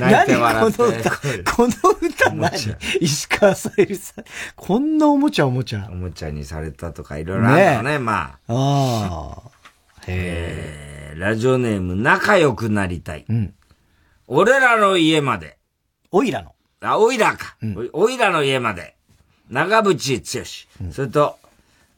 [0.00, 0.76] 泣いて笑って。
[0.76, 1.10] この歌、
[1.54, 1.72] この
[2.08, 2.76] 歌何？
[3.00, 4.24] 石川さゆりさん。
[4.56, 5.88] こんなおもちゃおもちゃ。
[5.88, 8.52] おもちゃにされたとかいろいろあるのね、ねまあ。
[8.52, 9.50] ああ。
[10.08, 11.16] へえ。
[11.16, 13.24] ラジオネーム、仲良くなりたい。
[13.28, 13.54] うん。
[14.26, 15.58] 俺らの家まで。
[16.10, 16.56] おいらの。
[16.80, 17.56] あ、おいらか。
[17.62, 18.96] うん、おいらの家まで。
[19.48, 20.40] 長渕
[20.80, 20.86] 剛。
[20.86, 21.38] うん、それと、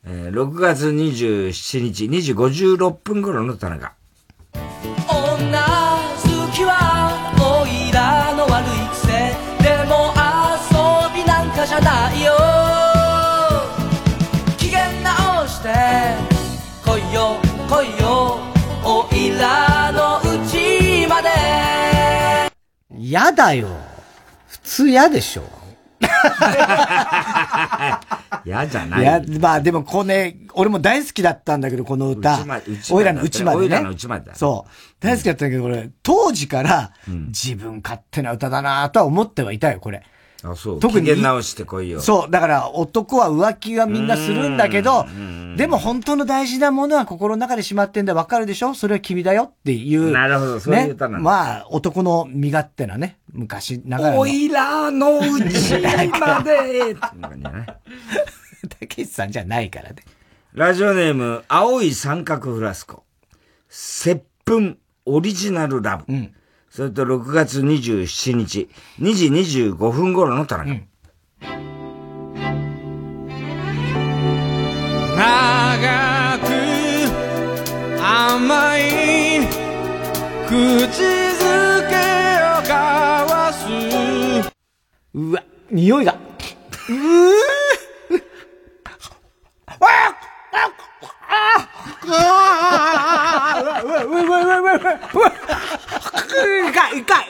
[0.09, 3.93] えー、6月27日2時56分頃の田中。
[4.55, 4.61] 女
[5.11, 9.35] 好きはおいらの悪い癖。
[9.65, 12.33] でも遊びなんかじゃないよ。
[14.57, 15.74] 機嫌直して。
[16.85, 18.39] 来いよ来いよ
[18.85, 21.31] おいらのうちまで。
[23.11, 23.66] やだよ。
[24.47, 25.56] 普通嫌でしょ
[28.44, 29.02] 嫌じゃない。
[29.02, 32.38] いや、まあでもこれ、ね、俺も大好きだったんだけど、この歌。
[32.90, 33.64] おいらのうちまでね。
[33.64, 34.34] おいらのうちまで。
[34.34, 34.70] そう。
[35.01, 36.93] 大好きだったんだけど、これ、当時から、
[37.28, 40.02] 自分勝手な歌だなとは思ってはいたよ、これ。
[40.51, 40.81] あ、そう。
[40.81, 41.23] 特に。
[41.23, 42.01] 直してこいよ。
[42.01, 42.31] そう。
[42.31, 45.06] だから男は浮気はみんなするんだけど、
[45.56, 48.74] でも本当の大事なものは心の中でしまってんだ、わかるでしょ？
[48.74, 50.10] それは君だよっていう。
[50.12, 51.24] なるほど、そういう歌なんだ。
[51.24, 54.20] まあ、男の身勝手なね、昔ながらの。
[54.20, 55.81] おいらのうち
[56.20, 56.94] まで
[58.68, 59.97] たけしさんじゃないからね。
[60.52, 63.05] ラジオネーム、青い三角フラスコ。
[63.68, 66.05] 接吻オリジナルラブ。
[66.12, 66.32] うん
[66.77, 68.69] それと6月27日、
[69.01, 70.73] 2時25分頃の田中。
[70.73, 70.86] うん、
[75.16, 76.44] 長く
[77.98, 79.48] 甘い
[80.47, 81.97] 口づけ
[82.44, 82.77] を交
[83.32, 83.65] わす。
[85.15, 86.12] うわ、匂いが。
[86.12, 86.97] うぅ
[92.08, 95.32] ああうわうわうわうわうわうわうわ
[96.44, 97.20] ういうい痛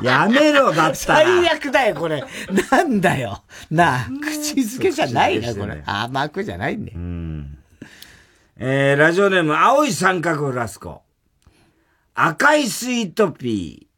[0.00, 1.24] いやめろ、だったら。
[1.24, 2.22] 最悪だよ、これ。
[2.70, 3.42] なんだよ。
[3.70, 5.82] なあ、口づけじゃないあ、これ。
[5.84, 6.98] 甘くじゃないんだよ。
[8.60, 11.02] えー、ラジオネーム、青い三角フラスコ。
[12.14, 13.88] 赤いスイートピー、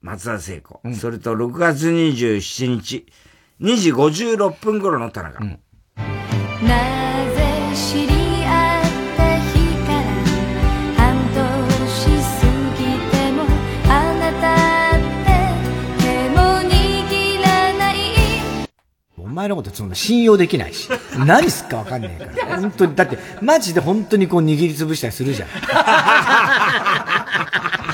[0.00, 0.80] 松田聖子。
[0.84, 3.06] うん、それと、6月27日、
[3.60, 5.44] 2時56分頃の田中。
[5.44, 5.60] うん
[19.38, 20.88] 前のことそんな信用できないし。
[21.16, 22.60] 何すっかわかんねえから。
[22.60, 25.48] 本当に、だって、マジで本当にこう握りつぶしたりするじゃん。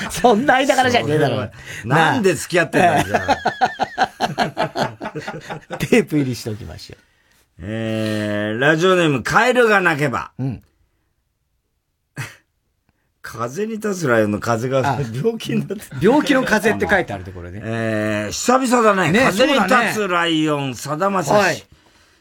[0.09, 1.47] そんな間柄じゃねえだろ。
[1.83, 3.37] なんで付き合ってんだよ、じゃ
[5.71, 6.97] あ テープ入りしておきましょう。
[7.59, 10.31] えー、ラジオネーム、カエルが鳴けば。
[13.25, 17.59] 風に立つライオンの風が病気になって病気の風って書いてあるところね。
[17.63, 19.11] えー、久々だね。
[19.11, 21.65] ね風に立つライオン、さだまさはいし。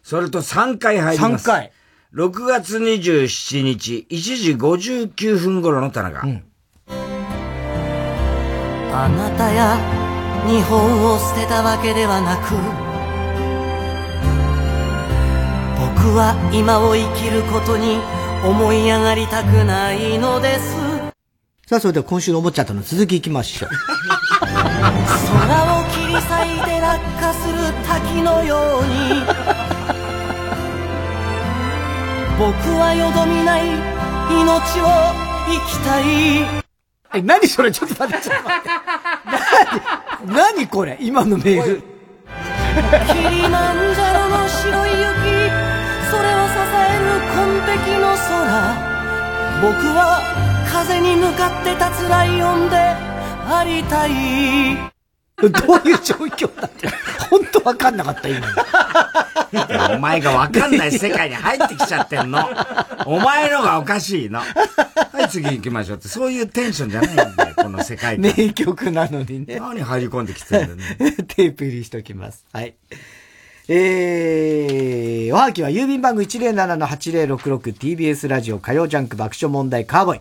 [0.02, 1.46] それと3回入ります。
[1.46, 1.72] 3回。
[2.14, 6.26] 6月27日、1時59分頃の田中。
[8.96, 9.76] あなたや
[10.46, 12.54] 日本を捨てたわけではなく
[16.04, 17.98] 僕は今を生きることに
[18.46, 20.83] 思い上がりたくないのです
[21.66, 23.70] さあ、それでは今週のおもちゃとの続きいきましょう。
[23.70, 23.80] 空
[25.80, 26.28] を切り裂い
[26.62, 27.56] て落下する
[27.88, 29.24] 滝のように。
[32.38, 33.62] 僕はよどみない。
[34.30, 34.84] 命を
[35.48, 36.04] 生きたい。
[37.14, 37.72] え、何それ？
[37.72, 38.68] ちょっと待って、ちょっと待って。
[40.26, 40.98] 何、何これ？
[41.00, 41.80] 今のメール。
[41.80, 45.08] キリマンジャロの白い雪。
[46.10, 48.92] それを支える紺碧の空。
[49.62, 50.20] 僕は
[50.74, 54.76] 風に向かって立つライオンでありたい
[55.38, 56.88] どういう状況だって。
[57.30, 59.94] 本当わかんなかった、今の。
[59.94, 62.40] お前がわかんない世界に入ってきちゃってんの。
[63.06, 64.40] お前のがおかしいの。
[64.40, 64.46] は
[65.22, 66.08] い、次行きましょうって。
[66.08, 68.34] そういうテンションじゃないんだよ、この世界観。
[68.36, 69.60] 名曲なのにね。
[69.60, 70.96] 何入り込んできてんだよね。
[71.28, 72.44] テープ入りしときます。
[72.52, 72.74] はい。
[73.66, 80.20] えー、おはぎは郵便番号 107-8066TBS ラジオ火曜ジャンク爆笑問題カーボーイ。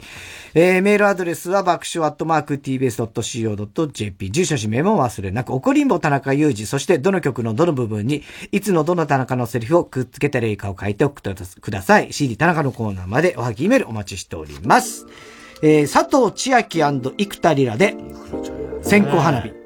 [0.54, 4.32] えー、メールアドレスは爆笑アットマーク TBS.CO.JP。
[4.32, 12.14] 住所氏名も忘れなく、怒りんぼ田中裕二、そしてどの曲のどの部分に、いつのどの田中のセリフをくっつけたらいいかを書いておくとください。
[12.14, 15.06] CD 田中のコーナーまでおはぎメールお待ちしております。
[15.62, 17.02] えー、佐藤千秋生
[17.42, 17.98] 田リラで、
[18.84, 19.63] 線香花火。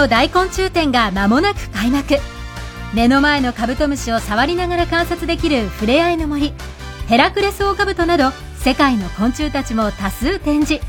[0.00, 2.16] の大昆虫展が間もなく開幕。
[2.94, 6.54] 目の前のカブトムシを触りながら観察できるふれあいの森
[7.06, 10.82] ヘラクレスオオカブトなど世界の昆虫たちも多数展示。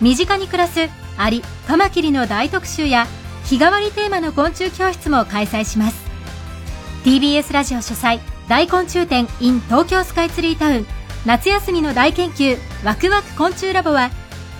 [0.00, 0.88] 身近に暮らす
[1.18, 3.06] アリカマキリの大特集や
[3.44, 6.02] 日替わりテーマの昆虫教室も開催します。
[7.04, 10.86] TBS ラジオ主催大昆虫展 in 東京スカイツリータウン。
[11.26, 12.56] 夏休みの大研究
[12.86, 14.10] ワクワク昆虫ラボは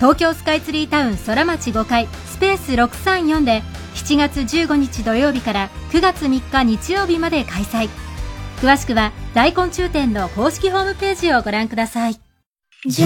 [0.01, 3.62] 東京スカイツリータウン空町5階スペース634で
[3.94, 7.88] 7月15日土曜日から9月3日日曜日まで開催。
[8.60, 12.20] 詳しくは大昆虫展の公式ホームページをご覧ください。
[12.86, 13.04] J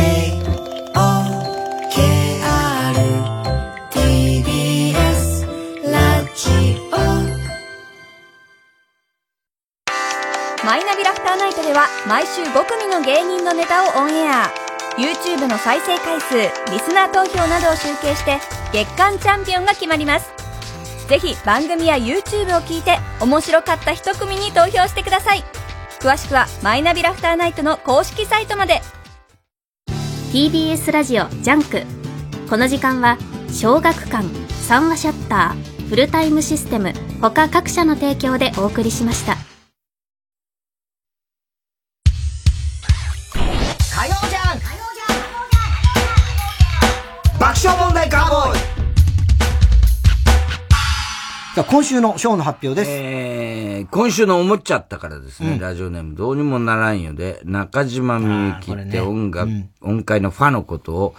[10.65, 14.51] マイナビラフターナイトでは毎週5組の芸人のネタをオンエア。
[14.97, 16.37] YouTube の再生回数
[16.73, 18.39] リスナー投票などを集計して
[18.73, 20.44] 月間チャンピオンが決まります。
[21.09, 25.45] ぜひ番組や YouTube を聞いて面白かった一組に投票してください。
[26.01, 28.81] 詳しくはマイナビラフターナイトの公式サイトまで。
[30.33, 31.83] TBS ラジオジャンク。
[32.51, 33.19] この時間は
[33.51, 34.27] 小学館
[34.67, 39.37] 三和シヤッターフルタイムシステム他各社の提供でお送りしました。
[43.95, 44.59] 火曜じゃん。
[47.39, 48.74] 爆笑問題カーボーイ
[51.55, 52.91] さあ、今週のショーの発表です。
[52.93, 59.49] えー、今週の思っちゃったからですね、うんラジオネームどうにもならんよで、中島みゆきって音楽、
[59.81, 61.15] 音階のファのことを、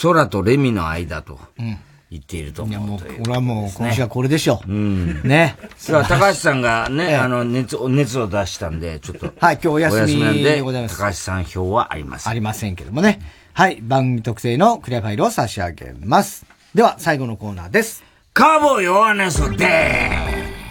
[0.00, 1.76] 空とレミの間とうん。
[2.10, 3.18] 言っていると思うという。
[3.20, 4.72] これはもう、今週はこれでしょう。
[4.72, 5.22] うん。
[5.22, 5.56] ね。
[5.76, 9.26] さあ、高橋さんがね、ええあの、熱を、熱を出したんで、ちょっと。
[9.38, 10.96] はい、今日お休みなんでございます。
[10.96, 12.32] 高橋さん票はありません。
[12.32, 13.20] ありませんけどもね。
[13.52, 16.46] はい、番組特製のクリアファイルを差し上げます。
[16.74, 18.07] では、最後のコーナーです。
[18.32, 19.66] カーボーイヨハネスで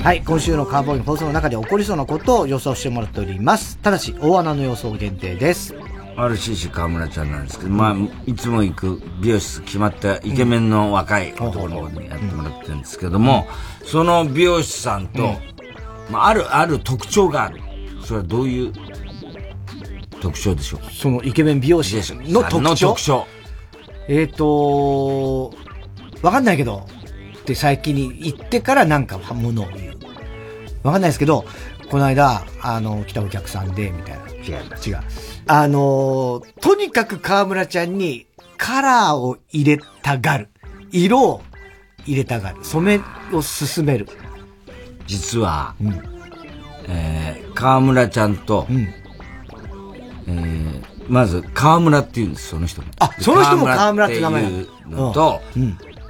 [0.03, 3.77] はい、今週のカーボーイの放送の中で起こりそうなことを予想してもらっております。
[3.79, 5.75] ただし、大穴の予想限定です。
[6.15, 13.47] RCC 河村ちゃんなんですけど、まあ、いつも行く美容室決まったイケメンの若い男の子にやってもらってるんですけども、
[13.83, 15.35] その美容師さんと、
[16.09, 17.59] まあ、ある、ある特徴がある。
[18.01, 18.73] それはどういう
[20.21, 20.79] 特徴でしょう？
[20.85, 21.97] かそのイケメン美容師
[22.31, 22.61] の特徴？
[22.61, 23.27] の特徴。
[24.07, 25.53] えーと
[26.21, 26.87] わかんないけど、
[27.47, 29.97] って最近に言ってからなんかものを言う。
[30.83, 31.45] わかんないですけど、
[31.89, 34.25] この間、あの、来たお客さんで、みたいな。
[34.27, 34.65] 違う。
[34.85, 34.99] 違う。
[35.47, 40.49] あの、とにかく河村ちゃんにカラーを入れたがる。
[40.91, 41.41] 色を
[42.05, 42.57] 入れたがる。
[42.63, 44.09] 染めを進める。
[45.05, 45.73] 実は、
[46.89, 48.67] えー、河村ちゃんと、
[50.27, 52.89] えー、まず、河村って言うんです、その人も。
[52.99, 55.41] あ、その人も河村って名前いうのと、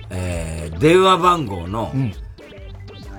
[0.09, 1.93] えー、電話番号の、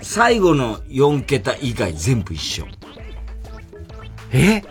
[0.02, 2.66] 最後の4桁以外全部一緒。
[4.32, 4.62] え？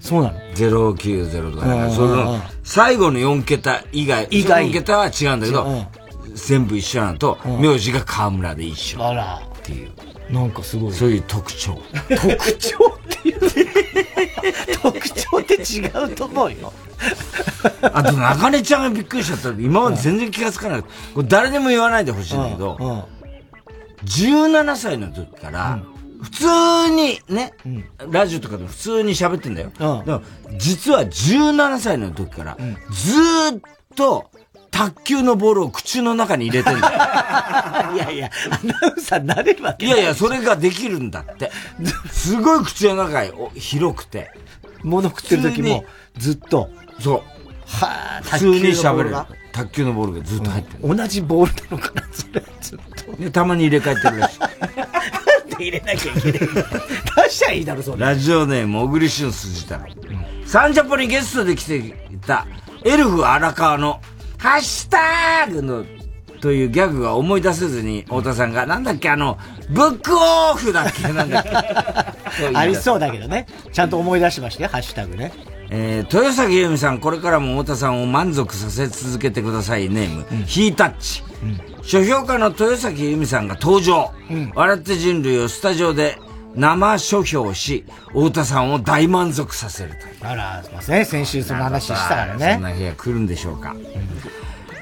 [0.00, 5.86] そうなの ?090 とかね、うんその、最後の4桁以外、以外4桁は違うんだけど、うん
[6.34, 9.06] 全部一緒なのと、うん名字が河村で一緒。
[9.06, 9.42] あら。
[9.58, 9.90] っていう。
[10.32, 10.92] なんかすごい。
[10.92, 11.78] そういう特徴。
[12.08, 13.40] 特徴っていう。
[14.82, 16.72] 特徴って違うと思うよ。
[17.82, 19.48] あと、中根ちゃんがびっくりしちゃった。
[19.50, 20.88] 今まで全然気がつかなかった。
[21.14, 23.08] これ誰でも言わないでほしいんだけど、
[24.04, 25.80] 17歳の時から、
[26.22, 26.46] 普通
[26.90, 27.52] にね、
[28.10, 29.72] ラジオとかでも普通に喋ってんだよ。
[29.76, 30.22] でも
[30.56, 32.56] 実は17歳の時から、
[32.90, 33.60] ずーっ
[33.96, 34.30] と、
[34.72, 37.94] 卓球のボールを口の中に入れてんだよ。
[37.94, 41.52] いやいや、アナウンサーになれるわけいやいや、それができるんだって。
[42.10, 43.24] すごい口の中が
[43.54, 44.30] 広くて。
[44.82, 45.84] 物食ってる時も、
[46.18, 46.68] ずっと。
[46.98, 47.22] そう。
[47.66, 49.16] はあ、普通に喋れる。
[49.52, 50.96] 卓球のボールがずっと入ってる。
[50.96, 52.78] 同じボールなのかな、それ、ずっ
[53.16, 53.22] と。
[53.22, 54.40] で、たまに入れ替えてるらしい。
[54.40, 54.48] なん
[55.48, 56.40] で入れなきゃいけない
[57.26, 57.98] 出しちゃいいだろ、それ。
[57.98, 59.80] ラジオネーム、小栗旬筋太郎。
[60.46, 61.92] サンジャポにゲストで来てい
[62.26, 62.46] た、
[62.84, 64.00] エルフ荒川の、
[64.42, 65.84] ハッシュタグの、
[66.40, 69.38] というギャグが思い出せずに、太田さんが、なんだっけ、あの、
[69.70, 72.50] ブックオフだっけ、なんだっけ。
[72.52, 73.46] ありそうだけどね。
[73.72, 75.32] ちゃんと思い出しましたよ、ハッシュタグね。
[75.70, 81.22] えー、豊崎由美さん、これからも太田さんを満足させ続けてください、ネーム、ヒータッチ。
[81.82, 84.10] 書評家の豊崎由美さんが登場。
[84.56, 86.18] 笑って人類をスタジオで
[86.54, 90.16] 生書評し、太田さんを大満足させるという。
[90.22, 91.06] あら、すいません。
[91.06, 92.58] 先週その話したからそんね。
[92.58, 93.74] な日が来るんでしょうか。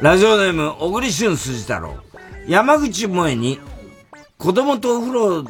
[0.01, 1.95] ラジオネーム、小栗旬筋太郎。
[2.49, 3.61] 山口萌えに、
[4.39, 5.45] 子供とお風呂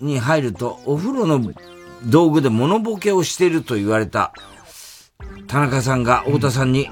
[0.00, 1.52] に入ると、お風呂の
[2.04, 4.32] 道具で物ボケをしていると言われた、
[5.46, 6.90] 田中さんが太田さんに、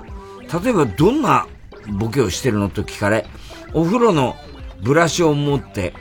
[0.63, 1.47] 例えばどんな
[1.99, 3.27] ボケをしてるのと聞かれ、
[3.75, 4.35] お風呂の
[4.83, 5.95] ブラシを持って、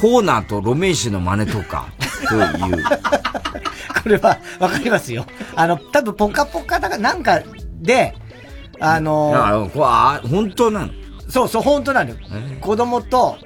[0.00, 1.88] ホーナーとロメイシの真似とか、
[2.28, 2.84] という。
[4.02, 5.24] これは、わかりますよ。
[5.54, 7.40] あの、多分、ポカポカだかなんか
[7.80, 8.14] で、
[8.80, 10.88] あのー、あ、こあ本当なの
[11.28, 12.14] そうそう、本当なの。
[12.60, 13.36] 子供と、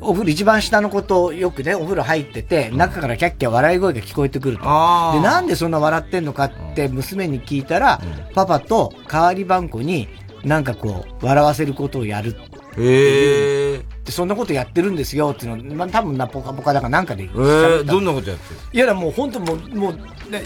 [0.00, 4.62] お風呂一番下の子とよくね、お風呂入ってて、中からキャッキャ笑い声が聞こえてくると。
[4.64, 8.00] で、なんでそんな笑ってんのかって娘に聞いたら、
[8.34, 10.08] パパと代わり番号に
[10.44, 12.36] なんかこう、笑わせることをやる
[12.76, 13.91] へえ。
[14.04, 17.24] で、そんなことやってるんですよっていうの、まあ、多分な、ポカポカだからなんかで。
[17.24, 18.60] えー、どんなことやってる？
[18.72, 19.98] いや、もう本当もう、もう、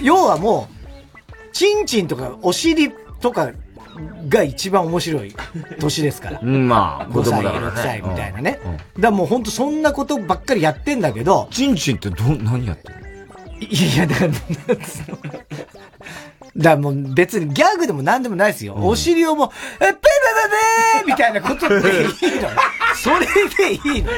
[0.02, 3.50] 要はもう、チンチンとかお尻とか
[4.28, 5.34] が一番面白い
[5.80, 6.40] 年ですから。
[6.44, 7.66] うん、まあ、子供だから、ね。
[7.68, 8.60] 5歳、6歳みたいなね。
[8.64, 11.48] うんうん、だからもう本当そんなことばっかりやってんだけど。
[11.50, 12.96] チンチンってど、何やってる
[13.58, 14.30] いや、だから、
[16.56, 18.74] だからもう別にギャグでも何でもないですよ。
[18.74, 19.48] うん、お尻をもう、
[19.80, 20.02] え、ペペペ
[21.04, 22.06] ペみたいなことでいい
[22.40, 22.48] の。
[22.94, 24.10] それでいいの？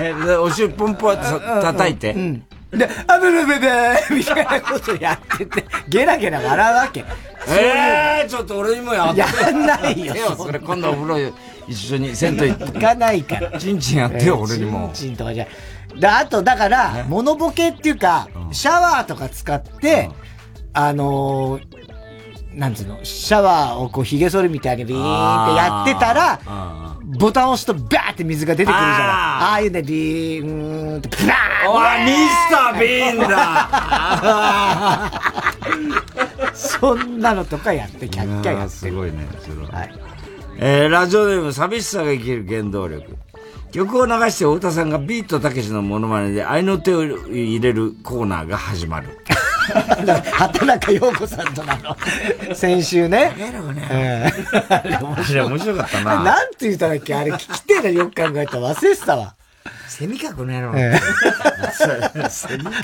[0.00, 1.22] え、お尻ポンポンって
[1.62, 2.12] 叩いて。
[2.12, 2.44] うん。
[2.70, 7.04] で、あぶるべべーみたいなことやってて、ゲラゲラ笑うわけ。
[7.48, 9.20] ええー、ちょっと俺にもやって。
[9.20, 10.14] やんないよ。
[10.36, 11.32] それ今度お風呂
[11.68, 13.58] 一緒に銭湯行かないから。
[13.58, 14.90] チンチンやってよ、俺にも。
[14.92, 15.46] チンチンとかじゃ。
[15.96, 20.10] で、あと、だから、モノボケっていうか、シャワーとか使って、
[20.72, 26.40] あのー、なんつうの、シャワーをこう髭剃るみたいにビーンってやってたら、
[27.18, 28.90] ボタンを押すとバーって水が出てくるじゃない。
[28.98, 35.10] ああいうね、ビーンって、プラーンわ、ミスター・ビーンだ
[36.54, 39.66] そんなのとかやって、キャッキャやってすごいね、すごい。
[39.68, 39.92] はい。
[40.58, 43.16] えー、ラジオネーム、寂しさが生きる原動力。
[43.72, 49.18] 曲を流して太田さんがビートたけしのモノマネで愛の手を入れるコーナーが始まる。
[50.32, 51.96] 畑中陽子さんとなの。
[52.54, 53.32] 先週ね。
[53.38, 56.22] えー、面白い、面白かったな。
[56.24, 57.14] なんて言ったんだっけ？
[57.14, 59.34] あれ聞きてえな、よく考えたら忘れてたわ。
[59.88, 60.76] セミカコの野郎。
[60.76, 60.98] えー、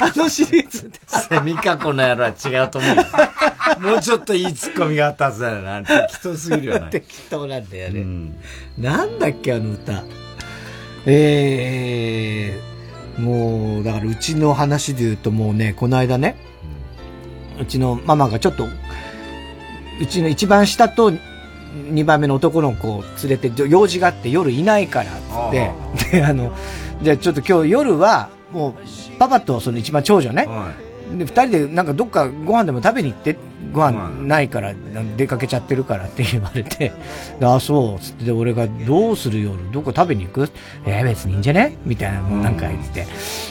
[0.01, 0.91] あのシリーズ
[1.29, 2.33] セミカコの野郎は違
[2.65, 3.81] うと思う。
[3.81, 5.83] もうちょっといいツッコミがあったはずだよな。
[5.83, 6.87] 適当すぎるよな。
[6.87, 8.01] 適当なんだよね。
[8.01, 8.37] うん、
[8.79, 10.05] なんだっけ、あの歌。
[11.07, 16.37] ええー、もう、だからうちの話で言うともうね、この間ね、
[17.61, 18.67] うちのママがちょっと、
[20.01, 21.13] うちの一番下と
[21.91, 25.11] 二番目の男の子を連れて、用事があって夜いないから
[25.49, 25.71] って、
[26.11, 26.53] で、あの、
[27.03, 28.75] じゃあちょっと今日夜は、もう、
[29.19, 33.37] パパとその一番長女ね、はい、で、二人でなんかどっかご飯でも食べに行って、
[33.73, 34.73] ご飯ないから、
[35.17, 36.93] 出かけちゃってるから って言われて、
[37.43, 40.51] ああ、そう、つって、俺がどうする夜、どこ食べに行く？
[40.87, 41.77] えー、別にいいんじゃね？
[41.85, 43.07] みたいな、なんか言って。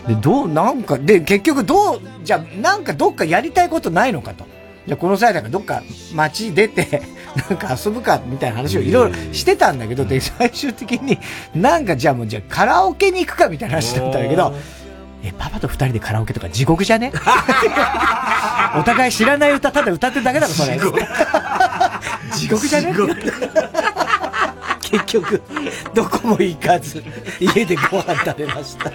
[0.08, 4.46] で、どう、なんか、で、結局どう、じゃあ、なんかどっかやりたいことないのかと。
[4.88, 5.84] じゃあこの際だからどっか
[6.16, 7.04] 街出て、
[7.50, 11.20] なんか遊ぶかみたいな話をいろいろしてたんだけど、で、最終的に、
[11.54, 14.56] なんかじゃあもうじゃあカラオケに行くかみたいな話だったんだけど、
[15.24, 17.12] え、パパと二人でカラオケとか地獄じゃね？
[18.78, 20.80] お互い知らない歌ただ歌ってるだけだろ、それ。
[22.36, 22.94] 地獄じゃね？
[24.82, 25.42] 結局、
[25.94, 27.04] どこも行かず、
[27.40, 28.92] 家でご飯食べました。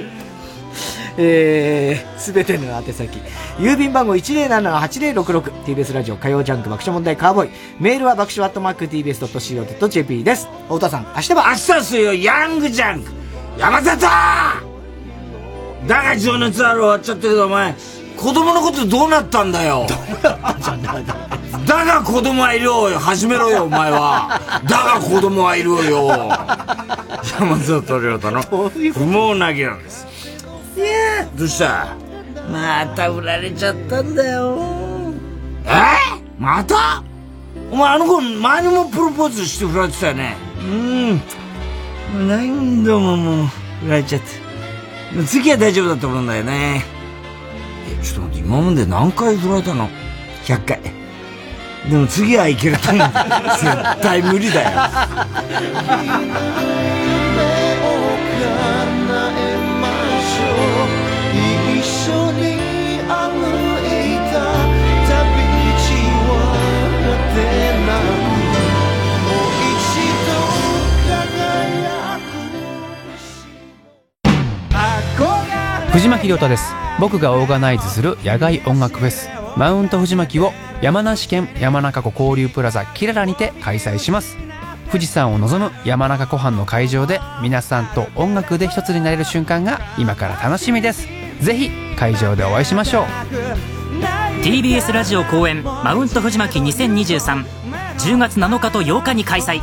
[1.17, 3.21] えー、すべての宛先。
[3.59, 7.51] 郵便番号 107-8066TBS ラジオ火曜ジャンク爆笑問題カーボーイ。
[7.79, 10.49] メールは爆笑アットマーク TBS.CO.JP です。
[10.65, 13.13] 太田さん、明日は明日水曜ヤングジャンク
[13.57, 14.74] 山里
[15.87, 17.75] だが情熱ある終わっちゃったけどお前、
[18.17, 19.87] 子供のことどうなったんだよ？
[21.67, 22.99] だが子供はいるよ。
[22.99, 24.41] 始めろよ、お前は。
[24.65, 26.09] だが子供はいるよ。
[27.39, 30.07] 山里亮太の不毛なぎなんです。
[30.77, 30.87] いや
[31.37, 31.87] どうした？
[32.51, 34.59] また振られちゃったんだよ。
[35.67, 35.69] え？
[36.39, 37.03] また？
[37.71, 40.37] お前あの子前にもプロポーズして振られてたよね。
[40.61, 40.65] う
[42.17, 42.29] ん。
[42.29, 43.47] 何度ももう
[43.85, 44.44] 振られちゃって。
[45.23, 46.85] 次は大丈夫だと思うんだよね。
[47.89, 49.89] え、ちょっと待って、今まで何回振られたの
[50.45, 50.81] ?100 回。
[51.89, 53.09] でも次はいけると思う。
[53.09, 54.71] 絶対無理だよ。
[75.95, 76.75] 藤巻亮太です。
[76.99, 79.29] 僕がオーガナイズする野外音楽フェス。
[79.57, 80.51] マウント藤巻を
[80.83, 84.37] 山梨県山中湖交流プラザキララにて開催します。
[84.89, 91.07] 富士山を望む山中湖畔の会場で皆さんと音楽で一つになれる瞬間が今から楽しみです。
[91.41, 93.05] ぜひ会場でお会いしましょう。
[94.43, 99.61] TBS ラジオ公演マウント藤巻20230月7日と8日に開催。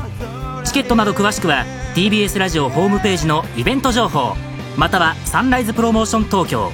[0.63, 4.37] チケットなど詳しくは TBS ラジオホームページのイベント情報。
[4.77, 6.71] またはサンライズプロモーション東京。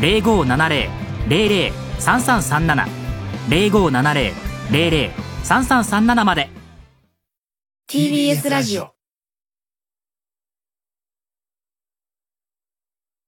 [0.00, 2.86] 0570-003337
[3.48, 6.50] 0570-003337まで。
[7.90, 8.90] TBS ラジオ。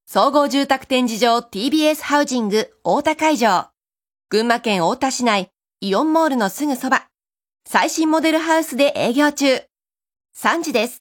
[0.06, 3.70] 総合住宅展示場 TBS ハウジング大田会場。
[4.28, 7.06] 群馬県大田市内イオンモールのすぐそば。
[7.66, 9.62] 最新モデルハウスで営業中。
[10.36, 10.99] 3時です。